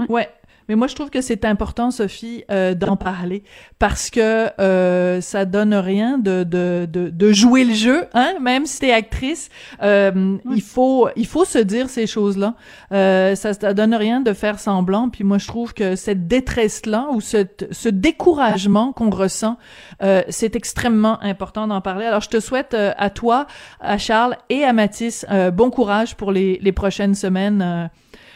Ouais. 0.08 0.28
Mais 0.68 0.76
moi, 0.76 0.86
je 0.86 0.94
trouve 0.94 1.10
que 1.10 1.20
c'est 1.20 1.44
important, 1.44 1.90
Sophie, 1.90 2.44
euh, 2.50 2.74
d'en 2.74 2.96
parler 2.96 3.42
parce 3.78 4.10
que 4.10 4.48
euh, 4.60 5.20
ça 5.20 5.44
donne 5.44 5.74
rien 5.74 6.18
de, 6.18 6.44
de, 6.44 6.86
de, 6.90 7.08
de 7.08 7.32
jouer 7.32 7.64
le 7.64 7.74
jeu, 7.74 8.04
hein. 8.14 8.34
Même 8.40 8.66
si 8.66 8.80
t'es 8.80 8.92
actrice, 8.92 9.48
euh, 9.82 10.36
il 10.54 10.62
faut 10.62 11.08
il 11.16 11.26
faut 11.26 11.44
se 11.44 11.58
dire 11.58 11.88
ces 11.88 12.06
choses-là. 12.06 12.54
Euh, 12.92 13.34
ça, 13.34 13.54
ça 13.54 13.72
donne 13.74 13.94
rien 13.94 14.20
de 14.20 14.32
faire 14.32 14.58
semblant. 14.58 15.08
Puis 15.08 15.24
moi, 15.24 15.38
je 15.38 15.46
trouve 15.46 15.72
que 15.74 15.96
cette 15.96 16.28
détresse-là 16.28 17.08
ou 17.12 17.20
ce, 17.20 17.46
ce 17.70 17.88
découragement 17.88 18.92
qu'on 18.92 19.10
ressent, 19.10 19.56
euh, 20.02 20.22
c'est 20.28 20.54
extrêmement 20.54 21.20
important 21.22 21.66
d'en 21.66 21.80
parler. 21.80 22.04
Alors, 22.04 22.20
je 22.20 22.28
te 22.28 22.40
souhaite 22.40 22.74
euh, 22.74 22.92
à 22.98 23.10
toi, 23.10 23.46
à 23.80 23.96
Charles 23.98 24.36
et 24.50 24.64
à 24.64 24.72
Mathis 24.72 25.24
euh, 25.30 25.50
bon 25.50 25.70
courage 25.70 26.14
pour 26.16 26.32
les, 26.32 26.58
les 26.60 26.72
prochaines 26.72 27.14
semaines. 27.14 27.88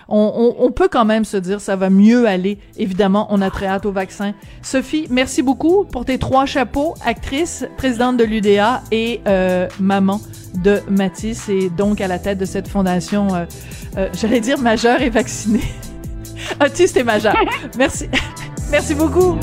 On, 0.08 0.32
on- 0.58 0.64
on 0.66 0.70
peut 0.72 0.88
quand 0.88 1.04
même 1.04 1.24
se 1.24 1.36
dire 1.36 1.60
ça 1.60 1.76
va 1.76 1.90
mieux 1.90 2.26
aller. 2.26 2.58
Évidemment, 2.76 3.26
on 3.30 3.40
a 3.40 3.50
très 3.50 3.66
hâte 3.66 3.86
au 3.86 3.92
vaccin. 3.92 4.34
Sophie, 4.62 5.06
merci 5.10 5.42
beaucoup 5.42 5.84
pour 5.84 6.04
tes 6.04 6.18
trois 6.18 6.46
chapeaux, 6.46 6.94
actrice, 7.04 7.64
présidente 7.76 8.16
de 8.16 8.24
l'UDA 8.24 8.82
et 8.90 9.20
euh, 9.26 9.68
maman 9.80 10.20
de 10.62 10.80
Mathis 10.90 11.48
et 11.48 11.70
donc 11.70 12.00
à 12.00 12.08
la 12.08 12.18
tête 12.18 12.38
de 12.38 12.44
cette 12.44 12.68
fondation, 12.68 13.34
euh, 13.34 13.44
euh, 13.96 14.08
j'allais 14.12 14.40
dire 14.40 14.58
majeure 14.58 15.00
et 15.00 15.10
vaccinée. 15.10 15.62
Autiste 16.64 16.96
et 16.96 17.04
majeur. 17.04 17.34
Merci. 17.78 18.08
Merci 18.70 18.94
beaucoup. 18.94 19.38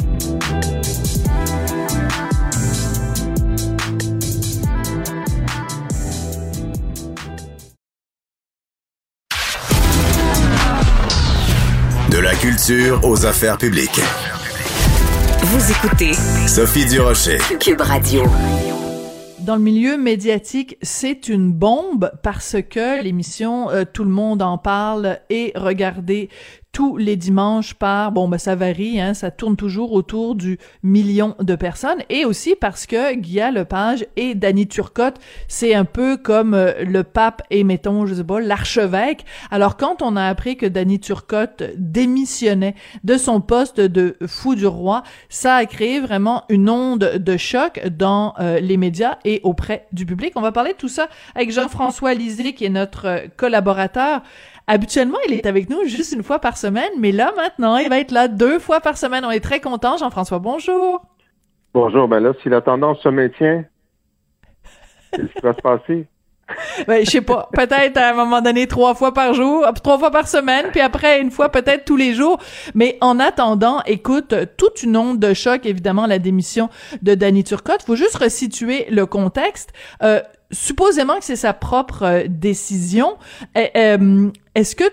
Culture 12.70 13.00
aux 13.04 13.26
affaires 13.26 13.58
publiques. 13.58 14.00
Vous 15.42 15.72
écoutez 15.72 16.14
Sophie 16.48 16.86
Durocher. 16.86 17.40
Cube 17.60 17.82
Radio. 17.82 18.22
dans 19.40 19.56
le 19.56 19.62
milieu 19.62 19.98
médiatique, 19.98 20.78
c'est 20.84 21.30
une 21.30 21.52
bombe 21.52 22.12
parce 22.22 22.58
que 22.70 23.02
l'émission 23.02 23.72
euh, 23.72 23.86
Tout 23.92 24.04
le 24.04 24.12
monde 24.12 24.44
en 24.44 24.60
parle 24.60 25.20
est 25.32 25.58
regardée 25.58 26.30
tous 26.72 26.98
les 26.98 27.16
dimanches 27.16 27.74
par, 27.74 28.12
bon, 28.12 28.28
ben, 28.28 28.38
ça 28.38 28.56
varie, 28.56 29.02
hein, 29.02 29.14
ça 29.14 29.32
tourne 29.32 29.56
toujours 29.56 29.92
autour 29.92 30.36
du 30.36 30.60
million 30.84 31.36
de 31.40 31.56
personnes 31.56 32.04
et 32.10 32.26
aussi 32.26 32.56
parce 32.56 32.86
que 32.86 33.16
Guy 33.16 33.40
Lepage 33.52 34.06
et 34.16 34.36
Danny 34.36 34.68
Turcotte, 34.68 35.18
c'est 35.48 35.74
un 35.74 35.86
peu 35.86 36.18
comme 36.18 36.54
euh, 36.54 36.84
le 36.84 37.04
pape 37.04 37.42
et, 37.50 37.64
mettons, 37.64 38.06
je 38.06 38.14
sais 38.14 38.24
pas, 38.24 38.40
l'archevêque. 38.40 39.26
Alors, 39.52 39.78
quand 39.78 40.02
on 40.02 40.16
a 40.16 40.26
appris 40.26 40.58
que 40.58 40.66
Danny 40.66 41.00
Turcotte 41.00 41.64
démissionnait 41.78 42.76
de 43.04 43.18
son 43.18 43.42
poste 43.42 43.82
de 43.82 44.18
fou 44.28 44.56
du 44.56 44.68
roi, 44.68 45.04
ça 45.28 45.56
a 45.56 45.66
créé 45.66 46.00
vraiment 46.00 46.44
une 46.50 46.70
onde 46.70 47.18
de 47.18 47.38
choc 47.38 47.82
dans 47.88 48.34
euh, 48.40 48.60
les 48.60 48.78
médias 48.78 49.18
et 49.26 49.42
auprès 49.44 49.88
du 49.92 50.06
public. 50.06 50.34
On 50.36 50.42
va 50.42 50.52
parler 50.52 50.74
de 50.74 50.78
tout 50.78 50.88
ça 50.88 51.10
avec 51.36 51.52
Jean-François 51.52 52.14
Lisée, 52.14 52.54
qui 52.54 52.66
est 52.66 52.70
notre 52.70 53.06
euh, 53.08 53.28
collaborateur. 53.38 54.22
Habituellement, 54.72 55.18
il 55.28 55.34
est 55.34 55.48
avec 55.48 55.68
nous 55.68 55.86
juste 55.86 56.12
une 56.12 56.22
fois 56.22 56.38
par 56.38 56.56
semaine, 56.56 56.92
mais 57.00 57.12
là, 57.12 57.34
maintenant, 57.36 57.78
il 57.78 57.90
va 57.90 57.98
être 57.98 58.12
là 58.12 58.28
deux 58.28 58.60
fois 58.60 58.80
par 58.80 59.00
semaine. 59.00 59.26
On 59.26 59.32
est 59.32 59.40
très 59.40 59.60
content. 59.60 59.98
Jean-François, 59.98 60.38
bonjour. 60.38 61.02
Bonjour, 61.74 62.08
ben 62.08 62.20
là, 62.20 62.34
si 62.44 62.50
la 62.50 62.62
tendance 62.62 63.00
se 63.00 63.10
maintient, 63.10 63.66
qu'est-ce 65.12 65.26
qui 65.26 65.42
va 65.42 65.56
se 65.56 65.62
passer? 65.62 66.08
Ben, 66.88 67.04
je 67.04 67.10
sais 67.10 67.22
pas, 67.22 67.50
peut-être 67.52 67.98
à 67.98 68.10
un 68.10 68.14
moment 68.14 68.42
donné 68.42 68.68
trois 68.68 68.94
fois 68.94 69.12
par 69.12 69.34
jour, 69.34 69.66
hop, 69.68 69.82
trois 69.82 69.98
fois 69.98 70.12
par 70.12 70.28
semaine, 70.28 70.68
puis 70.72 70.82
après 70.82 71.20
une 71.20 71.32
fois 71.32 71.50
peut-être 71.50 71.86
tous 71.86 71.98
les 71.98 72.14
jours. 72.14 72.40
Mais 72.76 72.98
en 73.02 73.20
attendant, 73.20 73.82
écoute, 73.88 74.36
toute 74.58 74.84
une 74.84 74.96
onde 74.98 75.20
de 75.20 75.34
choc, 75.34 75.66
évidemment, 75.66 76.06
la 76.06 76.20
démission 76.20 76.70
de 77.02 77.16
Danny 77.16 77.44
Turcotte. 77.44 77.82
Faut 77.82 77.96
juste 77.96 78.18
resituer 78.18 78.86
le 78.92 79.08
contexte. 79.08 79.74
Euh, 80.04 80.22
supposément 80.52 81.18
que 81.18 81.26
c'est 81.26 81.36
sa 81.36 81.54
propre 81.54 82.04
euh, 82.04 82.24
décision. 82.28 83.18
Eh, 83.56 83.70
euh, 83.76 84.30
Est-ce 84.56 84.76
que 84.76 84.86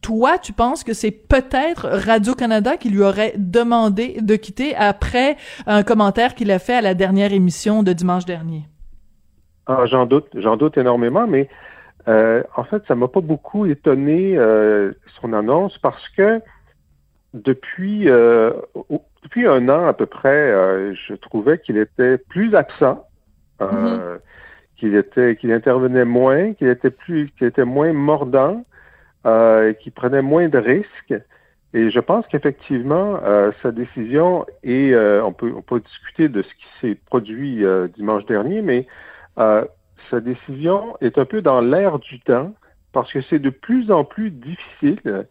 toi, 0.00 0.38
tu 0.38 0.52
penses 0.52 0.84
que 0.84 0.92
c'est 0.92 1.10
peut-être 1.10 1.88
Radio-Canada 1.88 2.76
qui 2.76 2.90
lui 2.90 3.02
aurait 3.02 3.34
demandé 3.36 4.16
de 4.20 4.36
quitter 4.36 4.74
après 4.74 5.36
un 5.66 5.82
commentaire 5.82 6.34
qu'il 6.34 6.50
a 6.50 6.58
fait 6.58 6.74
à 6.74 6.80
la 6.80 6.94
dernière 6.94 7.32
émission 7.32 7.82
de 7.82 7.92
dimanche 7.92 8.24
dernier? 8.24 8.62
Ah, 9.66 9.84
j'en 9.86 10.06
doute, 10.06 10.28
j'en 10.34 10.56
doute 10.56 10.76
énormément, 10.76 11.26
mais 11.26 11.48
euh, 12.08 12.42
en 12.56 12.64
fait, 12.64 12.82
ça 12.86 12.94
m'a 12.94 13.08
pas 13.08 13.20
beaucoup 13.20 13.66
étonné 13.66 14.36
euh, 14.36 14.92
son 15.20 15.32
annonce 15.32 15.78
parce 15.78 16.06
que 16.10 16.40
depuis 17.32 18.08
euh, 18.08 18.52
un 19.36 19.68
an 19.68 19.86
à 19.86 19.92
peu 19.94 20.06
près, 20.06 20.52
je 20.94 21.14
trouvais 21.14 21.58
qu'il 21.58 21.76
était 21.78 22.18
plus 22.18 22.54
absent, 22.54 23.06
euh, 23.60 24.18
qu'il 24.76 24.94
était 24.94 25.36
qu'il 25.36 25.52
intervenait 25.52 26.04
moins, 26.04 26.52
qu'il 26.54 26.68
était 26.68 26.90
plus 26.90 27.30
qu'il 27.38 27.46
était 27.46 27.64
moins 27.64 27.92
mordant, 27.92 28.64
euh, 29.26 29.72
qu'il 29.74 29.92
prenait 29.92 30.22
moins 30.22 30.48
de 30.48 30.58
risques. 30.58 31.14
Et 31.74 31.90
je 31.90 31.98
pense 31.98 32.24
qu'effectivement, 32.28 33.18
euh, 33.24 33.50
sa 33.62 33.72
décision 33.72 34.46
et 34.62 34.94
on 34.96 35.32
peut 35.32 35.52
on 35.56 35.62
peut 35.62 35.80
discuter 35.80 36.28
de 36.28 36.42
ce 36.42 36.48
qui 36.48 36.66
s'est 36.80 36.94
produit 37.06 37.64
euh, 37.64 37.88
dimanche 37.88 38.24
dernier, 38.26 38.62
mais 38.62 38.86
euh, 39.38 39.64
sa 40.10 40.20
décision 40.20 40.96
est 41.00 41.18
un 41.18 41.24
peu 41.24 41.42
dans 41.42 41.60
l'air 41.60 41.98
du 41.98 42.20
temps 42.20 42.54
parce 42.92 43.12
que 43.12 43.20
c'est 43.22 43.40
de 43.40 43.50
plus 43.50 43.90
en 43.90 44.04
plus 44.04 44.30
difficile 44.30 45.26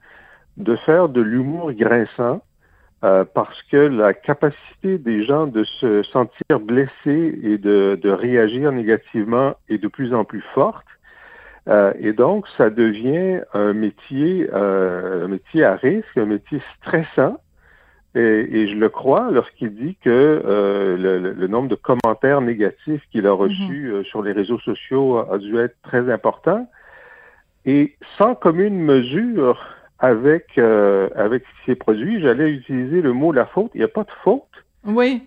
de 0.57 0.75
faire 0.75 1.07
de 1.07 1.21
l'humour 1.21 1.71
grinçant 1.71 2.41
euh, 3.03 3.25
parce 3.33 3.61
que 3.63 3.77
la 3.77 4.13
capacité 4.13 4.97
des 4.97 5.23
gens 5.23 5.47
de 5.47 5.63
se 5.63 6.03
sentir 6.03 6.59
blessés 6.61 7.39
et 7.43 7.57
de, 7.57 7.99
de 8.01 8.09
réagir 8.09 8.71
négativement 8.71 9.55
est 9.69 9.77
de 9.77 9.87
plus 9.87 10.13
en 10.13 10.23
plus 10.23 10.43
forte. 10.53 10.85
Euh, 11.69 11.93
et 11.99 12.13
donc, 12.13 12.45
ça 12.57 12.69
devient 12.69 13.41
un 13.53 13.73
métier, 13.73 14.49
euh, 14.53 15.25
un 15.25 15.27
métier 15.27 15.63
à 15.63 15.75
risque, 15.75 16.17
un 16.17 16.25
métier 16.25 16.61
stressant. 16.77 17.37
Et, 18.15 18.67
je 18.67 18.75
le 18.75 18.89
crois 18.89 19.31
lorsqu'il 19.31 19.73
dit 19.73 19.95
que 20.03 20.09
euh, 20.45 21.33
le, 21.35 21.47
nombre 21.47 21.67
de 21.67 21.75
commentaires 21.75 22.41
négatifs 22.41 23.01
qu'il 23.11 23.25
a 23.25 23.31
reçus 23.31 23.89
mhm. 23.89 23.93
euh, 23.93 24.03
sur 24.03 24.21
les 24.21 24.33
réseaux 24.33 24.59
sociaux 24.59 25.17
a, 25.17 25.37
dû 25.39 25.57
être 25.57 25.75
très 25.81 26.11
important. 26.11 26.69
Et 27.65 27.95
sans 28.17 28.35
commune 28.35 28.79
mesure 28.79 29.72
avec, 30.03 30.57
euh, 30.57 31.09
avec 31.15 31.43
ces 31.65 31.75
produits, 31.75 32.21
j'allais 32.21 32.51
utiliser 32.51 33.01
le 33.01 33.13
mot 33.13 33.31
la 33.31 33.45
faute. 33.45 33.71
Il 33.73 33.79
n'y 33.79 33.85
a 33.85 33.87
pas 33.89 34.03
de 34.03 34.11
faute. 34.23 34.43
Oui. 34.85 35.23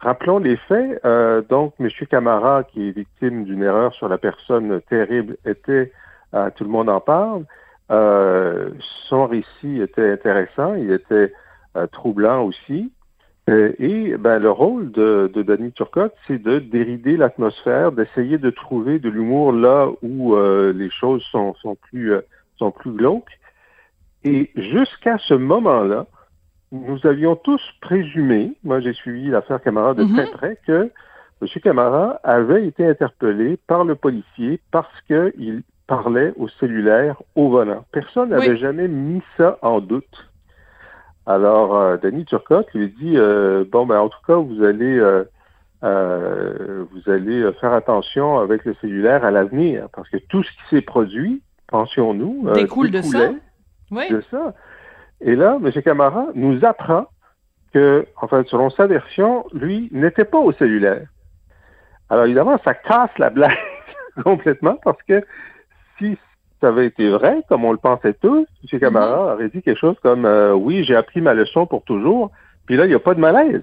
rappelons 0.00 0.38
les 0.38 0.56
faits. 0.56 1.00
donc, 1.48 1.74
M. 1.78 1.88
Camara, 2.10 2.64
qui 2.64 2.88
est 2.88 2.92
victime 2.92 3.44
d'une 3.44 3.62
erreur 3.62 3.94
sur 3.94 4.08
la 4.08 4.18
personne 4.18 4.80
terrible, 4.90 5.36
était, 5.46 5.92
tout 6.56 6.64
le 6.64 6.70
monde 6.70 6.88
en 6.88 7.00
parle. 7.00 7.44
son 7.88 9.26
récit 9.26 9.80
était 9.80 10.10
intéressant. 10.10 10.74
Il 10.74 10.90
était 10.90 11.32
euh, 11.78 11.86
troublant 11.86 12.44
aussi. 12.44 12.90
Euh, 13.48 13.72
et 13.78 14.16
ben, 14.16 14.38
le 14.38 14.50
rôle 14.50 14.90
de, 14.90 15.30
de 15.32 15.42
Danny 15.42 15.70
Turcotte, 15.72 16.14
c'est 16.26 16.42
de 16.42 16.58
dérider 16.58 17.16
l'atmosphère, 17.16 17.92
d'essayer 17.92 18.38
de 18.38 18.50
trouver 18.50 18.98
de 18.98 19.08
l'humour 19.08 19.52
là 19.52 19.88
où 20.02 20.34
euh, 20.34 20.72
les 20.72 20.90
choses 20.90 21.22
sont, 21.30 21.54
sont 21.54 21.76
plus 21.76 22.12
sont 22.56 22.70
plus 22.70 22.90
glauques. 22.90 23.38
Et 24.24 24.50
jusqu'à 24.56 25.18
ce 25.18 25.34
moment-là, 25.34 26.06
nous 26.72 26.98
avions 27.04 27.36
tous 27.36 27.62
présumé, 27.80 28.52
moi 28.62 28.80
j'ai 28.80 28.92
suivi 28.92 29.28
l'affaire 29.28 29.62
Camara 29.62 29.94
de 29.94 30.04
très 30.04 30.26
mhm. 30.26 30.32
près, 30.32 30.58
que 30.66 30.90
M. 31.40 31.48
Camara 31.62 32.20
avait 32.24 32.66
été 32.66 32.84
interpellé 32.84 33.58
par 33.66 33.84
le 33.84 33.94
policier 33.94 34.60
parce 34.70 35.00
qu'il 35.06 35.62
parlait 35.86 36.32
au 36.36 36.48
cellulaire 36.48 37.22
au 37.36 37.48
volant. 37.48 37.84
Personne 37.92 38.30
n'avait 38.30 38.56
jamais 38.56 38.88
mis 38.88 39.22
ça 39.36 39.58
en 39.62 39.80
doute. 39.80 40.28
Alors, 41.26 41.76
euh, 41.76 41.96
Denis 41.96 42.24
Turcotte 42.24 42.72
lui 42.74 42.88
dit 42.88 43.16
euh, 43.16 43.64
bon, 43.70 43.86
ben 43.86 44.00
en 44.00 44.08
tout 44.08 44.18
cas, 44.26 44.36
vous 44.36 44.62
allez 44.62 44.98
euh, 45.84 46.84
vous 46.90 47.10
allez 47.10 47.50
faire 47.60 47.72
attention 47.72 48.38
avec 48.38 48.64
le 48.64 48.74
cellulaire 48.80 49.24
à 49.24 49.30
l'avenir, 49.30 49.88
parce 49.94 50.08
que 50.08 50.16
tout 50.28 50.42
ce 50.42 50.50
qui 50.50 50.62
s'est 50.70 50.82
produit, 50.82 51.40
pensions-nous, 51.68 52.50
découle 52.52 52.90
de 52.90 53.00
ça. 53.00 53.30
Oui. 53.90 54.08
De 54.10 54.22
ça. 54.30 54.54
Et 55.20 55.34
là, 55.34 55.58
M. 55.62 55.70
Camara 55.82 56.26
nous 56.34 56.64
apprend 56.64 57.06
que, 57.72 58.06
en 58.20 58.28
fait, 58.28 58.46
selon 58.48 58.70
sa 58.70 58.86
version, 58.86 59.44
lui 59.52 59.88
n'était 59.92 60.24
pas 60.24 60.38
au 60.38 60.52
cellulaire. 60.52 61.06
Alors 62.10 62.24
évidemment, 62.24 62.58
ça 62.64 62.74
casse 62.74 63.16
la 63.18 63.30
blague 63.30 63.58
complètement 64.24 64.76
parce 64.82 65.02
que 65.02 65.24
si 65.98 66.16
ça 66.60 66.68
avait 66.68 66.86
été 66.86 67.10
vrai, 67.10 67.42
comme 67.48 67.64
on 67.64 67.72
le 67.72 67.78
pensait 67.78 68.14
tous, 68.14 68.46
M. 68.72 68.80
Camara 68.80 69.26
mhm. 69.26 69.32
aurait 69.34 69.48
dit 69.50 69.62
quelque 69.62 69.78
chose 69.78 69.96
comme 70.02 70.24
euh, 70.24 70.54
Oui, 70.54 70.84
j'ai 70.84 70.96
appris 70.96 71.20
ma 71.20 71.34
leçon 71.34 71.66
pour 71.66 71.84
toujours. 71.84 72.30
Puis 72.66 72.76
là, 72.76 72.86
il 72.86 72.88
n'y 72.88 72.94
a 72.94 73.00
pas 73.00 73.14
de 73.14 73.20
malaise. 73.20 73.62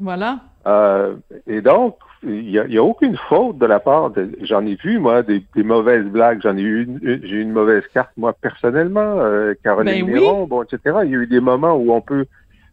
Voilà. 0.00 0.38
Euh, 0.68 1.14
et 1.46 1.60
donc, 1.60 1.96
il 2.22 2.50
n'y 2.50 2.78
a, 2.78 2.82
aucune 2.82 3.16
faute 3.28 3.58
de 3.58 3.66
la 3.66 3.80
part 3.80 4.10
de. 4.10 4.30
J'en 4.42 4.64
ai 4.66 4.74
vu, 4.74 4.98
moi, 4.98 5.22
des, 5.22 5.42
mauvaises 5.56 6.04
blagues. 6.04 6.40
J'en 6.42 6.56
ai 6.56 6.60
eu 6.60 6.84
une, 6.84 7.00
j'ai 7.02 7.36
eu 7.36 7.40
une 7.40 7.52
mauvaise 7.52 7.84
carte, 7.94 8.10
moi, 8.16 8.32
personnellement. 8.32 9.20
Euh, 9.20 9.54
Caroline 9.64 10.06
ben 10.06 10.46
bon, 10.46 10.62
etc. 10.62 10.98
Il 11.04 11.10
y 11.10 11.14
a 11.14 11.18
eu 11.18 11.26
des 11.26 11.40
moments 11.40 11.74
où 11.74 11.92
on 11.92 12.00
peut. 12.00 12.26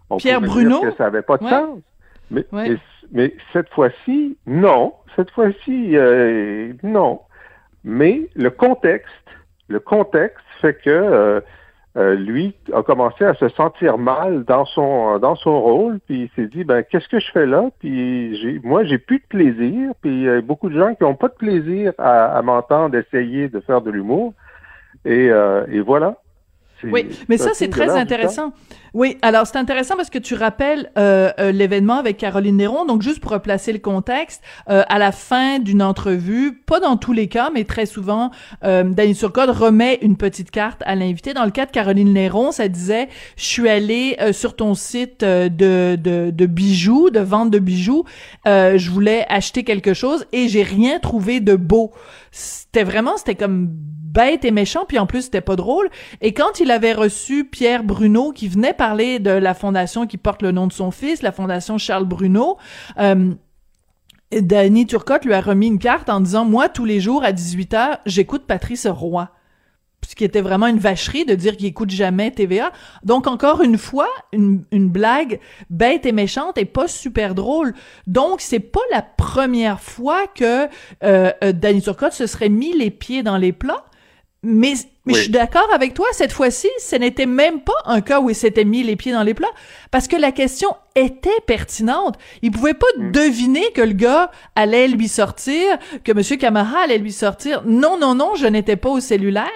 On 0.09 0.17
Pierre 0.17 0.41
Bruno. 0.41 0.81
Dire 0.81 0.91
que 0.91 0.97
ça 0.97 1.05
n'avait 1.05 1.21
pas 1.21 1.37
de 1.37 1.47
sens. 1.47 1.79
Mais, 2.31 2.45
mais, 3.11 3.33
cette 3.53 3.69
fois-ci, 3.69 4.37
non. 4.45 4.93
Cette 5.15 5.31
fois-ci, 5.31 5.95
non. 6.83 7.21
Mais 7.83 8.27
le 8.35 8.49
contexte 8.49 9.11
le 9.67 9.79
contexte 9.79 10.45
fait 10.61 10.75
que 10.75 11.43
euh, 11.97 12.15
lui 12.15 12.53
a 12.73 12.83
commencé 12.83 13.23
à 13.23 13.33
se 13.35 13.47
sentir 13.49 13.97
mal 13.97 14.43
dans 14.43 14.65
son 14.65 15.17
dans 15.19 15.35
son 15.35 15.61
rôle, 15.61 15.99
puis 16.05 16.23
il 16.23 16.29
s'est 16.35 16.49
dit 16.49 16.65
ben 16.65 16.83
qu'est-ce 16.83 17.07
que 17.07 17.19
je 17.19 17.31
fais 17.31 17.45
là? 17.45 17.69
Puis 17.79 18.35
j'ai 18.37 18.59
moi 18.63 18.83
j'ai 18.83 18.97
plus 18.97 19.19
de 19.19 19.25
plaisir, 19.29 19.93
puis 20.01 20.11
il 20.11 20.23
y 20.23 20.29
a 20.29 20.41
beaucoup 20.41 20.69
de 20.69 20.77
gens 20.77 20.93
qui 20.93 21.03
n'ont 21.03 21.15
pas 21.15 21.29
de 21.29 21.35
plaisir 21.35 21.93
à, 21.97 22.41
m'entendre 22.41 22.97
essayer 22.97 23.47
de 23.47 23.61
faire 23.61 23.81
de 23.81 23.91
l'humour, 23.91 24.33
et, 25.05 25.29
euh, 25.29 25.65
et 25.71 25.79
voilà. 25.79 26.17
Oui, 26.83 27.07
mais 27.29 27.37
ça, 27.37 27.51
c'est 27.53 27.69
très 27.69 27.89
intéressant. 27.89 28.53
Oui, 28.93 29.17
alors 29.21 29.45
c'est 29.45 29.57
intéressant 29.57 29.97
parce 29.97 30.09
que 30.09 30.19
tu 30.19 30.35
rappelles 30.35 30.89
euh, 30.97 31.29
euh, 31.37 31.51
l'événement 31.51 31.95
avec 31.95 32.15
Caroline 32.15 32.55
Néron. 32.55 32.85
Donc, 32.85 33.01
juste 33.01 33.19
pour 33.19 33.31
replacer 33.31 33.73
le 33.73 33.79
contexte, 33.79 34.41
euh, 34.69 34.83
à 34.87 34.99
la 34.99 35.11
fin 35.11 35.59
d'une 35.59 35.83
entrevue, 35.83 36.53
pas 36.65 36.79
dans 36.79 36.95
tous 36.95 37.11
les 37.11 37.27
cas, 37.27 37.49
mais 37.53 37.65
très 37.65 37.85
souvent, 37.85 38.31
euh, 38.63 38.83
Danny 38.85 39.13
Turcotte 39.13 39.49
remet 39.49 39.99
une 40.01 40.15
petite 40.15 40.49
carte 40.49 40.81
à 40.85 40.95
l'invité. 40.95 41.33
Dans 41.33 41.43
le 41.43 41.51
cas 41.51 41.65
de 41.65 41.71
Caroline 41.71 42.13
Néron, 42.13 42.53
ça 42.53 42.69
disait 42.69 43.09
«Je 43.35 43.43
suis 43.43 43.67
allée 43.67 44.17
sur 44.31 44.55
ton 44.55 44.75
site 44.75 45.25
de, 45.25 45.49
de, 45.49 46.31
de, 46.31 46.45
bijoux, 46.45 47.09
de 47.09 47.19
vente 47.19 47.51
de 47.51 47.59
bijoux. 47.59 48.05
je 48.45 48.89
voulais 48.89 49.25
acheter 49.27 49.65
quelque 49.65 49.93
chose 49.93 50.25
et 50.31 50.47
j'ai 50.47 50.63
rien 50.63 50.99
trouvé 50.99 51.41
de 51.41 51.55
beau.» 51.55 51.91
C'était 52.37 52.83
vraiment, 52.83 53.15
c'était 53.15 53.35
comme 53.35 53.69
bête 53.69 54.43
et 54.43 54.51
méchant, 54.51 54.83
puis 54.85 54.99
en 54.99 55.05
plus 55.05 55.23
c'était 55.23 55.39
pas 55.39 55.55
drôle. 55.55 55.89
Et 56.19 56.33
quand 56.33 56.59
il 56.59 56.69
avait 56.69 56.91
reçu 56.91 57.45
Pierre 57.45 57.85
Bruno, 57.85 58.33
qui 58.33 58.49
venait 58.49 58.73
parler 58.73 59.19
de 59.19 59.29
la 59.29 59.53
fondation 59.53 60.05
qui 60.05 60.17
porte 60.17 60.41
le 60.41 60.51
nom 60.51 60.67
de 60.67 60.73
son 60.73 60.91
fils, 60.91 61.21
la 61.21 61.31
fondation 61.31 61.77
Charles 61.77 62.03
Bruno, 62.03 62.57
euh, 62.99 63.33
Danny 64.33 64.85
Turcotte 64.85 65.23
lui 65.23 65.33
a 65.33 65.39
remis 65.39 65.67
une 65.67 65.79
carte 65.79 66.09
en 66.09 66.19
disant 66.19 66.43
moi 66.43 66.67
tous 66.67 66.83
les 66.83 66.99
jours 66.99 67.23
à 67.23 67.31
18h 67.31 67.99
j'écoute 68.05 68.43
Patrice 68.45 68.85
Roy 68.85 69.29
ce 70.15 70.19
qui 70.19 70.23
était 70.23 70.39
vraiment 70.39 70.67
une 70.67 70.79
vacherie 70.79 71.25
de 71.25 71.35
dire 71.35 71.57
qu'il 71.57 71.65
écoute 71.65 71.89
jamais 71.89 72.31
TVA. 72.31 72.71
Donc 73.03 73.27
encore 73.27 73.61
une 73.61 73.77
fois, 73.77 74.07
une, 74.31 74.63
une, 74.71 74.87
blague 74.87 75.41
bête 75.69 76.05
et 76.05 76.13
méchante 76.13 76.57
et 76.57 76.63
pas 76.63 76.87
super 76.87 77.35
drôle. 77.35 77.73
Donc 78.07 78.39
c'est 78.39 78.61
pas 78.61 78.79
la 78.91 79.01
première 79.01 79.81
fois 79.81 80.25
que 80.27 80.67
euh, 81.03 81.31
euh 81.43 81.51
Danny 81.51 81.81
Turcotte 81.81 82.13
se 82.13 82.27
serait 82.27 82.47
mis 82.47 82.71
les 82.71 82.91
pieds 82.91 83.23
dans 83.23 83.35
les 83.35 83.51
plats. 83.51 83.83
Mais, 84.41 84.75
mais 85.05 85.15
je 85.15 85.21
suis 85.23 85.31
d'accord 85.31 85.67
avec 85.73 85.95
toi, 85.95 86.05
cette 86.11 86.31
fois-ci, 86.31 86.69
ce 86.79 86.95
n'était 86.95 87.25
même 87.25 87.61
pas 87.61 87.73
un 87.85 87.99
cas 87.99 88.21
où 88.21 88.29
il 88.29 88.35
s'était 88.35 88.63
mis 88.63 88.83
les 88.83 88.95
pieds 88.95 89.11
dans 89.11 89.23
les 89.23 89.33
plats, 89.33 89.51
parce 89.89 90.07
que 90.07 90.15
la 90.15 90.31
question 90.31 90.69
était 90.95 91.41
pertinente. 91.47 92.15
Il 92.43 92.51
pouvait 92.51 92.75
pas 92.75 92.85
mm. 92.97 93.11
deviner 93.11 93.71
que 93.73 93.81
le 93.81 93.93
gars 93.93 94.29
allait 94.55 94.87
lui 94.87 95.07
sortir, 95.07 95.79
que 96.03 96.11
M. 96.11 96.37
Camara 96.37 96.83
allait 96.83 96.99
lui 96.99 97.11
sortir. 97.11 97.63
Non, 97.65 97.97
non, 97.99 98.13
non, 98.13 98.35
je 98.35 98.45
n'étais 98.45 98.75
pas 98.75 98.89
au 98.89 98.99
cellulaire. 98.99 99.49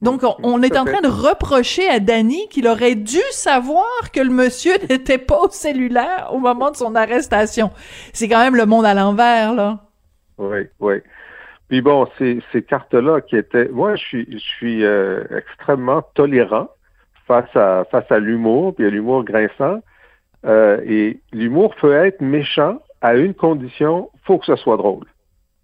Donc, 0.00 0.22
on, 0.44 0.62
est 0.62 0.76
en 0.76 0.84
train 0.84 1.00
de 1.00 1.08
reprocher 1.08 1.88
à 1.88 1.98
Danny 1.98 2.48
qu'il 2.50 2.68
aurait 2.68 2.94
dû 2.94 3.20
savoir 3.32 4.12
que 4.12 4.20
le 4.20 4.30
monsieur 4.30 4.74
n'était 4.88 5.18
pas 5.18 5.40
au 5.40 5.48
cellulaire 5.48 6.30
au 6.32 6.38
moment 6.38 6.70
de 6.70 6.76
son 6.76 6.94
arrestation. 6.94 7.70
C'est 8.12 8.28
quand 8.28 8.38
même 8.38 8.54
le 8.54 8.66
monde 8.66 8.84
à 8.84 8.94
l'envers, 8.94 9.54
là. 9.54 9.80
Oui, 10.38 10.68
oui. 10.78 10.94
Puis 11.68 11.82
bon, 11.82 12.06
ces, 12.16 12.40
ces 12.52 12.62
cartes-là 12.62 13.20
qui 13.22 13.36
étaient... 13.36 13.68
Moi, 13.68 13.96
je 13.96 14.04
suis, 14.04 14.26
je 14.30 14.38
suis 14.38 14.84
euh, 14.84 15.24
extrêmement 15.36 16.02
tolérant 16.14 16.68
face 17.26 17.54
à, 17.56 17.84
face 17.90 18.10
à 18.10 18.18
l'humour, 18.20 18.74
puis 18.74 18.86
à 18.86 18.90
l'humour 18.90 19.24
grinçant. 19.24 19.80
Euh, 20.46 20.80
et 20.86 21.20
l'humour 21.32 21.74
peut 21.80 21.92
être 21.92 22.20
méchant 22.20 22.78
à 23.00 23.16
une 23.16 23.34
condition, 23.34 24.10
faut 24.24 24.38
que 24.38 24.46
ce 24.46 24.56
soit 24.56 24.76
drôle. 24.76 25.04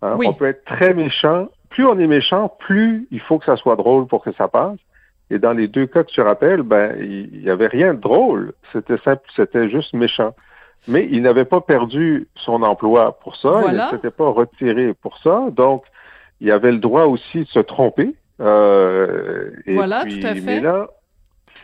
Hein? 0.03 0.18
On 0.24 0.35
peut 0.35 0.47
être 0.47 0.64
très 0.64 0.93
méchant. 0.93 1.49
Plus 1.74 1.84
on 1.86 1.98
est 1.98 2.06
méchant, 2.06 2.54
plus 2.60 3.08
il 3.10 3.18
faut 3.18 3.40
que 3.40 3.46
ça 3.46 3.56
soit 3.56 3.74
drôle 3.74 4.06
pour 4.06 4.22
que 4.22 4.30
ça 4.34 4.46
passe. 4.46 4.78
Et 5.28 5.40
dans 5.40 5.52
les 5.52 5.66
deux 5.66 5.86
cas 5.86 6.04
que 6.04 6.10
tu 6.10 6.20
rappelles, 6.20 6.62
ben, 6.62 6.94
il 7.00 7.40
n'y 7.42 7.50
avait 7.50 7.66
rien 7.66 7.94
de 7.94 8.00
drôle. 8.00 8.52
C'était 8.72 8.98
simple, 8.98 9.22
c'était 9.34 9.68
juste 9.68 9.92
méchant. 9.92 10.36
Mais 10.86 11.08
il 11.10 11.22
n'avait 11.22 11.44
pas 11.44 11.60
perdu 11.60 12.28
son 12.36 12.62
emploi 12.62 13.18
pour 13.24 13.34
ça. 13.34 13.62
Il 13.66 13.74
ne 13.74 13.88
s'était 13.90 14.12
pas 14.12 14.28
retiré 14.28 14.94
pour 14.94 15.18
ça. 15.18 15.48
Donc, 15.50 15.82
il 16.40 16.52
avait 16.52 16.70
le 16.70 16.78
droit 16.78 17.06
aussi 17.06 17.40
de 17.40 17.48
se 17.48 17.58
tromper. 17.58 18.14
Euh, 18.40 19.50
voilà, 19.66 20.04
tout 20.04 20.24
à 20.24 20.34
fait. 20.34 20.40
Mais 20.40 20.60
là, 20.60 20.86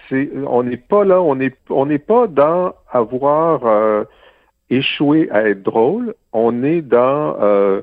c'est, 0.09 0.29
on 0.45 0.65
n'est 0.65 0.77
pas 0.77 1.05
là, 1.05 1.23
on 1.23 1.37
n'est 1.37 1.55
on 1.69 1.87
n'est 1.87 2.01
pas 2.01 2.27
dans 2.27 2.73
avoir 2.91 3.65
euh, 3.65 4.03
échoué 4.71 5.31
à 5.31 5.49
être 5.49 5.63
drôle. 5.63 6.15
On 6.33 6.65
est 6.65 6.83
dans 6.83 7.37
euh, 7.41 7.83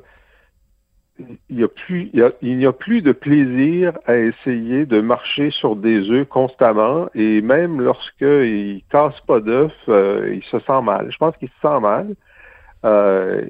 il 1.49 1.59
y 1.59 1.63
a 1.63 1.68
plus 1.68 2.11
il, 2.13 2.57
n'y 2.57 2.65
a 2.65 2.74
plus 2.74 3.01
de 3.01 3.11
plaisir 3.11 3.97
à 4.05 4.15
essayer 4.15 4.86
de 4.86 5.01
marcher 5.01 5.51
sur 5.51 5.76
des 5.76 6.09
œufs 6.11 6.28
constamment 6.28 7.07
et 7.15 7.41
même 7.41 7.82
lorsqu'il 7.82 8.82
casse 8.91 9.20
pas 9.22 9.39
d'œufs, 9.39 9.72
euh, 9.89 10.34
il 10.36 10.43
se 10.43 10.59
sent 10.59 10.82
mal. 10.84 11.11
Je 11.11 11.18
pense 11.18 11.36
qu'il 11.38 11.49
se 11.49 11.61
sent 11.61 11.80
mal. 11.80 12.15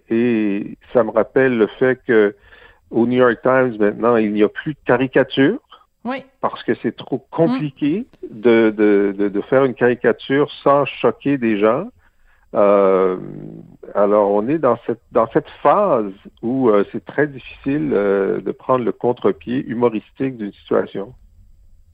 et 0.10 0.78
ça 0.94 1.04
me 1.04 1.12
rappelle 1.12 1.58
le 1.58 1.68
fait 1.68 2.00
que 2.08 2.36
au 2.92 3.06
New 3.06 3.18
York 3.18 3.40
Times, 3.42 3.76
maintenant, 3.80 4.16
il 4.16 4.34
n'y 4.34 4.44
a 4.44 4.50
plus 4.50 4.74
de 4.74 4.80
caricature. 4.86 5.60
Oui. 6.04 6.24
Parce 6.40 6.64
que 6.64 6.74
c'est 6.82 6.96
trop 6.96 7.26
compliqué 7.32 8.06
de, 8.30 8.70
de, 8.70 9.28
de, 9.28 9.42
faire 9.42 9.66
une 9.66 9.74
caricature 9.74 10.50
sans 10.64 10.86
choquer 10.86 11.38
des 11.38 11.60
gens. 11.60 11.88
Euh, 12.56 13.18
alors, 13.94 14.32
on 14.32 14.48
est 14.48 14.58
dans 14.58 14.78
cette, 14.86 15.02
dans 15.12 15.28
cette 15.32 15.50
phase 15.62 16.12
où 16.42 16.70
euh, 16.70 16.86
c'est 16.92 17.06
très 17.06 17.28
difficile 17.28 17.92
euh, 17.94 18.42
de 18.42 18.52
prendre 18.52 18.86
le 18.86 18.92
contre-pied 18.92 19.66
humoristique 19.66 20.38
d'une 20.38 20.54
situation. 20.54 21.14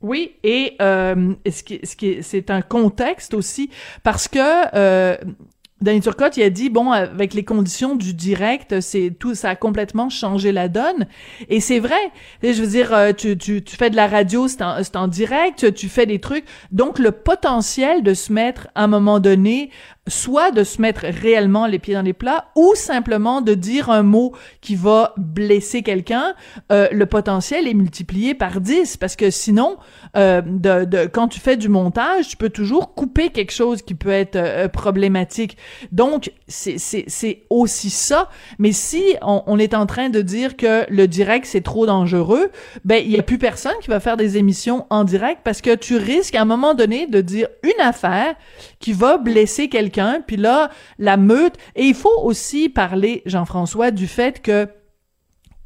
Oui, 0.01 0.35
et 0.43 0.75
ce 0.79 1.63
qui, 1.63 1.79
ce 1.83 1.95
qui, 1.95 2.21
c'est 2.23 2.51
un 2.51 2.61
contexte 2.61 3.33
aussi 3.33 3.71
parce 4.03 4.27
que 4.27 5.15
Danny 5.79 6.01
Turcotte, 6.01 6.35
il 6.35 6.43
a 6.43 6.49
dit 6.49 6.69
bon, 6.69 6.91
avec 6.91 7.33
les 7.33 7.45
conditions 7.45 7.95
du 7.95 8.13
direct, 8.13 8.81
c'est 8.81 9.15
tout, 9.17 9.33
ça 9.33 9.51
a 9.51 9.55
complètement 9.55 10.09
changé 10.09 10.51
la 10.51 10.67
donne. 10.67 11.07
Et 11.47 11.61
c'est 11.61 11.79
vrai. 11.79 12.11
Je 12.41 12.61
veux 12.61 12.67
dire, 12.67 13.15
tu, 13.15 13.37
tu, 13.37 13.63
tu 13.63 13.77
fais 13.77 13.89
de 13.89 13.95
la 13.95 14.07
radio, 14.07 14.49
c'est 14.49 14.61
en, 14.61 14.75
en, 14.93 15.07
direct, 15.07 15.73
tu 15.73 15.87
fais 15.87 16.05
des 16.05 16.19
trucs. 16.19 16.43
Donc 16.73 16.99
le 16.99 17.13
potentiel 17.13 18.03
de 18.03 18.13
se 18.13 18.33
mettre 18.33 18.67
à 18.75 18.83
un 18.83 18.87
moment 18.87 19.21
donné 19.21 19.71
soit 20.07 20.51
de 20.51 20.65
se 20.65 20.81
mettre 20.81 21.05
réellement 21.05 21.65
les 21.65 21.79
pieds 21.79 21.93
dans 21.93 22.01
les 22.01 22.13
plats 22.13 22.47
ou 22.55 22.75
simplement 22.75 23.39
de 23.39 23.53
dire 23.53 23.89
un 23.89 24.03
mot 24.03 24.33
qui 24.59 24.75
va 24.75 25.13
blesser 25.17 25.81
quelqu'un, 25.81 26.33
euh, 26.71 26.89
le 26.91 27.05
potentiel 27.05 27.67
est 27.69 27.73
multiplié 27.73 28.33
par 28.33 28.59
10 28.59 28.97
parce 28.97 29.15
que 29.15 29.29
sinon, 29.29 29.77
euh, 30.17 30.41
de, 30.41 30.83
de, 30.83 31.05
quand 31.05 31.29
tu 31.29 31.39
fais 31.39 31.55
du 31.55 31.69
montage, 31.69 32.27
tu 32.27 32.37
peux 32.37 32.49
toujours 32.49 32.93
couper 32.95 33.29
quelque 33.29 33.53
chose 33.53 33.81
qui 33.81 33.95
peut 33.95 34.09
être 34.09 34.35
euh, 34.35 34.67
problématique. 34.67 35.55
Donc, 35.93 36.31
c'est 36.47 37.43
aussi 37.49 37.89
ça. 37.89 38.29
Mais 38.59 38.73
si 38.73 39.15
on, 39.21 39.43
on, 39.47 39.57
est 39.57 39.73
en 39.73 39.85
train 39.85 40.09
de 40.09 40.21
dire 40.21 40.57
que 40.57 40.85
le 40.89 41.07
direct, 41.07 41.45
c'est 41.45 41.61
trop 41.61 41.85
dangereux, 41.85 42.51
ben, 42.83 43.01
il 43.03 43.11
y 43.11 43.17
a 43.17 43.23
plus 43.23 43.37
personne 43.37 43.73
qui 43.81 43.87
va 43.87 44.01
faire 44.01 44.17
des 44.17 44.37
émissions 44.37 44.85
en 44.89 45.05
direct 45.05 45.41
parce 45.45 45.61
que 45.61 45.73
tu 45.73 45.95
risques 45.95 46.35
à 46.35 46.41
un 46.41 46.45
moment 46.45 46.73
donné 46.73 47.07
de 47.07 47.21
dire 47.21 47.47
une 47.63 47.81
affaire 47.81 48.35
qui 48.79 48.91
va 48.91 49.17
blesser 49.17 49.69
quelqu'un 49.69 49.92
puis 50.25 50.37
là, 50.37 50.69
la 50.99 51.17
meute. 51.17 51.55
Et 51.75 51.85
il 51.85 51.95
faut 51.95 52.21
aussi 52.23 52.69
parler, 52.69 53.21
Jean-François, 53.25 53.91
du 53.91 54.07
fait 54.07 54.41
que 54.41 54.67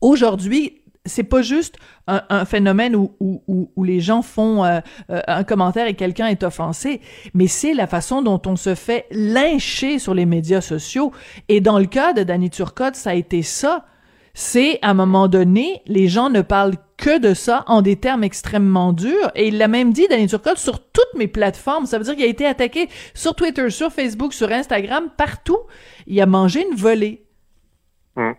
aujourd'hui, 0.02 0.82
c'est 1.08 1.24
pas 1.24 1.42
juste 1.42 1.78
un, 2.08 2.46
phénomène 2.46 2.96
où, 2.96 3.84
les 3.84 4.00
gens 4.00 4.22
font 4.22 4.64
euh, 4.64 4.80
euh, 5.10 5.22
un 5.28 5.44
commentaire 5.44 5.88
et 5.88 5.94
quelqu'un 5.94 6.28
est 6.28 6.44
offensé, 6.44 7.02
mais 7.34 7.48
c'est 7.48 7.74
la 7.74 7.88
façon 7.88 8.22
dont 8.22 8.42
on 8.46 8.56
se 8.56 8.76
fait 8.76 9.06
lyncher 9.12 10.00
sur 10.00 10.14
les 10.14 10.26
médias 10.26 10.62
sociaux. 10.62 11.12
Et 11.50 11.62
dans 11.62 11.80
le 11.80 11.86
cas 11.86 12.14
de 12.14 12.24
Danny 12.24 12.50
Turcotte, 12.50 12.96
ça 12.96 13.12
a 13.12 13.14
été 13.14 13.42
ça 13.42 13.86
c'est 14.40 14.78
à 14.84 14.92
un 14.92 14.94
moment 14.94 15.28
donné, 15.28 15.82
les 15.88 16.08
gens 16.08 16.30
ne 16.30 16.44
parlent 16.44 16.76
que 16.96 17.18
de 17.20 17.34
ça 17.34 17.64
en 17.66 17.82
des 17.82 17.96
termes 17.96 18.24
extrêmement 18.24 18.94
durs. 18.94 19.32
Et 19.34 19.48
il 19.48 19.58
l'a 19.58 19.68
même 19.68 19.94
dit, 19.94 20.08
Danny 20.08 20.28
Turcotte, 20.28 20.60
sur 20.60 20.92
toutes 20.92 21.16
mes 21.18 21.28
plateformes. 21.28 21.88
Ça 21.88 21.98
veut 21.98 22.04
dire 22.04 22.14
qu'il 22.14 22.24
a 22.24 22.28
été 22.28 22.46
attaqué 22.46 22.88
sur 23.16 23.34
Twitter, 23.34 23.72
sur 23.72 23.92
Facebook, 23.92 24.34
sur 24.34 24.52
Instagram, 24.52 25.10
partout. 25.18 25.58
Il 26.06 26.22
a 26.22 26.28
mangé 26.28 26.64
une 26.70 26.76
volée. 26.76 27.24
Hmm. 28.16 28.34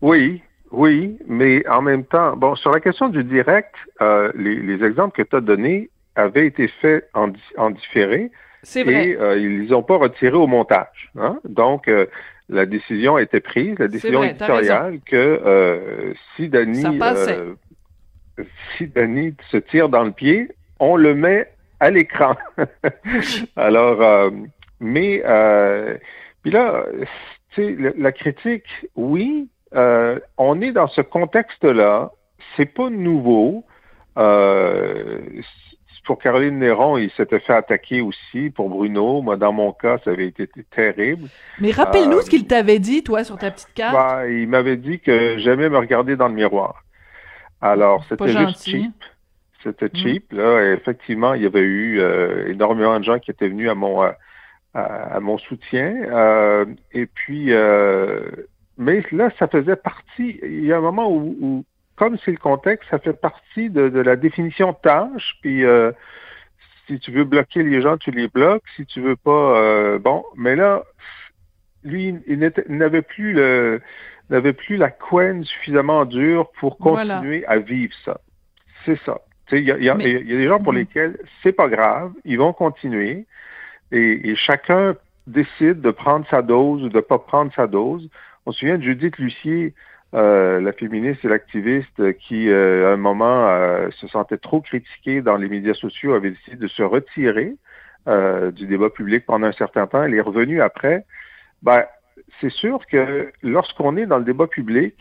Oui, 0.00 0.42
oui, 0.72 1.16
mais 1.28 1.64
en 1.68 1.80
même 1.80 2.04
temps, 2.04 2.36
bon, 2.36 2.56
sur 2.56 2.72
la 2.72 2.80
question 2.80 3.08
du 3.08 3.22
direct, 3.22 3.76
euh, 4.00 4.32
les, 4.34 4.82
exemples 4.82 5.14
que 5.14 5.28
tu 5.28 5.36
as 5.36 5.40
donnés 5.40 5.90
avaient 6.16 6.48
été 6.48 6.66
faits 6.66 7.08
en, 7.14 7.28
en 7.56 7.70
différé. 7.70 8.32
C'est 8.64 8.82
vrai. 8.82 9.10
Et 9.10 9.16
euh, 9.16 9.38
ils 9.38 9.60
les 9.60 9.72
ont 9.72 9.84
pas 9.84 9.96
retirés 9.96 10.36
au 10.36 10.48
montage. 10.48 11.12
Hein? 11.16 11.38
Donc, 11.44 11.86
euh, 11.86 12.06
la 12.52 12.66
décision 12.66 13.16
a 13.16 13.22
été 13.22 13.40
prise, 13.40 13.78
la 13.78 13.88
décision 13.88 14.22
éditoriale, 14.22 15.00
que 15.04 15.16
euh, 15.16 16.12
si 16.36 16.48
Denis 16.48 16.84
euh, 17.00 17.54
si 18.76 18.86
Denis 18.86 19.34
se 19.50 19.56
tire 19.56 19.88
dans 19.88 20.04
le 20.04 20.12
pied, 20.12 20.48
on 20.78 20.96
le 20.96 21.14
met 21.14 21.50
à 21.80 21.90
l'écran. 21.90 22.36
Alors, 23.56 24.02
euh, 24.02 24.30
mais 24.80 25.22
puis 26.42 26.50
là, 26.50 26.84
tu 27.54 27.76
sais, 27.76 27.92
la 27.96 28.12
critique, 28.12 28.66
oui, 28.96 29.48
on 29.72 30.60
est 30.60 30.72
dans 30.72 30.88
ce 30.88 31.00
contexte-là, 31.00 32.12
c'est 32.56 32.66
pas 32.66 32.90
nouveau 32.90 33.64
pour 36.04 36.18
Caroline 36.18 36.58
Néron, 36.58 36.98
il 36.98 37.10
s'était 37.12 37.40
fait 37.40 37.54
attaquer 37.54 38.00
aussi. 38.00 38.50
Pour 38.50 38.68
Bruno, 38.68 39.22
moi, 39.22 39.36
dans 39.36 39.52
mon 39.52 39.72
cas, 39.72 39.98
ça 40.04 40.10
avait 40.10 40.26
été 40.26 40.48
terrible. 40.74 41.28
Mais 41.60 41.70
rappelle-nous 41.70 42.22
ce 42.22 42.30
qu'il 42.30 42.46
t'avait 42.46 42.78
dit, 42.78 43.02
toi, 43.02 43.24
sur 43.24 43.38
ta 43.38 43.50
petite 43.50 43.72
carte. 43.74 43.94
Bah, 43.94 44.28
il 44.28 44.48
m'avait 44.48 44.76
dit 44.76 45.00
que 45.00 45.38
j'aimais 45.38 45.68
me 45.68 45.78
regarder 45.78 46.16
dans 46.16 46.28
le 46.28 46.34
miroir. 46.34 46.82
Alors, 47.60 48.04
c'était 48.08 48.28
juste 48.28 48.64
cheap. 48.64 48.92
C'était 49.62 49.86
mm. 49.86 49.96
cheap. 49.96 50.32
Là, 50.32 50.72
effectivement, 50.72 51.34
il 51.34 51.42
y 51.42 51.46
avait 51.46 51.60
eu 51.60 52.00
euh, 52.00 52.48
énormément 52.48 52.98
de 52.98 53.04
gens 53.04 53.18
qui 53.18 53.30
étaient 53.30 53.48
venus 53.48 53.70
à 53.70 53.74
mon 53.74 54.02
à, 54.74 55.20
mon 55.20 55.38
soutien. 55.38 55.94
Euh, 56.10 56.64
et 56.92 57.06
puis, 57.06 57.52
euh, 57.52 58.22
mais 58.78 59.02
là, 59.12 59.30
ça 59.38 59.48
faisait 59.48 59.76
partie. 59.76 60.40
Il 60.42 60.64
y 60.64 60.72
a 60.72 60.78
un 60.78 60.80
moment 60.80 61.10
où 61.10 61.64
comme 62.02 62.18
c'est 62.24 62.32
le 62.32 62.36
contexte, 62.36 62.90
ça 62.90 62.98
fait 62.98 63.12
partie 63.12 63.70
de, 63.70 63.82
la 64.00 64.16
définition 64.16 64.72
de 64.72 64.76
tâche. 64.82 65.36
Puis 65.40 65.64
euh, 65.64 65.92
si 66.88 66.98
tu 66.98 67.12
veux 67.12 67.22
bloquer 67.22 67.62
les 67.62 67.80
gens, 67.80 67.96
tu 67.96 68.10
les 68.10 68.26
bloques. 68.26 68.64
Si 68.74 68.84
tu 68.86 69.00
veux 69.00 69.14
pas, 69.14 69.30
euh, 69.56 70.00
bon. 70.00 70.24
Mais 70.34 70.56
là, 70.56 70.82
lui, 71.84 72.16
il 72.26 72.52
n'avait 72.68 73.02
plus 73.02 73.34
le 73.34 73.80
n'avait 74.30 74.52
plus 74.52 74.76
la 74.76 74.90
couenne 74.90 75.44
suffisamment 75.44 76.04
dure 76.04 76.50
pour 76.58 76.76
continuer 76.76 77.46
à 77.46 77.58
vivre 77.58 77.94
ça. 78.04 78.20
C'est 78.84 78.98
ça. 79.04 79.20
Il 79.52 79.60
y, 79.60 79.66
y, 79.66 79.90
a 79.90 79.94
des 79.94 80.48
gens 80.48 80.58
pour 80.58 80.72
mhm. 80.72 80.80
lesquels 80.80 81.18
c'est 81.42 81.52
pas 81.52 81.68
grave, 81.68 82.12
ils 82.24 82.38
vont 82.38 82.52
continuer 82.52 83.26
et, 83.92 84.30
et, 84.30 84.34
chacun 84.34 84.96
décide 85.28 85.82
de 85.82 85.90
prendre 85.92 86.26
sa 86.30 86.42
dose 86.42 86.82
ou 86.82 86.88
de 86.88 87.00
pas 87.00 87.18
prendre 87.18 87.52
sa 87.54 87.68
dose. 87.68 88.08
On 88.46 88.50
se 88.50 88.60
souvient 88.60 88.78
de 88.78 88.82
Judith 88.82 89.18
Lucier, 89.18 89.74
euh, 90.14 90.60
la 90.60 90.72
féministe 90.74 91.24
et 91.24 91.28
l'activiste 91.28 92.18
qui, 92.18 92.50
euh, 92.50 92.90
à 92.90 92.92
un 92.92 92.96
moment, 92.98 93.48
euh, 93.48 93.88
se 93.92 94.06
sentait 94.08 94.36
trop 94.36 94.60
critiquée 94.60 95.22
dans 95.22 95.36
les 95.36 95.48
médias 95.48 95.72
sociaux, 95.72 96.12
avait 96.12 96.32
décidé 96.32 96.56
de 96.56 96.68
se 96.68 96.82
retirer 96.82 97.54
du 98.54 98.66
débat 98.66 98.90
public 98.90 99.24
pendant 99.24 99.46
un 99.46 99.52
certain 99.52 99.86
temps. 99.86 100.02
Elle 100.02 100.14
est 100.14 100.20
revenue 100.20 100.60
après. 100.60 101.04
Ben, 101.62 101.84
c'est 102.40 102.50
sûr 102.50 102.84
que 102.90 103.30
lorsqu'on 103.44 103.96
est 103.96 104.06
dans 104.06 104.18
le 104.18 104.24
débat 104.24 104.48
public 104.48 104.96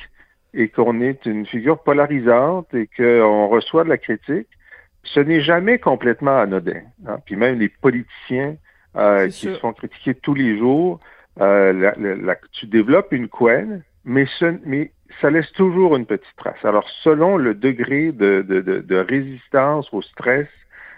et 0.53 0.69
qu'on 0.69 1.01
est 1.01 1.25
une 1.25 1.47
figure 1.47 1.81
polarisante 1.81 2.71
et 2.75 2.87
qu'on 2.95 3.47
reçoit 3.47 3.85
de 3.85 3.89
la 3.89 3.97
critique, 3.97 4.47
ce 5.01 5.19
n'est 5.19 5.41
jamais 5.41 5.79
complètement 5.79 6.37
anodin. 6.37 6.81
Hein. 7.07 7.17
Puis 7.25 7.35
même 7.35 7.57
les 7.57 7.69
politiciens 7.69 8.55
qui 8.93 9.31
se 9.31 9.55
font 9.55 9.73
critiquer 9.73 10.13
tous 10.13 10.35
les 10.35 10.59
jours, 10.59 10.99
tu 11.39 12.67
développes 12.67 13.13
une 13.13 13.29
couenne, 13.29 13.81
mais, 14.05 14.25
ce, 14.39 14.57
mais 14.65 14.91
ça 15.19 15.29
laisse 15.29 15.51
toujours 15.53 15.95
une 15.95 16.05
petite 16.05 16.35
trace. 16.37 16.63
Alors, 16.63 16.87
selon 17.03 17.37
le 17.37 17.53
degré 17.53 18.11
de, 18.11 18.41
de, 18.47 18.61
de, 18.61 18.95
résistance 18.95 19.87
au 19.93 20.01
stress, 20.01 20.47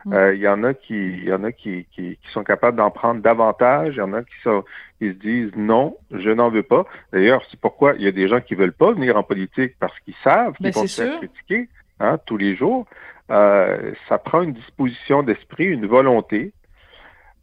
mm. 0.05 0.13
euh, 0.13 0.35
il 0.35 0.41
y 0.41 0.47
en 0.47 0.63
a 0.63 0.73
qui, 0.73 0.95
il 0.95 1.25
y 1.25 1.33
en 1.33 1.43
a 1.43 1.51
qui, 1.51 1.85
qui, 1.93 2.17
sont 2.31 2.43
capables 2.43 2.77
d'en 2.77 2.91
prendre 2.91 3.21
davantage. 3.21 3.95
Il 3.95 3.99
y 3.99 4.01
en 4.01 4.13
a 4.13 4.23
qui 4.23 4.35
sont, 4.43 4.63
qui 4.99 5.09
se 5.09 5.15
disent 5.15 5.51
non, 5.55 5.97
je 6.11 6.29
n'en 6.29 6.49
veux 6.49 6.63
pas. 6.63 6.85
D'ailleurs, 7.11 7.43
c'est 7.49 7.59
pourquoi 7.59 7.93
il 7.97 8.03
y 8.03 8.07
a 8.07 8.11
des 8.11 8.27
gens 8.27 8.41
qui 8.41 8.55
veulent 8.55 8.73
pas 8.73 8.91
venir 8.91 9.17
en 9.17 9.23
politique 9.23 9.75
parce 9.79 9.97
qu'ils 10.01 10.15
savent 10.23 10.53
qu'ils 10.53 10.67
ben, 10.67 10.73
vont 10.73 10.87
se 10.87 11.01
faire 11.01 11.17
critiquer 11.17 11.69
hein, 11.99 12.17
tous 12.25 12.37
les 12.37 12.55
jours. 12.55 12.85
Euh, 13.31 13.93
ça 14.09 14.17
prend 14.17 14.41
une 14.41 14.53
disposition 14.53 15.23
d'esprit, 15.23 15.65
une 15.65 15.87
volonté. 15.87 16.53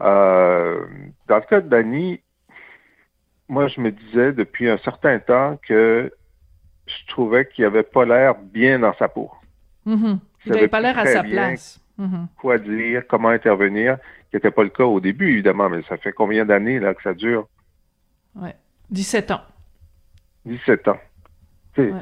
Euh, 0.03 0.85
dans 1.29 1.37
le 1.37 1.43
cas 1.43 1.61
de 1.61 1.69
Dany, 1.69 2.21
moi, 3.51 3.67
je 3.67 3.81
me 3.81 3.91
disais 3.91 4.33
depuis 4.33 4.71
un 4.71 4.79
certain 4.79 5.19
temps 5.19 5.59
que 5.67 6.11
je 6.87 7.07
trouvais 7.09 7.49
qu'il 7.49 7.65
n'avait 7.65 7.83
pas 7.83 8.05
l'air 8.05 8.37
bien 8.37 8.79
dans 8.79 8.95
sa 8.95 9.09
peau. 9.09 9.29
Mm-hmm. 9.87 10.19
Il 10.47 10.53
n'avait 10.53 10.69
pas 10.69 10.81
l'air 10.81 10.97
à 10.97 11.07
sa 11.07 11.25
place. 11.25 11.81
Mm-hmm. 11.99 12.27
Quoi 12.41 12.59
dire, 12.59 13.03
comment 13.09 13.29
intervenir, 13.29 13.99
qui 14.31 14.37
n'était 14.37 14.53
pas 14.53 14.63
le 14.63 14.71
cas 14.71 14.85
au 14.85 15.01
début, 15.01 15.33
évidemment, 15.33 15.69
mais 15.69 15.83
ça 15.89 15.97
fait 15.97 16.13
combien 16.13 16.45
d'années 16.45 16.79
là 16.79 16.95
que 16.95 17.03
ça 17.03 17.13
dure? 17.13 17.49
Oui, 18.37 18.51
17 18.91 19.33
ans. 19.33 19.43
17 20.45 20.89
ans. 20.89 21.01
Ouais. 21.77 21.93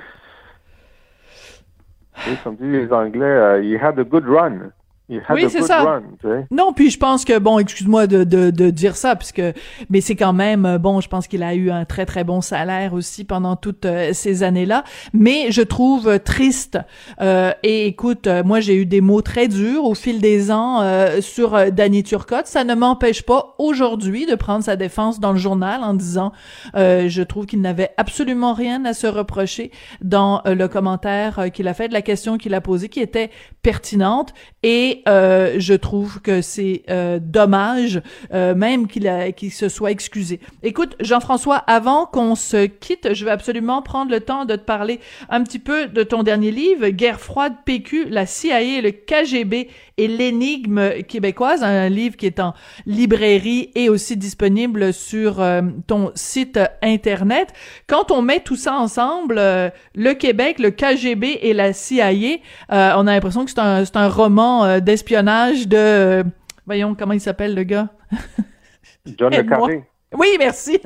Comme 2.44 2.56
disent 2.56 2.72
les 2.72 2.92
Anglais, 2.92 3.38
uh, 3.38 3.62
he 3.62 3.82
had 3.82 3.98
a 3.98 4.04
good 4.04 4.26
run 4.26 4.70
oui, 5.08 5.46
c'est 5.48 5.62
ça. 5.62 6.00
non, 6.50 6.72
puis 6.72 6.90
je 6.90 6.98
pense 6.98 7.24
que 7.24 7.38
bon, 7.38 7.58
excuse-moi 7.58 8.06
de, 8.06 8.24
de, 8.24 8.50
de, 8.50 8.70
dire 8.70 8.94
ça, 8.94 9.16
puisque 9.16 9.42
mais 9.88 10.00
c'est 10.00 10.16
quand 10.16 10.34
même 10.34 10.66
euh, 10.66 10.78
bon. 10.78 11.00
Je 11.00 11.08
pense 11.08 11.26
qu'il 11.26 11.42
a 11.42 11.54
eu 11.54 11.70
un 11.70 11.84
très 11.84 12.04
très 12.04 12.24
bon 12.24 12.40
salaire 12.40 12.92
aussi 12.92 13.24
pendant 13.24 13.56
toutes 13.56 13.86
euh, 13.86 14.12
ces 14.12 14.42
années-là. 14.42 14.84
Mais 15.14 15.50
je 15.50 15.62
trouve 15.62 16.18
triste. 16.18 16.78
Euh, 17.20 17.52
et 17.62 17.86
écoute, 17.86 18.28
moi 18.44 18.60
j'ai 18.60 18.76
eu 18.76 18.86
des 18.86 19.00
mots 19.00 19.22
très 19.22 19.48
durs 19.48 19.84
au 19.84 19.94
fil 19.94 20.20
des 20.20 20.50
ans 20.50 20.82
sur 21.20 21.72
Danny 21.72 22.02
Turcotte. 22.02 22.46
Ça 22.46 22.64
ne 22.64 22.74
m'empêche 22.74 23.22
pas 23.22 23.54
aujourd'hui 23.58 24.26
de 24.26 24.34
prendre 24.34 24.62
sa 24.62 24.76
défense 24.76 25.20
dans 25.20 25.32
le 25.32 25.38
journal 25.38 25.82
en 25.82 25.94
disant, 25.94 26.32
je 26.74 27.22
trouve 27.22 27.46
qu'il 27.46 27.60
n'avait 27.60 27.90
absolument 27.96 28.52
rien 28.52 28.84
à 28.84 28.92
se 28.92 29.06
reprocher 29.06 29.70
dans 30.00 30.42
le 30.44 30.66
commentaire 30.68 31.50
qu'il 31.52 31.68
a 31.68 31.74
fait, 31.74 31.88
de 31.88 31.92
la 31.92 32.02
question 32.02 32.38
qu'il 32.38 32.54
a 32.54 32.60
posée, 32.60 32.88
qui 32.88 33.00
était 33.00 33.30
pertinente 33.62 34.34
et 34.62 34.97
et 34.98 35.08
euh, 35.08 35.54
je 35.58 35.74
trouve 35.74 36.20
que 36.20 36.40
c'est 36.42 36.82
euh, 36.90 37.18
dommage, 37.20 38.00
euh, 38.32 38.54
même 38.54 38.86
qu'il 38.86 39.08
qu'il 39.36 39.52
se 39.52 39.68
soit 39.68 39.90
excusé. 39.90 40.40
Écoute, 40.62 40.96
Jean-François, 41.00 41.56
avant 41.56 42.06
qu'on 42.06 42.34
se 42.34 42.66
quitte, 42.66 43.14
je 43.14 43.24
vais 43.24 43.30
absolument 43.30 43.82
prendre 43.82 44.10
le 44.10 44.20
temps 44.20 44.44
de 44.44 44.56
te 44.56 44.64
parler 44.64 45.00
un 45.28 45.42
petit 45.42 45.58
peu 45.58 45.86
de 45.86 46.02
ton 46.02 46.22
dernier 46.22 46.50
livre, 46.50 46.88
Guerre 46.88 47.20
froide, 47.20 47.54
PQ, 47.64 48.06
la 48.10 48.26
CIA 48.26 48.80
le 48.80 48.90
KGB 48.90 49.68
et 49.96 50.08
l'énigme 50.08 51.02
québécoise, 51.02 51.62
un 51.62 51.88
livre 51.88 52.16
qui 52.16 52.26
est 52.26 52.40
en 52.40 52.54
librairie 52.86 53.70
et 53.74 53.88
aussi 53.88 54.16
disponible 54.16 54.92
sur 54.92 55.44
ton 55.86 56.12
site 56.14 56.60
internet. 56.82 57.52
Quand 57.86 58.10
on 58.10 58.22
met 58.22 58.40
tout 58.40 58.56
ça 58.56 58.74
ensemble, 58.74 59.36
le 59.36 60.12
Québec, 60.14 60.58
le 60.60 60.70
KGB 60.70 61.40
et 61.42 61.52
la 61.52 61.72
CIA, 61.72 62.38
on 62.70 63.06
a 63.06 63.12
l'impression 63.12 63.44
que 63.44 63.50
c'est 63.50 63.60
un, 63.60 63.84
un 63.94 64.08
roman 64.08 64.64
euh, 64.64 64.80
d'espionnage 64.88 65.68
de... 65.68 65.76
Euh, 65.76 66.22
voyons, 66.64 66.94
comment 66.94 67.12
il 67.12 67.20
s'appelle, 67.20 67.54
le 67.54 67.62
gars? 67.62 67.88
John 69.18 69.34
Le 69.34 69.42
Carré. 69.42 69.84
Oui, 70.14 70.28
merci. 70.38 70.80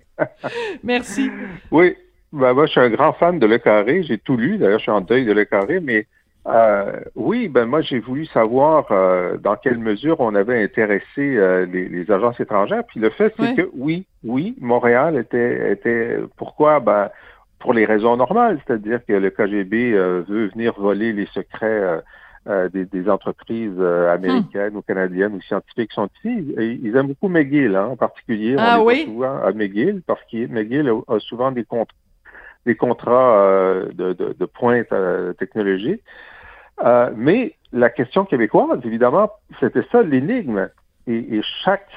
merci. 0.82 1.30
Oui, 1.70 1.96
ben, 2.32 2.54
moi, 2.54 2.64
je 2.64 2.70
suis 2.70 2.80
un 2.80 2.88
grand 2.88 3.12
fan 3.12 3.38
de 3.38 3.46
Le 3.46 3.58
Carré. 3.58 4.02
J'ai 4.04 4.16
tout 4.16 4.38
lu. 4.38 4.56
D'ailleurs, 4.56 4.78
je 4.78 4.84
suis 4.84 4.90
en 4.90 5.02
deuil 5.02 5.26
de 5.26 5.32
Le 5.32 5.44
Carré, 5.44 5.80
mais 5.80 6.06
euh, 6.46 7.00
oui, 7.14 7.48
ben 7.48 7.66
moi 7.66 7.82
j'ai 7.82 7.98
voulu 7.98 8.24
savoir 8.24 8.86
dans 9.38 9.56
quelle 9.56 9.76
mesure 9.76 10.20
on 10.20 10.34
avait 10.34 10.62
intéressé 10.62 11.36
les, 11.70 12.10
agences 12.10 12.40
étrangères. 12.40 12.84
Puis 12.88 13.00
le 13.00 13.10
fait, 13.10 13.34
c'est 13.38 13.54
que 13.54 13.68
oui, 13.74 14.06
oui, 14.24 14.54
Montréal 14.58 15.18
était 15.18 15.72
était 15.72 16.16
pourquoi? 16.38 16.80
Ben 16.80 17.10
pour 17.58 17.74
les 17.74 17.84
raisons 17.84 18.16
normales, 18.16 18.60
c'est-à-dire 18.66 19.04
que 19.04 19.12
le 19.12 19.28
KGB 19.28 19.92
veut 19.92 20.46
venir 20.54 20.72
voler 20.78 21.12
les 21.12 21.26
secrets 21.26 22.00
euh, 22.46 22.68
des, 22.68 23.10
entreprises 23.10 23.76
euh, 23.78 24.12
américaines 24.12 24.76
ou 24.76 24.82
canadiennes 24.82 25.34
ou 25.34 25.40
scientifiques 25.42 25.92
sont 25.92 26.08
ici. 26.24 26.54
ils 26.58 26.96
aiment 26.96 27.08
beaucoup 27.08 27.28
McGill, 27.28 27.76
hein, 27.76 27.88
en 27.90 27.96
particulier. 27.96 28.56
Ah 28.58 28.80
oui? 28.82 29.04
Souvent 29.04 29.42
à 29.42 29.52
McGill, 29.52 30.02
parce 30.06 30.20
que 30.30 30.46
McGill 30.46 30.90
a, 31.08 31.18
souvent 31.18 31.50
des, 31.50 31.64
contrats 31.64 31.96
des 32.64 32.74
contrats 32.74 33.38
euh, 33.40 33.88
de, 33.92 34.12
de, 34.12 34.44
pointe 34.46 34.88
technologique. 35.38 36.02
mais 37.16 37.54
la 37.72 37.90
question 37.90 38.24
québécoise, 38.24 38.80
évidemment, 38.84 39.30
c'était 39.60 39.84
ça 39.92 40.02
l'énigme. 40.02 40.70
Et, 41.06 41.40
chaque 41.64 41.90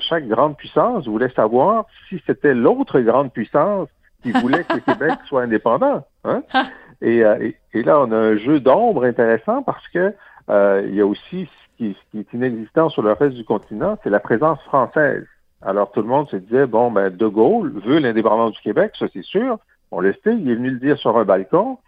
chaque 0.00 0.28
grande 0.28 0.56
puissance 0.56 1.06
voulait 1.06 1.30
savoir 1.30 1.86
si 2.08 2.22
c'était 2.26 2.54
l'autre 2.54 3.00
grande 3.00 3.32
puissance 3.32 3.88
qui 4.22 4.32
voulait 4.32 4.64
que 4.64 4.74
le 4.74 4.80
Québec 4.92 5.18
soit 5.26 5.42
indépendant. 5.42 6.02
Hein? 6.24 6.42
Euh, 7.04 7.50
et, 7.72 7.82
là, 7.82 8.00
on 8.00 8.10
a 8.12 8.16
un 8.16 8.36
jeu 8.36 8.60
d'ombre 8.60 9.04
intéressant 9.04 9.62
parce 9.62 9.86
que 9.88 10.14
euh, 10.50 10.86
il 10.88 10.94
y 10.94 11.00
a 11.00 11.06
aussi 11.06 11.48
ce 11.78 11.84
qui, 11.92 11.96
est 12.18 12.32
inexistant 12.32 12.88
sur 12.88 13.02
le 13.02 13.12
reste 13.12 13.34
du 13.34 13.44
continent, 13.44 13.98
c'est 14.02 14.10
la 14.10 14.20
présence 14.20 14.60
française. 14.62 15.26
Alors 15.62 15.90
tout 15.92 16.02
le 16.02 16.08
monde 16.08 16.28
se 16.28 16.36
disait 16.36 16.66
bon 16.66 16.90
ben 16.90 17.08
De 17.08 17.26
Gaulle 17.26 17.72
veut 17.84 17.98
l'indépendance 17.98 18.52
du 18.52 18.60
Québec, 18.60 18.92
ça 18.98 19.06
c'est 19.12 19.24
sûr. 19.24 19.58
On 19.90 20.00
le 20.00 20.12
sait, 20.24 20.36
il 20.36 20.50
est 20.50 20.54
venu 20.54 20.70
le 20.70 20.78
dire 20.78 20.98
sur 20.98 21.16
un 21.16 21.24
balcon. 21.24 21.78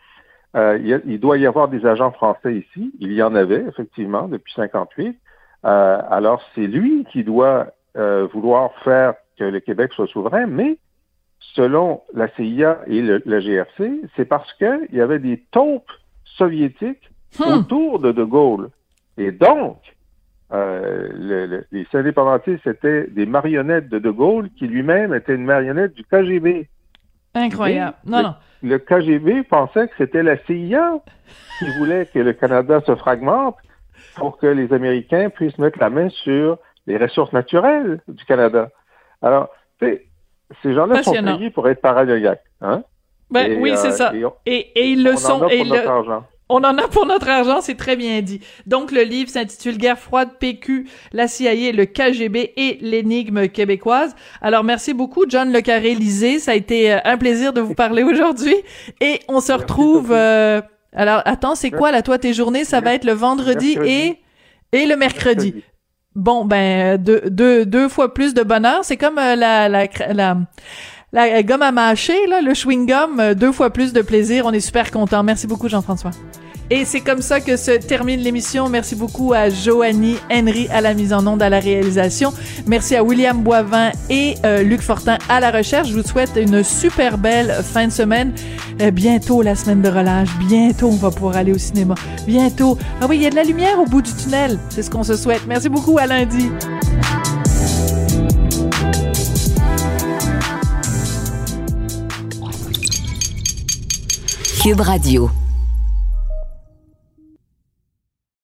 Euh, 0.55 0.79
il, 1.05 1.21
doit 1.21 1.37
y 1.37 1.47
avoir 1.47 1.69
des 1.69 1.85
agents 1.85 2.13
français 2.13 2.55
ici. 2.55 2.93
Il 3.01 3.13
y 3.13 3.23
en 3.23 3.35
avait 3.35 3.65
effectivement 3.69 4.29
depuis 4.29 4.55
58. 4.55 5.19
alors 5.63 6.41
c'est 6.55 6.67
lui 6.67 7.07
qui 7.13 7.25
doit 7.25 7.69
vouloir 7.95 8.73
faire 8.85 9.15
que 9.39 9.45
le 9.45 9.61
Québec 9.61 9.93
soit 9.93 10.07
souverain, 10.07 10.47
mais 10.47 10.79
selon 11.41 12.03
la 12.13 12.29
CIA 12.37 12.81
et 12.87 13.01
le, 13.03 13.23
la 13.25 13.41
GRC, 13.41 14.03
c'est 14.17 14.25
parce 14.25 14.53
qu'il 14.55 14.89
y 14.93 15.01
avait 15.01 15.19
des 15.19 15.45
taupes 15.51 15.91
soviétiques 16.25 17.11
hmm. 17.39 17.45
autour 17.45 17.99
de 17.99 18.13
De 18.13 18.25
Gaulle. 18.25 18.71
Et 19.17 19.33
donc, 19.33 19.79
euh, 20.53 21.65
les 21.73 21.87
indépendantistes 21.93 22.67
étaient 22.67 23.09
des 23.09 23.27
marionnettes 23.27 23.89
de 23.89 23.99
De 23.99 24.11
Gaulle, 24.11 24.51
qui 24.59 24.67
lui-même 24.67 25.15
était 25.15 25.35
une 25.35 25.45
marionnette 25.45 25.95
du 25.95 26.05
KGB. 26.05 26.69
Incroyable. 27.35 27.97
non, 28.05 28.19
le, 28.19 28.23
non. 28.25 28.35
Le 28.63 28.79
KGB 28.79 29.43
pensait 29.43 29.89
que 29.89 29.95
c'était 29.99 30.23
la 30.23 30.39
CIA 30.45 31.01
qui 31.59 31.67
voulait 31.79 32.07
que 32.07 32.19
le 32.19 32.33
Canada 32.33 32.81
se 32.87 32.95
fragmente 32.95 33.57
pour 34.15 34.39
que 34.39 34.47
les 34.47 34.73
Américains 34.73 35.31
puissent 35.31 35.59
mettre 35.59 35.79
la 35.79 35.91
main 35.91 36.09
sur 36.09 36.59
les 36.87 36.97
ressources 36.97 37.33
naturelles 37.33 38.01
du 38.09 38.25
Canada. 38.25 38.71
Alors, 39.21 39.49
tu 39.81 40.01
ces 40.63 40.75
gens-là 40.75 41.03
sont 41.03 41.13
payés 41.13 41.51
pour 41.51 41.69
être 41.69 41.81
paranoïaques. 41.81 42.45
Hein? 42.61 42.83
Ben, 43.31 43.61
oui, 43.61 43.73
c'est 43.77 43.89
euh, 43.89 43.93
ça. 43.93 44.13
Et, 44.47 44.71
et, 44.75 44.91
ils 44.91 45.03
le 45.03 45.17
sont. 45.17 45.49
et 45.49 45.65
On 46.49 46.59
en 46.59 46.79
a 46.79 46.89
pour 46.89 47.07
notre 47.07 47.29
argent, 47.29 47.61
c'est 47.61 47.75
très 47.75 47.97
bien 47.97 48.23
dit. 48.23 48.41
Donc, 48.67 48.93
le 48.93 49.03
livre 49.03 49.29
s'intitule 49.29 49.79
Guerre 49.79 49.99
froide, 49.99 50.31
PQ, 50.39 50.89
la 51.13 51.27
CIA, 51.27 51.73
le 51.73 51.85
KGB 51.87 52.53
et 52.57 52.79
l'énigme 52.81 53.49
québécoise. 53.49 54.15
Alors, 54.41 54.63
merci 54.63 54.95
beaucoup, 54.95 55.25
John 55.29 55.53
Le 55.53 55.61
Carré 55.61 55.95
Lisée. 55.95 56.39
Ça 56.39 56.53
a 56.53 56.55
été 56.55 56.93
euh, 56.93 56.99
un 57.05 57.19
plaisir 57.19 57.53
de 57.53 57.61
vous 57.61 57.75
parler 57.75 58.05
aujourd'hui. 58.05 58.55
Et 59.01 59.21
on 59.29 59.41
se 59.41 59.53
retrouve... 59.53 60.13
Euh, 60.13 60.61
alors, 60.93 61.21
attends, 61.27 61.57
c'est 61.57 61.71
quoi, 61.71 61.93
là, 61.93 62.01
toi, 62.01 62.19
tes 62.19 62.33
journées? 62.33 62.65
Ça 62.65 62.81
va 62.81 62.95
être 62.95 63.05
le 63.05 63.13
vendredi 63.13 63.77
et, 63.85 64.19
et 64.73 64.87
le 64.87 64.97
mercredi. 64.97 65.63
Bon, 66.17 66.47
ben, 66.47 66.97
deux, 66.97 67.21
deux, 67.27 67.67
deux 67.67 67.91
fois 67.91 68.15
plus 68.15 68.33
de 68.33 68.43
bonheur. 68.43 68.81
C'est 68.85 68.97
comme 68.97 69.19
euh, 69.19 69.37
la, 69.37 69.69
la, 69.69 69.87
la, 70.15 70.37
la, 71.13 71.43
gomme 71.43 71.61
à 71.61 71.73
mâcher, 71.73 72.27
là, 72.27 72.41
le 72.41 72.53
chewing-gum, 72.53 73.21
euh, 73.21 73.35
deux 73.35 73.53
fois 73.53 73.69
plus 73.69 73.93
de 73.93 74.01
plaisir. 74.01 74.47
On 74.47 74.53
est 74.53 74.61
super 74.61 74.91
content. 74.91 75.23
Merci 75.23 75.47
beaucoup, 75.47 75.69
Jean-François. 75.69 76.13
Et 76.71 76.85
c'est 76.85 77.01
comme 77.01 77.23
ça 77.23 77.41
que 77.41 77.57
se 77.57 77.71
termine 77.71 78.21
l'émission. 78.21 78.69
Merci 78.69 78.97
beaucoup 78.97 79.33
à 79.33 79.51
Joanie 79.51 80.17
Henry 80.31 80.69
à 80.73 80.81
la 80.81 80.95
mise 80.95 81.13
en 81.13 81.27
onde, 81.27 81.43
à 81.43 81.49
la 81.49 81.61
réalisation. 81.61 82.33
Merci 82.67 82.97
à 82.97 83.05
William 83.05 83.41
Boivin 83.41 83.93
et 84.11 84.35
euh, 84.45 84.63
Luc 84.63 84.81
Fortin 84.81 85.19
à 85.29 85.41
la 85.41 85.51
recherche. 85.51 85.89
Je 85.89 85.95
vous 85.95 86.07
souhaite 86.07 86.33
une 86.37 86.65
super 86.65 87.19
belle 87.19 87.55
fin 87.63 87.87
de 87.87 87.93
semaine. 87.93 88.33
Euh, 88.81 88.91
bientôt 88.91 89.43
la 89.43 89.55
semaine 89.55 89.81
de 89.81 89.89
relâche. 89.89 90.29
Bientôt 90.49 90.89
on 90.89 90.97
va 90.97 91.11
pouvoir 91.11 91.37
aller 91.37 91.53
au 91.53 91.59
cinéma. 91.59 91.95
Bientôt. 92.27 92.77
Ah 93.01 93.07
oui, 93.09 93.17
il 93.17 93.23
y 93.23 93.27
a 93.27 93.31
de 93.31 93.37
la 93.37 93.45
lumière 93.45 93.79
au 93.79 93.87
bout 93.87 94.03
du 94.03 94.13
tunnel. 94.13 94.59
C'est 94.71 94.83
ce 94.83 94.91
qu'on 94.91 95.05
se 95.05 95.17
souhaite. 95.17 95.43
Merci 95.47 95.69
beaucoup. 95.69 95.99
À 95.99 96.07
lundi. 96.07 96.51
Cube 104.63 104.81
Radio. 104.81 105.31